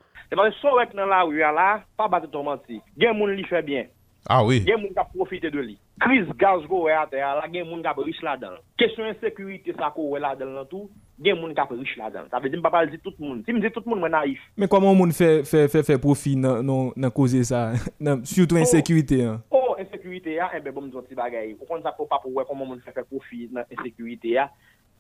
Ah 4.29 4.45
oui. 4.45 4.61
Gen 4.67 4.83
moun 4.83 4.93
ka 4.93 5.07
profite 5.09 5.49
de 5.49 5.63
li. 5.65 5.79
Kriz 6.05 6.29
gaz 6.39 6.67
go 6.69 6.85
we 6.85 6.93
ate 6.93 7.17
la, 7.17 7.47
gen 7.49 7.65
moun 7.65 7.81
ka 7.83 7.95
riche 7.97 8.21
la 8.23 8.37
dan. 8.37 8.59
Kesyon 8.77 9.15
insécurité 9.15 9.73
ça 9.73 9.89
ko 9.95 10.11
we 10.13 10.21
la 10.21 10.35
dan 10.37 10.53
lan 10.53 10.67
tout, 10.69 10.91
gen 11.25 11.41
moun 11.41 11.55
ka 11.57 11.65
riche 11.71 11.97
la 11.97 12.11
dan. 12.13 12.29
Ça 12.31 12.39
veut 12.39 12.51
dire 12.51 12.61
pas 12.61 12.85
dire 12.85 13.01
tout 13.03 13.15
le 13.19 13.27
monde. 13.27 13.43
Si 13.47 13.53
me 13.55 13.61
dit 13.61 13.71
tout 13.71 13.83
le 13.87 13.91
monde, 13.91 14.01
moi 14.01 14.11
naïf. 14.11 14.39
Mais 14.55 14.69
comment 14.69 14.95
moun 14.95 15.13
fait 15.13 15.45
fait 15.45 15.67
fait 15.69 15.83
fait 15.83 15.99
profit 15.99 16.37
dans 16.37 16.93
dans 16.95 17.11
causer 17.11 17.43
ça? 17.43 17.73
Surtout 18.25 18.57
oh. 18.57 18.59
insécurité 18.59 19.25
hein. 19.25 19.43
Oh, 19.51 19.75
insécurité 19.79 20.39
hein, 20.39 20.51
eh 20.55 20.61
ben 20.61 20.75
bon 20.75 20.83
me 20.83 20.91
dire 20.91 21.17
bagay. 21.17 21.57
Ou 21.59 21.65
kon 21.65 21.81
ça 21.83 21.93
pas 21.93 22.21
comment 22.23 22.67
moun 22.67 22.81
fait 22.81 22.93
faire 22.93 23.07
profit 23.07 23.49
dans 23.49 23.65
insécurité 23.79 24.39
hein. 24.39 24.51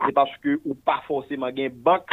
C'est 0.07 0.13
parce 0.13 0.35
que 0.39 0.61
ou 0.65 0.75
pas 0.75 1.03
forcément 1.07 1.55
gen 1.55 1.69
banque 1.69 2.13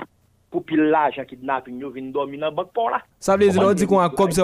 pour 0.56 0.64
pile 0.64 0.84
l'argent 0.84 1.26
kidnapping 1.26 1.80
yo 1.80 1.90
vinn 1.92 2.12
dormir 2.14 2.40
dans 2.40 2.52
banque 2.52 2.72
pour 2.72 2.90
là. 2.90 3.02
Ça 3.20 3.36
veut 3.36 3.50
dire 3.50 3.76
dit 3.76 3.86
qu'on 3.86 4.00
a 4.00 4.10
comme 4.10 4.32
ça 4.32 4.44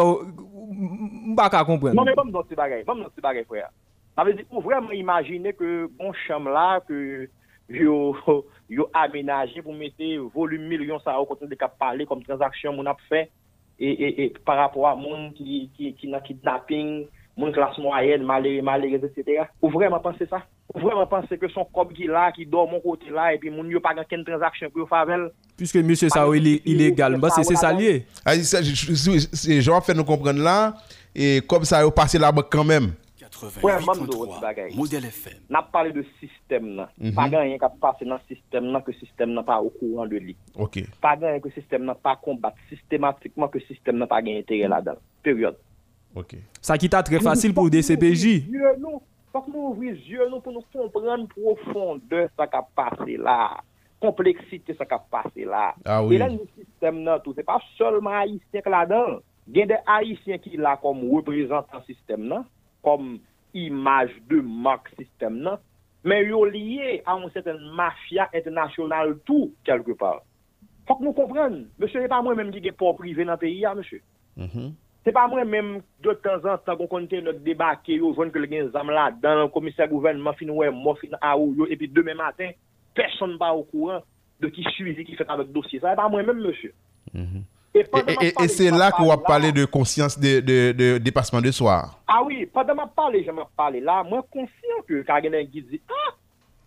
pas 1.38 1.50
qu'à 1.50 1.64
comprendre. 1.64 1.96
Non, 1.96 2.04
mais 2.04 2.14
pas 2.14 2.24
dans 2.26 2.44
ces 2.50 2.56
bagages, 2.56 2.84
pas 2.84 2.96
dans 2.96 3.10
ces 3.16 3.22
bagages, 3.22 3.46
frère. 3.46 3.70
Ça 4.16 4.26
veut 4.26 4.34
dire, 4.34 4.46
pour 4.50 4.62
vraiment 4.62 4.92
imaginer 4.92 5.54
que 5.54 5.90
bon 5.98 6.12
chambre 6.28 6.50
là, 6.50 6.82
que 6.86 7.30
yo, 7.70 8.16
yo 8.70 8.90
aménagé 8.94 9.62
pour 9.62 9.74
mettre 9.74 10.04
volume 10.34 10.68
million 10.68 11.00
ça 11.00 11.18
au 11.18 11.26
côté 11.26 11.48
de 11.48 11.56
cap 11.56 11.78
parler 11.80 12.06
comme 12.06 12.24
transaction 12.24 12.74
mon 12.74 12.86
a 12.86 12.98
fait 13.08 13.32
et, 13.80 13.90
et, 13.90 14.24
et 14.26 14.34
par 14.46 14.58
rapport 14.58 14.90
à 14.90 14.96
monde 14.96 15.34
qui 15.34 15.70
qui 15.78 15.94
qui 15.94 16.08
n'a 16.10 16.20
kidnapping 16.20 17.08
classe 17.54 17.78
moyenne 17.78 18.24
malheureux 18.24 18.62
malheureux 18.62 19.06
etc. 19.06 19.44
Ou 19.62 19.70
vraiment 19.70 20.00
penser 20.00 20.26
ça? 20.26 20.44
Ou 20.61 20.61
vraiment 20.76 21.08
penser 21.08 21.38
que 21.38 21.48
son 21.50 21.66
cob 21.66 21.94
qui 21.94 22.08
là 22.08 22.32
qui 22.32 22.46
dort 22.46 22.70
mon 22.70 22.80
côté 22.80 23.10
là 23.10 23.34
et 23.34 23.38
puis 23.38 23.50
mon 23.50 23.66
yo 23.66 23.80
pas 23.80 23.96
aucune 24.00 24.24
transaction 24.24 24.70
pour 24.70 24.88
faire 24.88 25.30
puisque 25.58 25.78
monsieur 25.78 26.10
ça 26.10 26.26
il 26.34 26.48
est 26.48 26.62
illégal 26.66 27.20
bah 27.20 27.30
c'est 27.30 27.44
ça 27.44 27.74
lié. 27.74 28.06
Ah 28.26 28.36
ça 28.36 28.62
je 28.62 28.72
je 28.74 29.82
fait 29.82 29.94
nous 29.94 30.04
comprendre 30.04 30.42
là 30.42 30.76
et 31.16 31.42
comme 31.48 31.66
ça 31.66 31.84
il 31.84 31.92
passé 31.92 32.18
là-bas 32.18 32.44
quand 32.50 32.64
même. 32.64 32.94
Ouais, 33.64 33.74
modèle 34.76 35.06
FM. 35.06 35.34
N'a 35.50 35.64
parlé 35.64 35.92
de 35.92 36.06
système 36.20 36.76
là. 36.76 36.90
-hmm. 37.00 37.14
Pas 37.14 37.24
rien 37.24 37.58
qui 37.58 37.80
passé 37.80 38.06
dans 38.06 38.20
le 38.22 38.36
système 38.36 38.66
là 38.72 38.82
que 38.82 38.92
le 38.92 38.98
système 38.98 39.34
n'a 39.34 39.42
pas 39.42 39.60
au 39.60 39.70
courant 39.70 40.06
de 40.06 40.18
lui. 40.18 40.36
OK. 40.56 40.84
Pas 41.02 41.16
rien 41.16 41.40
que 41.40 41.48
le 41.48 41.54
système 41.54 41.86
n'a 41.86 41.96
pas 41.96 42.16
combattre 42.18 42.58
systématiquement 42.70 43.48
que 43.48 43.58
le 43.58 43.66
système 43.66 43.98
n'a 43.98 44.06
pas 44.06 44.18
intérêt 44.18 44.68
là-dedans. 44.68 45.00
Période. 45.24 45.58
OK. 46.14 46.36
Ça 46.62 46.78
qui 46.78 46.86
est 46.86 47.04
très 47.04 47.20
facile 47.20 47.54
pour 47.54 47.70
des 47.70 47.82
CPJ. 47.82 48.44
Nous, 48.80 49.02
Fok 49.32 49.48
nou 49.48 49.72
ouvri 49.72 49.94
zye 50.04 50.26
nou 50.28 50.44
pou 50.44 50.52
nou 50.52 50.66
kompren 50.76 51.24
profonde 51.32 52.26
sa 52.36 52.48
ka 52.52 52.64
pase 52.76 53.16
la. 53.16 53.62
Kompleksite 54.04 54.76
sa 54.76 54.88
ka 54.90 55.00
pase 55.14 55.46
la. 55.48 55.72
Ah, 55.86 56.02
oui. 56.04 56.18
E 56.18 56.22
lan 56.22 56.36
nou 56.36 56.50
sistem 56.58 57.00
nan 57.06 57.22
tou. 57.24 57.36
Se 57.38 57.46
pa 57.48 57.60
solman 57.78 58.18
Haitien 58.18 58.66
k 58.66 58.74
la 58.74 58.84
dan. 58.90 59.20
Gen 59.52 59.72
de 59.72 59.80
Haitien 59.88 60.42
ki 60.44 60.60
la 60.60 60.76
kom 60.84 61.06
reprezentan 61.14 61.86
sistem 61.88 62.28
nan. 62.28 62.44
Kom 62.84 63.16
imaj 63.56 64.12
de 64.28 64.42
mak 64.44 64.92
sistem 64.98 65.40
nan. 65.48 65.64
Men 66.04 66.26
yo 66.28 66.44
liye 66.50 67.00
an 67.08 67.24
seten 67.32 67.62
mafya 67.78 68.28
internasyonal 68.36 69.16
tou 69.30 69.52
kelke 69.68 69.96
par. 69.96 70.26
Fok 70.90 71.04
nou 71.06 71.16
kompren. 71.16 71.62
Monsye 71.80 72.04
ne 72.04 72.12
pa 72.12 72.20
mwen 72.26 72.40
menm 72.42 72.52
ki 72.52 72.66
gen 72.68 72.76
po 72.76 72.92
prive 73.00 73.24
nan 73.24 73.40
peyi 73.40 73.62
ya 73.64 73.76
monsye. 73.78 74.02
Monsye. 74.02 74.08
Mm 74.42 74.50
-hmm. 74.52 74.72
C'est 75.04 75.12
pas 75.12 75.28
moi-même 75.28 75.82
de 76.04 76.14
temps 76.14 76.46
en 76.46 76.58
temps 76.58 76.88
qu'on 76.88 77.00
notre 77.00 77.40
débat 77.40 77.76
qui 77.78 77.96
yo 77.96 78.14
que 78.14 78.38
le 78.38 78.72
gens 78.72 78.84
là 78.84 79.12
dans 79.22 79.42
le 79.42 79.48
commissaire 79.48 79.88
gouvernement 79.88 80.34
fin 80.34 80.48
ouais 80.48 80.70
moi 80.70 80.96
fin 80.96 81.08
à 81.20 81.38
ou 81.38 81.66
et 81.70 81.76
puis 81.76 81.88
demain 81.88 82.14
matin 82.14 82.52
personne 82.94 83.38
pas 83.38 83.52
au 83.52 83.64
courant 83.64 84.02
de 84.40 84.48
qui 84.48 84.64
suivi 84.76 85.04
qui 85.06 85.16
fait 85.16 85.28
avec 85.28 85.52
dossier. 85.52 85.80
Ça 85.80 85.90
n'est 85.90 85.96
pas 85.96 86.10
moi-même 86.10 86.42
monsieur. 86.42 86.74
Mm 87.14 87.24
-hmm. 87.24 87.44
Et, 87.74 87.86
et, 88.26 88.44
et 88.44 88.48
c'est 88.50 88.70
là 88.70 88.92
qu'on 88.92 89.08
va 89.08 89.18
parler 89.18 89.52
de 89.54 89.64
conscience 89.66 90.20
de, 90.20 90.42
de, 90.42 90.74
de, 90.74 90.98
dépassement 90.98 91.40
de 91.40 91.52
soi. 91.52 91.90
Ah 92.06 92.22
oui, 92.26 92.46
pendant 92.46 92.76
ma 92.76 92.88
parler, 92.88 93.24
je 93.26 93.32
m'en 93.32 93.48
parler 93.56 93.80
là, 93.80 94.04
moi 94.04 94.26
conscient 94.30 94.82
que 94.86 95.04
quand 95.04 95.22
quelqu'un 95.22 95.46
dit, 95.46 95.82
ah, 95.90 96.12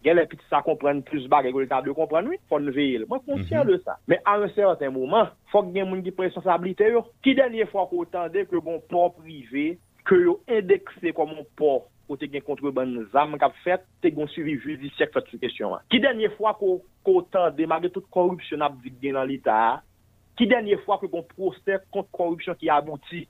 gen 0.04 0.16
les 0.16 0.26
petits 0.26 0.44
ça 0.50 0.62
comprennent 0.62 1.02
plus 1.02 1.26
bagay 1.28 1.52
que 1.52 1.58
l'État 1.58 1.82
de 1.82 1.90
comprendre, 1.92 2.28
oui, 2.28 2.36
faut 2.48 2.60
nous 2.60 2.72
veiller. 2.72 3.04
Moi, 3.08 3.20
conscient 3.26 3.64
de 3.64 3.78
ça. 3.78 3.98
Mais 4.06 4.20
à 4.24 4.36
un 4.36 4.48
certain 4.48 4.90
moment, 4.90 5.28
faut 5.50 5.62
que 5.62 5.74
gen 5.74 5.88
moun 5.88 6.02
qui 6.02 6.10
prend 6.10 6.24
responsabilité 6.24 6.90
yo. 6.90 7.04
Qui 7.22 7.34
dernière 7.34 7.68
fois 7.70 7.86
qu'on 7.86 8.02
entendait 8.02 8.46
que 8.46 8.56
bon 8.56 8.80
port 8.88 9.14
privé, 9.14 9.78
que 10.04 10.14
yo 10.14 10.40
indexé 10.48 11.12
comme 11.12 11.30
un 11.30 11.44
port 11.56 11.88
côté 12.06 12.28
gen 12.30 12.42
contrebande 12.42 13.06
zam 13.12 13.38
qu'a 13.38 13.50
fait, 13.62 13.80
te 14.02 14.08
gon 14.08 14.26
suivi 14.28 14.58
judiciaire 14.60 15.08
fait 15.12 15.26
sur 15.28 15.40
question. 15.40 15.72
Qui 15.90 16.00
dernière 16.00 16.32
fois 16.34 16.58
qu'on 16.58 16.82
entendait 17.04 17.66
malgré 17.66 17.90
toute 17.90 18.10
corruption 18.10 18.58
n'a 18.58 18.70
dans 19.12 19.24
l'État, 19.24 19.82
qui 20.36 20.46
dernière 20.46 20.80
fois 20.80 20.98
que 20.98 21.06
qu'on 21.06 21.22
procès 21.22 21.78
contre 21.90 22.10
corruption 22.10 22.54
qui 22.54 22.68
aboutit 22.68 23.28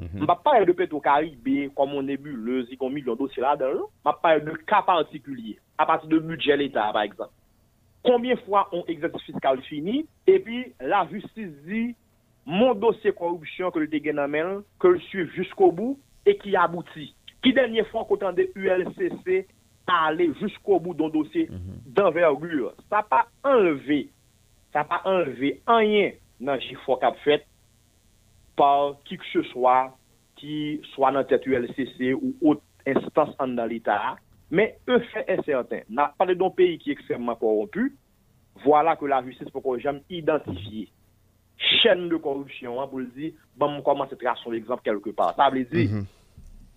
Mhm. 0.00 0.24
Mpa 0.24 0.36
paye 0.44 0.66
de 0.66 0.72
Petro-Karibé, 0.72 1.68
komon 1.76 2.02
nebuleuse, 2.08 2.76
kon 2.80 2.90
milyon 2.94 3.18
dosye 3.20 3.44
la 3.44 3.56
dan, 3.60 3.76
non? 3.76 3.90
mpa 4.02 4.16
paye 4.22 4.40
de 4.46 4.56
ka 4.66 4.82
partikulye, 4.86 5.58
a 5.78 5.86
pati 5.86 6.08
de 6.08 6.18
budget 6.18 6.56
l'Etat, 6.56 6.92
par 6.92 7.02
exemple. 7.02 7.34
Konbyen 8.02 8.40
fwa 8.46 8.64
on 8.72 8.86
egzertis 8.88 9.26
fiskal 9.28 9.60
fini, 9.68 10.06
epi 10.26 10.64
la 10.80 11.04
justice 11.10 11.52
di, 11.68 11.90
mon 12.48 12.74
dosye 12.80 13.12
korupsyon 13.12 13.72
ke 13.74 13.84
l'de 13.84 14.00
genamel, 14.06 14.62
ke 14.80 14.94
l'suiv 14.96 15.34
jusqu'o 15.36 15.70
bou, 15.70 15.98
e 16.24 16.34
ki 16.40 16.56
abouti. 16.56 17.10
Ki 17.44 17.52
denye 17.56 17.84
fwa 17.92 18.06
kontan 18.08 18.36
de 18.36 18.48
ULCC, 18.56 19.42
mhm. 19.44 19.56
a 19.90 20.06
ale 20.06 20.30
jusqu'o 20.40 20.78
bou 20.78 20.94
don 20.94 21.08
dosye 21.08 21.48
mm 21.50 21.56
-hmm. 21.56 21.78
d'envergure. 21.94 22.72
Sa 22.88 23.02
pa 23.02 23.26
enleve, 23.44 24.08
sa 24.72 24.84
pa 24.84 25.02
enleve 25.04 25.58
anyen 25.66 26.14
nan 26.40 26.60
jifwa 26.60 26.98
kap 26.98 27.16
fet, 27.24 27.42
par 28.60 28.96
qui 29.06 29.16
que 29.16 29.24
ce 29.32 29.42
soit 29.44 29.96
qui 30.36 30.82
soit 30.94 31.12
dans 31.12 31.24
tête 31.24 31.46
ULCC 31.46 32.12
ou 32.12 32.34
autre 32.42 32.60
instance 32.86 33.34
dans 33.38 33.66
l'État. 33.66 34.16
Mais 34.50 34.78
eux 34.88 35.00
fait 35.12 35.24
est 35.28 35.42
certain. 35.44 35.80
N'a 35.88 36.12
parlé 36.18 36.34
d'un 36.34 36.50
pays 36.50 36.78
qui 36.78 36.90
est 36.90 36.92
extrêmement 36.92 37.36
corrompu. 37.36 37.96
Voilà 38.62 38.96
que 38.96 39.06
la 39.06 39.22
justice 39.24 39.48
peut 39.48 39.78
jamais 39.78 40.02
identifier 40.10 40.88
chaîne 41.82 42.08
de 42.08 42.16
corruption 42.16 42.80
hein, 42.80 42.86
pour 42.86 42.98
le 43.00 43.06
dire, 43.06 43.32
bon, 43.56 43.76
on 43.78 43.82
commence 43.82 44.12
à 44.12 44.16
tracer 44.16 44.50
l'exemple 44.50 44.82
quelque 44.82 45.10
part. 45.10 45.34
Ça 45.36 45.50
veut 45.50 45.64
dire, 45.64 45.90
mm 45.90 46.00
-hmm. 46.00 46.06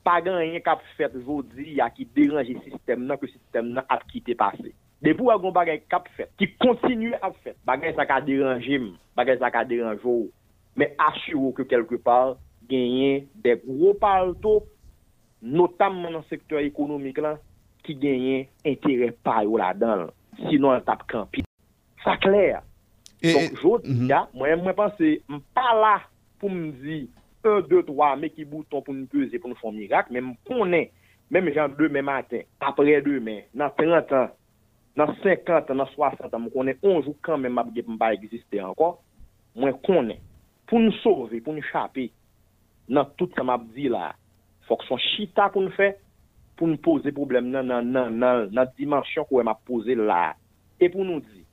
pas 0.03 0.21
rien 0.23 0.59
qu'a 0.59 0.77
fait 0.97 1.15
aujourd'hui, 1.15 1.79
qui 1.95 2.05
dérange 2.05 2.47
le 2.49 2.59
système, 2.69 3.07
que 3.17 3.25
le 3.25 3.31
système 3.31 3.81
a 3.89 3.99
quitté 4.11 4.35
passé. 4.35 4.73
Depuis 5.01 5.29
un 5.29 5.51
bagay 5.51 5.83
fait, 6.15 6.29
qui 6.37 6.47
continue 6.65 7.15
à 7.15 7.31
faire, 7.43 7.55
bagay 7.65 7.93
ça 7.93 8.05
a 8.07 8.21
dérangé, 8.21 8.79
bagay 9.15 9.37
ça 9.37 9.49
a 9.53 9.65
dérangé, 9.65 10.31
mais 10.75 10.95
assurez 10.97 11.53
que 11.53 11.63
quelque 11.63 11.95
part, 11.95 12.37
gagner 12.67 13.27
des 13.35 13.61
gros 13.65 13.93
paltos, 13.93 14.63
notamment 15.41 16.11
dans 16.11 16.19
le 16.19 16.23
secteur 16.29 16.59
économique, 16.59 17.17
là, 17.17 17.37
qui 17.83 17.95
gagnent 17.95 18.47
intérêt 18.65 19.11
par 19.23 19.43
là-dedans. 19.43 20.07
Sinon, 20.49 20.73
on 20.73 20.81
tape 20.81 21.03
campi. 21.11 21.43
C'est 22.03 22.19
clair. 22.19 22.61
Et, 23.21 23.33
Donc, 23.33 23.41
je 23.41 23.87
dis, 23.87 23.93
mm 23.93 24.07
-hmm. 24.07 24.27
moi, 24.33 24.55
je 24.55 24.71
pense 24.71 24.95
que 24.97 25.13
je 25.13 25.37
pas 25.53 25.73
là 25.75 26.01
pour 26.39 26.49
me 26.49 26.71
dire 26.71 27.07
1, 27.43 27.61
2, 27.61 27.83
3, 27.83 28.15
mais 28.17 28.29
qui 28.29 28.45
bouton 28.45 28.81
pour 28.81 28.93
nous 28.93 29.05
peser, 29.05 29.39
pour 29.39 29.49
nous 29.49 29.55
faire 29.55 29.69
un 29.69 29.73
miracle, 29.73 30.09
mais 30.11 30.21
je 30.21 30.53
connais, 30.53 30.91
même 31.29 31.53
genre 31.53 31.69
demain 31.69 32.01
matin, 32.01 32.41
après 32.59 33.01
demain, 33.01 33.41
dans 33.53 33.69
30 33.69 34.11
ans, 34.11 34.29
dans 34.95 35.13
50 35.23 35.71
ans, 35.71 35.75
dans 35.75 35.87
60 35.87 36.33
ans, 36.33 36.41
je 36.45 36.49
connais 36.49 36.77
11 36.81 37.05
jours 37.05 37.15
quand 37.21 37.37
même, 37.37 37.59
je 37.75 37.81
ne 37.91 37.97
pas 37.97 38.13
exister 38.13 38.61
encore. 38.61 39.01
Moi, 39.55 39.71
je 39.71 39.87
connais. 39.87 40.19
Pour 40.67 40.79
nous 40.79 40.91
sauver, 40.93 41.41
pour 41.41 41.53
nous 41.53 41.59
échapper, 41.59 42.11
dans 42.89 43.05
tout 43.05 43.27
ce 43.27 43.41
que 43.41 43.45
je 43.45 43.73
dit 43.73 43.89
là, 43.89 44.13
il 44.61 44.67
faut 44.67 44.77
que 44.77 44.85
son 44.85 44.97
chita 44.97 45.49
pour 45.49 45.61
nous 45.61 45.71
faire, 45.71 45.95
pour 46.55 46.67
nous 46.67 46.77
poser 46.77 47.11
problème 47.11 47.51
dans 47.51 48.49
la 48.51 48.65
dimension 48.77 49.25
qu'on 49.25 49.43
m'a 49.43 49.55
posé 49.65 49.95
là. 49.95 50.35
Et 50.79 50.89
pour 50.89 51.03
nous 51.05 51.19
dire, 51.19 51.45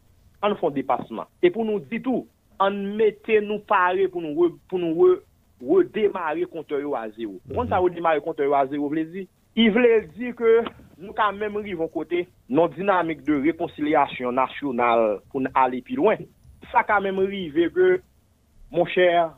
on 0.42 0.54
fait 0.54 0.70
dépassement. 0.70 1.26
Et 1.42 1.50
pour 1.50 1.64
nous 1.64 1.80
dire 1.80 2.02
tout, 2.02 2.26
on 2.58 2.70
mettait 2.70 3.40
nous 3.40 3.60
parer 3.60 4.08
pour 4.08 4.22
nous, 4.22 4.58
pour 4.68 4.78
nous 4.78 5.18
redémarrer 5.60 6.44
contre 6.44 6.74
eux 6.74 6.94
à 6.94 7.10
zéro. 7.10 7.40
Quand 7.54 7.68
ça 7.68 7.78
redémarrer 7.78 8.20
contre 8.20 8.42
eux 8.42 8.52
à 8.52 8.66
zéro, 8.66 8.88
vous 8.88 8.94
dire, 8.94 9.26
il 9.56 9.70
voulait 9.72 10.06
dire 10.16 10.34
que 10.34 10.62
nous 10.98 11.12
quand 11.12 11.32
même 11.32 11.56
arrivons 11.56 11.88
côté 11.88 12.28
notre 12.48 12.74
dynamique 12.74 13.22
de 13.22 13.40
réconciliation 13.40 14.32
nationale 14.32 15.20
pour 15.30 15.42
aller 15.54 15.82
plus 15.82 15.96
loin. 15.96 16.16
Ça 16.70 16.84
quand 16.84 17.00
même 17.00 17.18
arrivé 17.18 17.70
que, 17.70 18.00
mon 18.70 18.86
cher, 18.86 19.34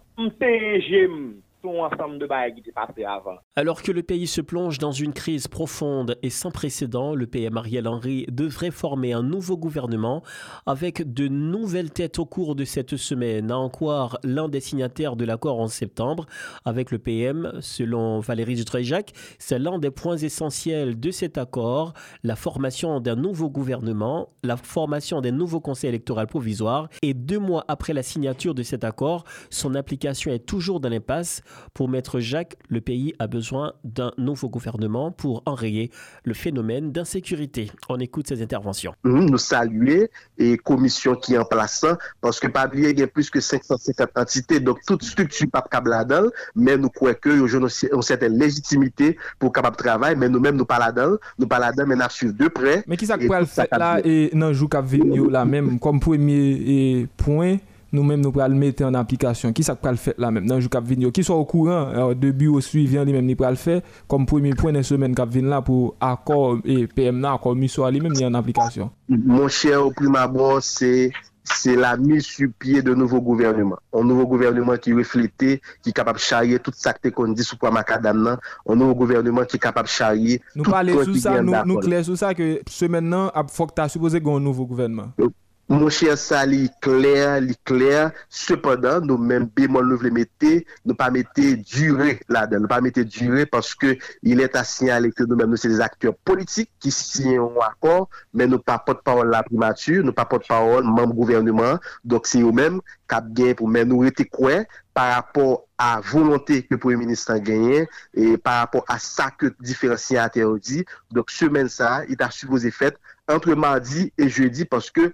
Alors 3.56 3.82
que 3.82 3.92
le 3.92 4.02
pays 4.02 4.26
se 4.26 4.40
plonge 4.40 4.78
dans 4.78 4.92
une 4.92 5.12
crise 5.12 5.48
profonde 5.48 6.18
et 6.22 6.30
sans 6.30 6.50
précédent, 6.50 7.14
le 7.14 7.26
PM 7.26 7.56
Ariel 7.56 7.86
Henry 7.86 8.26
devrait 8.28 8.70
former 8.70 9.12
un 9.12 9.22
nouveau 9.22 9.56
gouvernement 9.56 10.22
avec 10.66 11.12
de 11.12 11.28
nouvelles 11.28 11.92
têtes 11.92 12.18
au 12.18 12.26
cours 12.26 12.54
de 12.54 12.64
cette 12.64 12.96
semaine. 12.96 13.50
À 13.50 13.58
en 13.58 13.68
croire 13.68 14.18
l'un 14.24 14.48
des 14.48 14.60
signataires 14.60 15.16
de 15.16 15.24
l'accord 15.24 15.60
en 15.60 15.68
septembre 15.68 16.26
avec 16.64 16.90
le 16.90 16.98
PM, 16.98 17.52
selon 17.60 18.20
Valérie 18.20 18.56
Dutreuil-Jacques, 18.56 19.12
c'est 19.38 19.58
l'un 19.58 19.78
des 19.78 19.90
points 19.90 20.16
essentiels 20.16 20.98
de 20.98 21.10
cet 21.10 21.38
accord, 21.38 21.92
la 22.22 22.36
formation 22.36 23.00
d'un 23.00 23.16
nouveau 23.16 23.50
gouvernement, 23.50 24.30
la 24.42 24.56
formation 24.56 25.20
d'un 25.20 25.30
nouveau 25.30 25.60
conseil 25.60 25.88
électoral 25.88 26.26
provisoire 26.26 26.88
et 27.02 27.14
deux 27.14 27.38
mois 27.38 27.64
après 27.68 27.92
la 27.92 28.02
signature 28.02 28.54
de 28.54 28.62
cet 28.62 28.84
accord, 28.84 29.24
son 29.50 29.74
application 29.74 30.32
est 30.32 30.46
toujours 30.46 30.80
dans 30.80 30.88
l'impasse. 30.88 31.42
Pour 31.74 31.88
Maître 31.88 32.20
Jacques, 32.20 32.56
le 32.68 32.80
pays 32.80 33.14
a 33.18 33.26
besoin 33.26 33.72
d'un 33.84 34.12
nouveau 34.18 34.48
gouvernement 34.48 35.10
pour 35.10 35.42
enrayer 35.46 35.90
le 36.24 36.34
phénomène 36.34 36.92
d'insécurité. 36.92 37.70
On 37.88 37.98
écoute 37.98 38.28
ces 38.28 38.42
interventions. 38.42 38.94
Nous 39.04 39.38
saluer 39.38 40.10
et 40.38 40.56
commission 40.56 41.14
qui 41.14 41.34
est 41.34 41.38
en 41.38 41.44
place 41.44 41.84
parce 42.20 42.40
que 42.40 42.46
pas 42.46 42.66
oublier 42.66 42.90
il 42.90 43.00
y 43.00 43.02
a 43.02 43.06
plus 43.06 43.30
que 43.30 43.40
550 43.40 44.10
entités 44.16 44.60
donc 44.60 44.78
toute 44.86 45.02
structure 45.02 45.48
pas 45.50 45.62
capable 45.62 45.90
là-dedans 45.90 46.30
mais 46.54 46.76
nous 46.76 46.88
croyons 46.88 47.16
que 47.20 47.30
a 47.30 47.94
une 47.94 48.02
certaine 48.02 48.38
légitimité 48.38 49.16
pour 49.38 49.52
capable 49.52 49.76
travail 49.76 50.16
mais 50.16 50.28
nous-mêmes 50.28 50.56
nous 50.56 50.64
pas 50.64 50.78
là-dedans 50.78 51.16
nous 51.38 51.46
pas 51.46 51.58
là-dedans 51.58 51.84
mais 51.86 51.96
nous 51.96 52.10
suivre 52.10 52.34
de 52.34 52.48
près. 52.48 52.84
Mais 52.86 52.96
qui 52.96 53.06
ça 53.06 53.18
faire 53.18 53.66
là 53.78 54.00
et 54.04 54.30
dans 54.32 54.52
jour 54.52 54.68
cap 54.68 54.84
venir 54.84 55.24
là 55.30 55.44
même 55.44 55.78
comme 55.78 56.00
premier 56.00 57.06
point 57.16 57.58
nous 57.92 58.02
même 58.02 58.20
nous 58.20 58.32
pral 58.32 58.54
mettre 58.54 58.84
en 58.84 58.94
application 58.94 59.52
qui 59.52 59.62
ça 59.62 59.76
pral 59.76 59.96
faire 59.96 60.14
là 60.18 60.30
même 60.30 60.46
dans 60.46 60.58
jour 60.60 60.70
cap 60.70 60.84
venir 60.84 61.12
qui 61.12 61.22
soit 61.22 61.36
au 61.36 61.44
courant 61.44 61.88
euh, 61.94 62.14
début 62.14 62.48
au 62.48 62.60
suivant 62.60 63.04
lui 63.04 63.12
même 63.12 63.26
ni 63.26 63.34
pral 63.34 63.56
faire 63.56 63.82
comme 64.08 64.26
premier 64.26 64.54
point 64.54 64.72
de 64.72 64.82
semaine 64.82 65.14
cap 65.14 65.28
venir 65.28 65.50
là 65.50 65.62
pour 65.62 65.94
accord 66.00 66.58
et 66.64 66.86
PM 66.86 67.24
accord 67.24 67.54
mission 67.54 67.88
lui 67.88 68.00
même 68.00 68.12
ni 68.12 68.24
en 68.24 68.34
application 68.34 68.90
mon 69.08 69.48
cher 69.48 69.86
au 69.86 69.90
prime 69.90 70.16
abord 70.16 70.62
c'est 70.62 71.12
c'est 71.44 71.76
la 71.76 71.96
mise 71.96 72.24
sur 72.24 72.48
pied 72.58 72.82
de 72.82 72.94
nouveau 72.94 73.20
gouvernement. 73.20 73.78
Un 73.92 74.04
nouveau 74.04 74.26
gouvernement 74.26 74.76
qui 74.76 74.92
reflétait, 74.92 75.60
qui 75.82 75.90
est 75.90 75.92
capable 75.92 76.18
de 76.18 76.22
charrier 76.22 76.58
tout 76.58 76.72
ça 76.74 76.92
que 76.92 77.08
qu'on 77.08 77.28
dit 77.28 77.42
sous 77.42 77.56
quoi 77.56 77.70
macadam. 77.70 78.22
Non? 78.22 78.36
Un 78.68 78.76
nouveau 78.76 78.94
gouvernement 78.94 79.44
qui 79.44 79.56
est 79.56 79.60
capable 79.60 79.88
de 79.88 79.92
charrier. 79.92 80.40
Nous 80.54 80.62
parlons 80.62 81.02
sous 81.04 81.16
ça, 81.16 81.42
nous, 81.42 81.52
nous 81.66 81.78
clair 81.78 82.04
sous 82.04 82.16
ça 82.16 82.34
que 82.34 82.60
ce 82.68 82.84
maintenant, 82.84 83.30
il 83.34 83.42
faut 83.48 83.66
que 83.66 83.74
tu 83.74 83.82
as 83.82 83.88
supposé 83.88 84.22
un 84.24 84.40
nouveau 84.40 84.66
gouvernement. 84.66 85.12
Euh, 85.20 85.28
Mon 85.68 85.88
cher 85.88 86.18
ça, 86.18 86.44
clair, 86.80 87.40
clair. 87.64 88.10
Cependant, 88.28 89.00
nous 89.00 89.16
même 89.16 89.46
bémol 89.46 89.88
nous 89.88 89.96
voulons 89.96 90.12
mettre, 90.12 90.64
nous 90.84 90.94
pas 90.94 91.10
mettre 91.10 91.30
durée 91.64 92.20
là-dedans, 92.28 92.60
nous 92.60 92.68
pas 92.68 92.80
mettre 92.80 93.00
durée 93.02 93.46
parce 93.46 93.74
que 93.74 93.96
il 94.22 94.40
est 94.40 94.54
à 94.54 94.64
signaler 94.64 95.12
que 95.12 95.22
nous-mêmes 95.22 95.50
nous 95.50 95.56
c'est 95.56 95.68
des 95.68 95.80
acteurs 95.80 96.14
politiques 96.24 96.70
qui 96.78 96.90
signent 96.90 97.38
un 97.38 97.66
accord, 97.66 98.10
mais 98.34 98.46
nous 98.46 98.58
pas 98.58 98.78
porte-parole 98.78 99.30
la 99.30 99.42
primature, 99.42 100.04
nous 100.04 100.12
pas 100.12 100.24
porte-parole 100.24 100.84
membre 100.84 101.14
gouvernement. 101.14 101.78
Donc 102.04 102.26
c'est 102.26 102.42
eux-mêmes 102.42 102.80
qui 103.08 103.16
bien 103.30 103.54
pour 103.54 103.68
mais 103.68 103.84
nous 103.84 104.04
était 104.04 104.24
quoi 104.24 104.64
par 104.92 105.14
rapport 105.14 105.66
à 105.78 106.00
volonté 106.00 106.62
que 106.64 106.74
le 106.74 106.78
Premier 106.78 106.96
ministre 106.96 107.30
a 107.30 107.38
gagné 107.38 107.88
et 108.14 108.36
par 108.36 108.58
rapport 108.58 108.84
à 108.88 108.98
ça 108.98 109.30
que 109.30 109.54
différents 109.60 109.96
signataires 109.96 110.52
dit. 110.54 110.84
Donc 111.12 111.30
semaine 111.30 111.68
ça, 111.68 112.02
il 112.08 112.16
a 112.20 112.30
supposé 112.30 112.70
fait 112.70 112.96
entre 113.28 113.54
mardi 113.54 114.12
et 114.18 114.28
jeudi 114.28 114.64
parce 114.64 114.90
que 114.90 115.12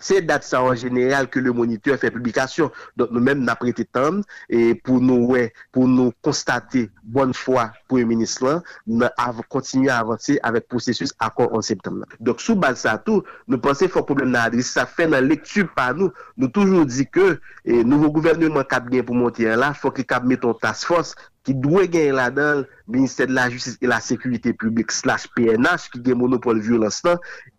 c'est 0.00 0.22
date 0.22 0.42
ça 0.42 0.62
en 0.62 0.74
général 0.74 1.28
que 1.28 1.38
le 1.38 1.52
moniteur 1.52 1.98
fait 1.98 2.10
publication. 2.10 2.70
Donc 2.96 3.10
nous-mêmes, 3.12 3.44
n'a 3.44 3.54
prêté 3.54 3.84
temps 3.84 4.20
et 4.48 4.74
pour 4.74 5.00
nous, 5.00 5.26
ouais, 5.26 5.52
pour 5.70 5.86
nous 5.86 6.12
constater 6.22 6.90
bonne 7.04 7.34
foi 7.34 7.70
pour 7.86 7.98
le 7.98 8.04
ministre 8.04 8.44
là, 8.44 8.62
nous 8.86 9.06
continuer 9.48 9.90
à 9.90 9.98
avancer 9.98 10.40
avec 10.42 10.68
processus 10.68 11.12
accord 11.18 11.52
en 11.54 11.60
septembre. 11.60 12.06
Donc 12.18 12.40
sous 12.40 12.56
base 12.56 12.80
ça 12.80 12.98
tout, 12.98 13.22
nous 13.46 13.58
pensons 13.58 13.88
fort 13.88 14.06
problème 14.06 14.32
dans 14.32 14.40
l'adresse, 14.40 14.70
ça 14.70 14.86
fait 14.86 15.06
dans 15.06 15.24
lecture 15.24 15.68
par 15.74 15.94
nous, 15.94 16.10
nous 16.36 16.48
toujours 16.48 16.86
dit 16.86 17.06
que 17.06 17.40
le 17.64 17.82
nouveau 17.82 18.10
gouvernement 18.10 18.64
cap 18.64 18.88
bien 18.88 19.02
pour 19.02 19.14
monter 19.14 19.44
là, 19.44 19.74
faut 19.74 19.90
qu'il 19.90 20.06
cap 20.06 20.24
mettre 20.24 20.48
en 20.48 20.54
task 20.54 20.86
force 20.86 21.14
qui 21.44 21.54
doit 21.54 21.86
gagner 21.86 22.12
là-dedans 22.12 22.60
le 22.60 22.66
ministère 22.88 23.26
de 23.26 23.32
la 23.32 23.48
Justice 23.48 23.78
et 23.80 23.86
la 23.86 24.00
Sécurité 24.00 24.52
publique 24.52 24.92
slash 24.92 25.26
PNH 25.34 25.90
qui 25.92 26.00
gagne 26.00 26.18
monopole 26.18 26.60
violence 26.60 27.02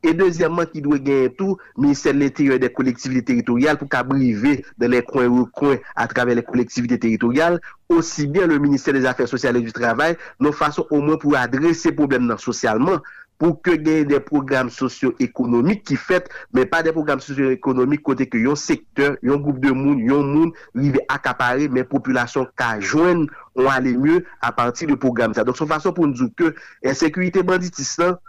et 0.03 0.13
deuxièmement 0.13 0.65
qui 0.65 0.81
doit 0.81 0.99
gagner 0.99 1.33
tout 1.33 1.57
ministère 1.77 2.13
de 2.13 2.19
l'Intérieur 2.19 2.59
des 2.59 2.71
collectivités 2.71 3.23
territoriales 3.23 3.77
pour 3.77 3.89
qu'abriver 3.89 4.63
dans 4.77 4.89
les 4.89 5.01
coins 5.01 5.27
ou 5.27 5.45
coins 5.45 5.77
à 5.95 6.07
travers 6.07 6.35
les 6.35 6.43
collectivités 6.43 6.99
territoriales. 6.99 7.59
Aussi 7.89 8.27
bien 8.27 8.47
le 8.47 8.57
ministère 8.57 8.93
des 8.93 9.05
Affaires 9.05 9.27
sociales 9.27 9.57
et 9.57 9.61
du 9.61 9.73
Travail, 9.73 10.15
nos 10.39 10.51
façons 10.51 10.85
au 10.91 11.01
moins 11.01 11.17
pour 11.17 11.35
adresser 11.35 11.91
problème 11.91 12.33
socialement 12.37 12.99
pou 13.41 13.57
ke 13.65 13.75
genye 13.81 14.05
de 14.05 14.21
program 14.21 14.69
sosyo-ekonomik 14.73 15.83
ki 15.89 15.97
fet, 15.97 16.29
men 16.53 16.69
pa 16.69 16.83
de 16.85 16.93
program 16.93 17.21
sosyo-ekonomik 17.23 18.05
kote 18.05 18.27
ke 18.29 18.39
yon 18.43 18.59
sektor, 18.59 19.17
yon 19.25 19.41
goup 19.41 19.57
de 19.63 19.73
moun, 19.73 20.03
yon 20.05 20.27
moun, 20.29 20.51
li 20.77 20.93
ve 20.93 21.01
akapare, 21.09 21.65
men 21.73 21.87
populasyon 21.89 22.51
ka 22.59 22.75
jwen, 22.79 23.25
ou 23.57 23.71
ale 23.73 23.95
mye 23.97 24.21
a 24.45 24.53
parti 24.55 24.87
de 24.89 24.95
program 24.99 25.33
sa. 25.33 25.45
Donk 25.47 25.57
son 25.57 25.69
fason 25.71 25.95
pou 25.97 26.05
nou 26.05 26.17
djou 26.17 26.29
ke, 26.37 26.53
ensekurite 26.85 27.41
banditis 27.47 27.97
lan, 27.99 28.19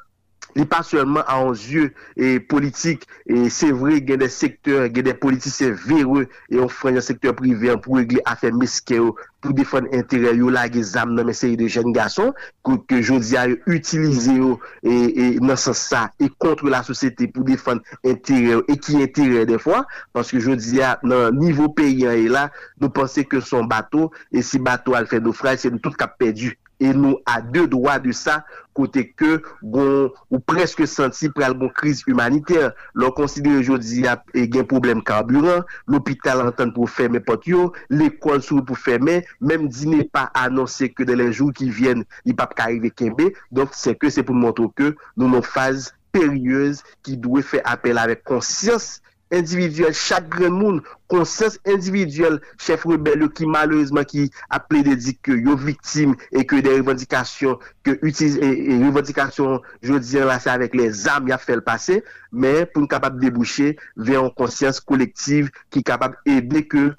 li 0.59 0.67
pa 0.69 0.83
sèlman 0.87 1.27
an 1.31 1.53
zye 1.59 1.89
politik, 2.51 3.07
e 3.27 3.49
se 3.53 3.71
vre 3.75 4.01
gen 4.07 4.23
de 4.23 4.29
sektor, 4.33 4.89
gen 4.93 5.09
de 5.09 5.15
politisyen 5.19 5.77
vere, 5.87 6.27
e 6.53 6.61
on 6.63 6.71
fran 6.73 6.99
yon 6.99 7.05
sektor 7.05 7.37
prive 7.39 7.77
pou 7.83 8.01
regle 8.01 8.23
afe 8.29 8.53
miske 8.55 8.99
yo, 8.99 9.13
pou 9.43 9.55
defon 9.57 9.89
entere 9.97 10.31
yo 10.39 10.53
la 10.55 10.69
ge 10.71 10.85
zam 10.87 11.17
nan 11.17 11.27
meseye 11.27 11.59
de 11.59 11.67
jen 11.73 11.95
gason, 11.97 12.31
kou 12.63 12.79
ke 12.89 13.01
jodi 13.03 13.37
a 13.39 13.49
yo 13.51 13.59
utilize 13.75 14.37
yo, 14.37 14.55
e, 14.87 14.93
e 14.93 15.27
nan 15.43 15.59
sa 15.61 15.75
sa, 15.77 16.05
e 16.23 16.31
kontre 16.43 16.71
la 16.73 16.85
sosete 16.87 17.27
pou 17.33 17.47
defon 17.47 17.83
entere 18.07 18.55
yo, 18.55 18.63
e 18.71 18.79
ki 18.79 19.03
entere 19.03 19.47
de 19.49 19.59
fwa, 19.63 19.83
paske 20.15 20.41
jodi 20.43 20.83
a 20.85 20.95
nan 21.07 21.39
nivou 21.41 21.73
peyen 21.77 22.15
e 22.15 22.29
la, 22.31 22.49
nou 22.81 22.93
pense 22.95 23.27
ke 23.29 23.43
son 23.45 23.67
bato, 23.71 24.11
e 24.31 24.45
si 24.47 24.63
bato 24.63 24.97
al 24.99 25.11
fè 25.11 25.23
nou 25.23 25.35
fray, 25.37 25.59
se 25.59 25.73
nou 25.73 25.83
tout 25.83 25.99
kap 25.99 26.15
pedu, 26.23 26.53
E 26.83 26.91
nou 26.97 27.19
a 27.29 27.39
de 27.45 27.67
doa 27.71 27.99
de 28.03 28.15
sa 28.17 28.41
kote 28.75 29.05
ke 29.19 29.37
bon, 29.61 30.09
ou 30.33 30.41
preske 30.49 30.87
senti 30.89 31.29
pral 31.35 31.55
bon 31.59 31.71
kriz 31.77 32.03
humaniter. 32.09 32.73
Lò 32.99 33.13
konsidere 33.15 33.63
jodi 33.67 34.07
a 34.09 34.17
e 34.35 34.47
gen 34.51 34.67
problem 34.71 35.03
karburan, 35.07 35.67
l'opital 35.91 36.43
anten 36.47 36.73
pou 36.75 36.91
ferme 36.91 37.23
pot 37.23 37.47
yo, 37.49 37.69
l'ekol 37.93 38.43
sou 38.43 38.65
pou 38.67 38.79
ferme, 38.79 39.21
mèm 39.45 39.69
di 39.71 39.91
ne 39.93 40.03
pa 40.09 40.29
anonsè 40.43 40.91
ke 40.95 41.07
de 41.09 41.19
lè 41.19 41.31
jou 41.31 41.55
ki 41.55 41.71
vyen 41.71 42.07
li 42.27 42.37
pap 42.39 42.57
ka 42.59 42.71
arrive 42.71 42.93
kembe. 42.97 43.31
Donk 43.55 43.77
se 43.79 43.95
ke 43.99 44.11
se 44.11 44.25
pou 44.27 44.37
mwanto 44.39 44.71
ke 44.75 44.95
nou 45.15 45.29
nou 45.29 45.45
faz 45.45 45.93
peryeuse 46.13 46.85
ki 47.07 47.17
dwe 47.21 47.45
fe 47.47 47.63
apel 47.69 48.01
avè 48.01 48.19
konsyans 48.21 48.99
individuel, 49.35 49.95
chak 49.97 50.29
gren 50.33 50.55
moun, 50.55 50.81
konsens 51.13 51.59
individuel, 51.69 52.39
chef 52.61 52.87
rebel 52.89 53.25
yo 53.25 53.29
ki 53.33 53.49
malouzman 53.51 54.07
ki 54.09 54.29
aple 54.53 54.83
dedik 54.87 55.33
yo 55.33 55.57
viktim 55.61 56.15
e 56.31 56.45
ke 56.49 56.63
de 56.65 56.77
revendikasyon 56.79 57.61
ke 57.87 57.97
utilize, 58.01 58.41
e 58.41 58.79
revendikasyon 58.85 59.63
jodi 59.85 60.21
an 60.23 60.31
lase 60.31 60.51
avèk 60.53 60.77
le 60.79 60.91
zam 61.03 61.31
ya 61.31 61.41
fèl 61.41 61.65
pase, 61.65 62.01
men 62.33 62.67
pou 62.73 62.85
nou 62.85 62.91
kapab 62.91 63.21
debouche 63.23 63.73
ve 63.97 64.19
an 64.21 64.31
konsens 64.37 64.81
kolektiv 64.81 65.53
ki 65.73 65.85
kapab 65.87 66.19
ebe 66.29 66.67
ke 66.69 66.91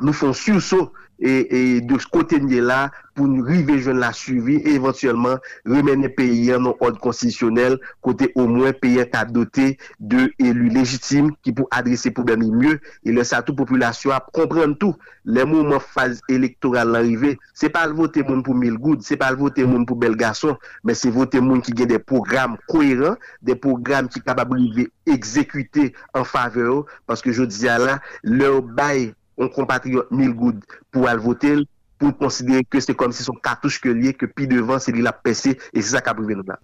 nou 0.00 0.16
fon 0.16 0.34
sou 0.36 0.62
sou 0.64 0.90
et, 1.20 1.80
de 1.80 1.98
ce 1.98 2.06
côté-là 2.06 2.90
pour 3.14 3.26
nous 3.28 3.44
river 3.44 3.78
jeune 3.80 3.98
la 3.98 4.12
suivi 4.12 4.54
et 4.56 4.74
éventuellement 4.74 5.36
remener 5.66 6.08
pays 6.08 6.54
en 6.54 6.64
ordre 6.64 6.98
constitutionnel 6.98 7.78
côté 8.00 8.32
au 8.34 8.46
moins 8.46 8.72
pays 8.72 9.00
à 9.12 9.24
doté 9.24 9.78
de 9.98 10.30
élus 10.38 10.70
légitimes 10.70 11.32
qui 11.42 11.52
pour 11.52 11.68
adresser 11.70 12.10
problème 12.10 12.40
mieux. 12.50 12.80
Et 13.04 13.12
laisser 13.12 13.34
à 13.36 13.42
toute 13.42 13.56
population 13.56 14.10
à 14.10 14.20
comprendre 14.32 14.76
tout. 14.78 14.94
Les 15.24 15.44
moments 15.44 15.80
phase 15.80 16.20
électorale 16.28 16.88
l'arrivée 16.90 17.38
c'est 17.52 17.68
pas 17.68 17.86
le 17.86 17.92
voter 17.92 18.22
monde 18.22 18.44
pour 18.44 18.54
mille 18.54 18.78
gouttes 18.78 19.02
c'est 19.02 19.16
pas 19.16 19.30
le 19.30 19.36
voter 19.36 19.64
monde 19.64 19.86
pour 19.86 19.96
bel 19.96 20.16
garçon 20.16 20.56
mais 20.82 20.94
c'est 20.94 21.10
voter 21.10 21.40
monde 21.40 21.62
qui 21.62 21.80
a 21.82 21.86
des 21.86 21.98
programmes 21.98 22.56
cohérents 22.68 23.16
des 23.42 23.54
programmes 23.54 24.08
qui 24.08 24.20
sont 24.20 24.24
capables 24.24 24.58
de 24.58 24.90
exécuter 25.06 25.92
en 26.14 26.24
faveur 26.24 26.84
parce 27.06 27.20
que 27.20 27.32
je 27.32 27.42
dis 27.42 27.64
là 27.64 28.00
leur 28.22 28.62
bail 28.62 29.14
on 29.40 29.48
compatriote 29.48 30.10
mille 30.10 30.34
gouttes 30.34 30.62
pour 30.92 31.08
aller 31.08 31.20
voter, 31.20 31.56
pour 31.98 32.16
considérer 32.16 32.62
que 32.62 32.78
c'est 32.78 32.94
comme 32.94 33.10
si 33.10 33.24
son 33.24 33.32
cartouche 33.32 33.80
que 33.80 33.88
lié, 33.88 34.12
que 34.14 34.26
puis 34.26 34.46
devant, 34.46 34.78
c'est 34.78 34.92
lui 34.92 35.02
la 35.02 35.12
PC, 35.12 35.58
et 35.72 35.82
c'est 35.82 35.90
ça 35.90 36.00
qui 36.00 36.08
a 36.10 36.14
privé 36.14 36.34
nous 36.34 36.44
là. 36.46 36.58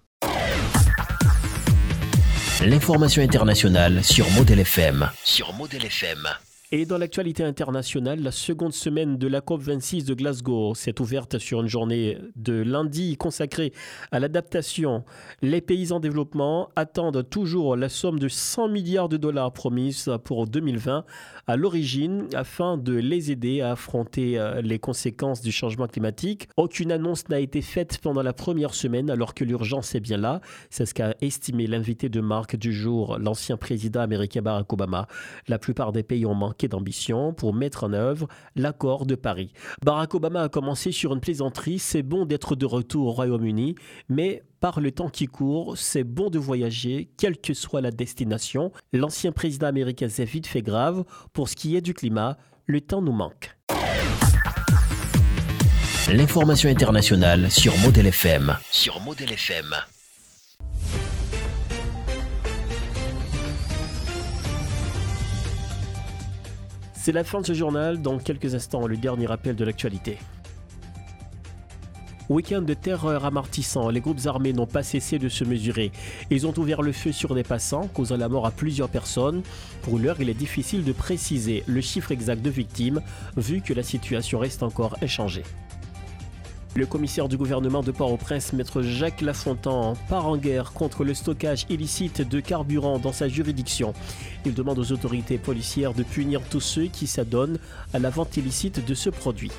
L'information 2.63 3.21
internationale 3.21 4.03
sur 4.03 4.29
Model 4.31 4.59
FM. 4.59 5.09
Sur 5.23 5.53
Model 5.53 5.85
FM. 5.85 6.27
Et 6.73 6.85
dans 6.85 6.97
l'actualité 6.97 7.45
internationale, 7.45 8.19
la 8.19 8.31
seconde 8.31 8.73
semaine 8.73 9.17
de 9.17 9.27
la 9.27 9.39
COP26 9.39 10.05
de 10.05 10.13
Glasgow 10.13 10.75
s'est 10.75 10.99
ouverte 10.99 11.39
sur 11.39 11.61
une 11.61 11.69
journée 11.69 12.17
de 12.35 12.61
lundi 12.61 13.15
consacrée 13.15 13.71
à 14.11 14.19
l'adaptation. 14.19 15.05
Les 15.41 15.61
pays 15.61 15.93
en 15.93 16.01
développement 16.01 16.67
attendent 16.75 17.29
toujours 17.29 17.77
la 17.77 17.87
somme 17.87 18.19
de 18.19 18.27
100 18.27 18.67
milliards 18.67 19.07
de 19.07 19.15
dollars 19.15 19.53
promise 19.53 20.11
pour 20.25 20.45
2020 20.45 21.05
à 21.47 21.55
l'origine 21.55 22.27
afin 22.33 22.77
de 22.77 22.93
les 22.93 23.31
aider 23.31 23.61
à 23.61 23.71
affronter 23.71 24.37
euh, 24.37 24.61
les 24.61 24.79
conséquences 24.79 25.41
du 25.41 25.53
changement 25.53 25.87
climatique. 25.87 26.49
Aucune 26.57 26.91
annonce 26.91 27.29
n'a 27.29 27.39
été 27.39 27.61
faite 27.61 27.99
pendant 28.01 28.21
la 28.21 28.33
première 28.33 28.73
semaine 28.73 29.09
alors 29.09 29.33
que 29.33 29.45
l'urgence 29.45 29.95
est 29.95 30.01
bien 30.01 30.17
là. 30.17 30.41
C'est 30.69 30.85
ce 30.85 30.93
qu'a 30.93 31.15
estimé 31.21 31.65
l'invité 31.65 32.09
de 32.09 32.19
marque 32.19 32.57
du 32.57 32.73
jour, 32.73 33.17
l'ancien 33.17 33.55
président 33.55 34.01
américain 34.01 34.41
Barack 34.41 34.71
Obama. 34.73 35.07
La 35.47 35.57
plupart 35.57 35.93
des 35.93 36.03
pays 36.03 36.25
ont 36.25 36.35
manqué 36.35 36.67
d'ambition 36.67 37.33
pour 37.33 37.53
mettre 37.53 37.85
en 37.85 37.93
œuvre 37.93 38.27
l'accord 38.57 39.05
de 39.05 39.15
Paris. 39.15 39.53
Barack 39.85 40.15
Obama 40.15 40.43
a 40.43 40.49
commencé 40.49 40.91
sur 40.91 41.13
une 41.13 41.21
plaisanterie, 41.21 41.79
c'est 41.79 42.03
bon 42.03 42.25
d'être 42.25 42.57
de 42.57 42.65
retour 42.65 43.07
au 43.07 43.11
Royaume-Uni, 43.11 43.75
mais 44.09 44.43
par 44.59 44.79
le 44.79 44.91
temps 44.91 45.09
qui 45.09 45.27
court, 45.27 45.77
c'est 45.77 46.03
bon 46.03 46.29
de 46.29 46.39
voyager, 46.39 47.09
quelle 47.17 47.37
que 47.37 47.53
soit 47.53 47.81
la 47.81 47.91
destination. 47.91 48.71
L'ancien 48.93 49.31
président 49.31 49.67
américain 49.67 50.09
s'est 50.09 50.25
vite 50.25 50.47
fait 50.47 50.61
grave. 50.61 51.03
Pour 51.33 51.49
ce 51.49 51.55
qui 51.55 51.75
est 51.75 51.81
du 51.81 51.93
climat, 51.93 52.37
le 52.65 52.81
temps 52.81 53.01
nous 53.01 53.11
manque. 53.11 53.55
L'information 56.11 56.69
internationale 56.69 57.51
sur 57.51 57.77
Model 57.79 58.07
FM. 58.07 58.57
Sur 58.71 58.99
Model 59.01 59.31
FM. 59.31 59.75
C'est 66.93 67.11
la 67.11 67.23
fin 67.23 67.41
de 67.41 67.45
ce 67.45 67.53
journal. 67.53 68.01
Dans 68.01 68.17
quelques 68.17 68.55
instants, 68.55 68.87
le 68.87 68.97
dernier 68.97 69.27
rappel 69.27 69.55
de 69.55 69.63
l'actualité. 69.63 70.17
Week-end 72.29 72.61
de 72.61 72.73
terreur 72.73 73.23
amortissant, 73.23 73.89
les 73.89 74.01
groupes 74.01 74.25
armés 74.25 74.51
n'ont 74.51 74.65
pas 74.65 74.83
cessé 74.83 75.17
de 75.17 75.29
se 75.29 75.45
mesurer. 75.45 75.93
Ils 76.29 76.45
ont 76.45 76.53
ouvert 76.57 76.81
le 76.81 76.91
feu 76.91 77.13
sur 77.13 77.33
des 77.33 77.43
passants, 77.43 77.87
causant 77.93 78.17
la 78.17 78.27
mort 78.27 78.45
à 78.45 78.51
plusieurs 78.51 78.89
personnes. 78.89 79.43
Pour 79.81 79.97
l'heure, 79.97 80.17
il 80.19 80.29
est 80.29 80.33
difficile 80.33 80.83
de 80.83 80.91
préciser 80.91 81.63
le 81.67 81.79
chiffre 81.79 82.11
exact 82.11 82.41
de 82.41 82.49
victimes, 82.49 83.01
vu 83.37 83.61
que 83.61 83.73
la 83.73 83.81
situation 83.83 84.39
reste 84.39 84.61
encore 84.61 84.97
inchangée. 85.01 85.43
Le 86.75 86.85
commissaire 86.85 87.29
du 87.29 87.37
gouvernement 87.37 87.81
de 87.81 87.91
Port-au-Prince, 87.91 88.51
maître 88.51 88.81
Jacques 88.81 89.21
Lafontaine, 89.21 89.93
part 90.09 90.27
en 90.27 90.35
guerre 90.35 90.73
contre 90.73 91.05
le 91.05 91.13
stockage 91.13 91.65
illicite 91.69 92.27
de 92.27 92.41
carburant 92.41 92.99
dans 92.99 93.13
sa 93.13 93.29
juridiction. 93.29 93.93
Il 94.45 94.53
demande 94.53 94.79
aux 94.79 94.91
autorités 94.91 95.37
policières 95.37 95.93
de 95.93 96.03
punir 96.03 96.41
tous 96.49 96.59
ceux 96.59 96.87
qui 96.87 97.07
s'adonnent 97.07 97.57
à 97.93 97.99
la 97.99 98.09
vente 98.09 98.35
illicite 98.35 98.85
de 98.85 98.93
ce 98.93 99.09
produit. 99.09 99.51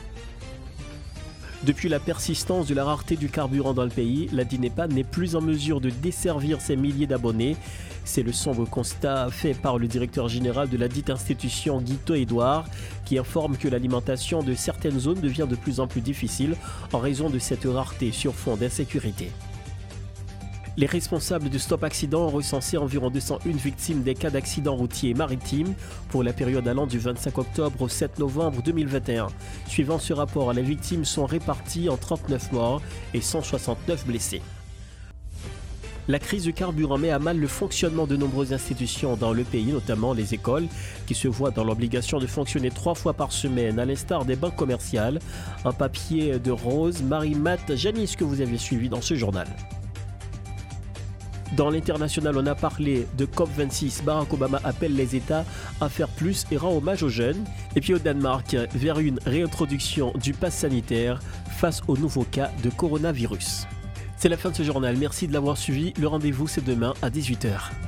Depuis 1.64 1.88
la 1.88 1.98
persistance 1.98 2.68
de 2.68 2.74
la 2.74 2.84
rareté 2.84 3.16
du 3.16 3.28
carburant 3.28 3.74
dans 3.74 3.82
le 3.82 3.90
pays, 3.90 4.28
la 4.32 4.44
DINEPA 4.44 4.86
n'est 4.86 5.02
plus 5.02 5.34
en 5.34 5.40
mesure 5.40 5.80
de 5.80 5.90
desservir 5.90 6.60
ses 6.60 6.76
milliers 6.76 7.08
d'abonnés. 7.08 7.56
C'est 8.04 8.22
le 8.22 8.32
sombre 8.32 8.64
constat 8.64 9.28
fait 9.30 9.54
par 9.54 9.76
le 9.76 9.88
directeur 9.88 10.28
général 10.28 10.68
de 10.68 10.76
la 10.76 10.86
dite 10.86 11.10
institution 11.10 11.80
Guito 11.80 12.14
Edouard, 12.14 12.64
qui 13.04 13.18
informe 13.18 13.56
que 13.56 13.66
l'alimentation 13.66 14.40
de 14.42 14.54
certaines 14.54 15.00
zones 15.00 15.20
devient 15.20 15.48
de 15.50 15.56
plus 15.56 15.80
en 15.80 15.88
plus 15.88 16.00
difficile 16.00 16.54
en 16.92 16.98
raison 16.98 17.28
de 17.28 17.40
cette 17.40 17.64
rareté 17.64 18.12
sur 18.12 18.34
fond 18.34 18.56
d'insécurité. 18.56 19.32
Les 20.78 20.86
responsables 20.86 21.50
de 21.50 21.58
Stop 21.58 21.82
Accident 21.82 22.26
ont 22.26 22.30
recensé 22.30 22.76
environ 22.76 23.10
201 23.10 23.50
victimes 23.50 24.04
des 24.04 24.14
cas 24.14 24.30
d'accidents 24.30 24.76
routiers 24.76 25.10
et 25.10 25.14
maritimes 25.14 25.74
pour 26.08 26.22
la 26.22 26.32
période 26.32 26.68
allant 26.68 26.86
du 26.86 27.00
25 27.00 27.36
octobre 27.36 27.82
au 27.82 27.88
7 27.88 28.20
novembre 28.20 28.62
2021. 28.62 29.26
Suivant 29.66 29.98
ce 29.98 30.12
rapport, 30.12 30.52
les 30.52 30.62
victimes 30.62 31.04
sont 31.04 31.26
réparties 31.26 31.88
en 31.88 31.96
39 31.96 32.52
morts 32.52 32.80
et 33.12 33.20
169 33.20 34.06
blessés. 34.06 34.40
La 36.06 36.20
crise 36.20 36.44
du 36.44 36.52
carburant 36.52 36.96
met 36.96 37.10
à 37.10 37.18
mal 37.18 37.40
le 37.40 37.48
fonctionnement 37.48 38.06
de 38.06 38.14
nombreuses 38.14 38.52
institutions 38.52 39.16
dans 39.16 39.32
le 39.32 39.42
pays, 39.42 39.72
notamment 39.72 40.12
les 40.12 40.32
écoles, 40.32 40.68
qui 41.08 41.16
se 41.16 41.26
voient 41.26 41.50
dans 41.50 41.64
l'obligation 41.64 42.20
de 42.20 42.28
fonctionner 42.28 42.70
trois 42.70 42.94
fois 42.94 43.14
par 43.14 43.32
semaine, 43.32 43.80
à 43.80 43.84
l'instar 43.84 44.24
des 44.24 44.36
banques 44.36 44.54
commerciales. 44.54 45.18
Un 45.64 45.72
papier 45.72 46.38
de 46.38 46.52
Rose, 46.52 47.02
Marie-Matt, 47.02 47.74
Janice 47.74 48.14
que 48.14 48.22
vous 48.22 48.40
avez 48.40 48.58
suivi 48.58 48.88
dans 48.88 49.02
ce 49.02 49.16
journal. 49.16 49.48
Dans 51.56 51.70
l'international, 51.70 52.36
on 52.36 52.46
a 52.46 52.54
parlé 52.54 53.06
de 53.16 53.26
COP26. 53.26 54.04
Barack 54.04 54.32
Obama 54.32 54.60
appelle 54.64 54.94
les 54.94 55.16
États 55.16 55.44
à 55.80 55.88
faire 55.88 56.08
plus 56.08 56.44
et 56.50 56.56
rend 56.56 56.76
hommage 56.76 57.02
aux 57.02 57.08
jeunes. 57.08 57.44
Et 57.74 57.80
puis 57.80 57.94
au 57.94 57.98
Danemark, 57.98 58.56
vers 58.74 58.98
une 58.98 59.18
réintroduction 59.24 60.12
du 60.22 60.32
pass 60.32 60.54
sanitaire 60.54 61.20
face 61.58 61.80
aux 61.88 61.96
nouveaux 61.96 62.24
cas 62.24 62.50
de 62.62 62.70
coronavirus. 62.70 63.66
C'est 64.16 64.28
la 64.28 64.36
fin 64.36 64.50
de 64.50 64.56
ce 64.56 64.62
journal. 64.62 64.96
Merci 64.98 65.28
de 65.28 65.32
l'avoir 65.32 65.56
suivi. 65.56 65.92
Le 65.98 66.08
rendez-vous, 66.08 66.48
c'est 66.48 66.64
demain 66.64 66.92
à 67.02 67.08
18h. 67.08 67.87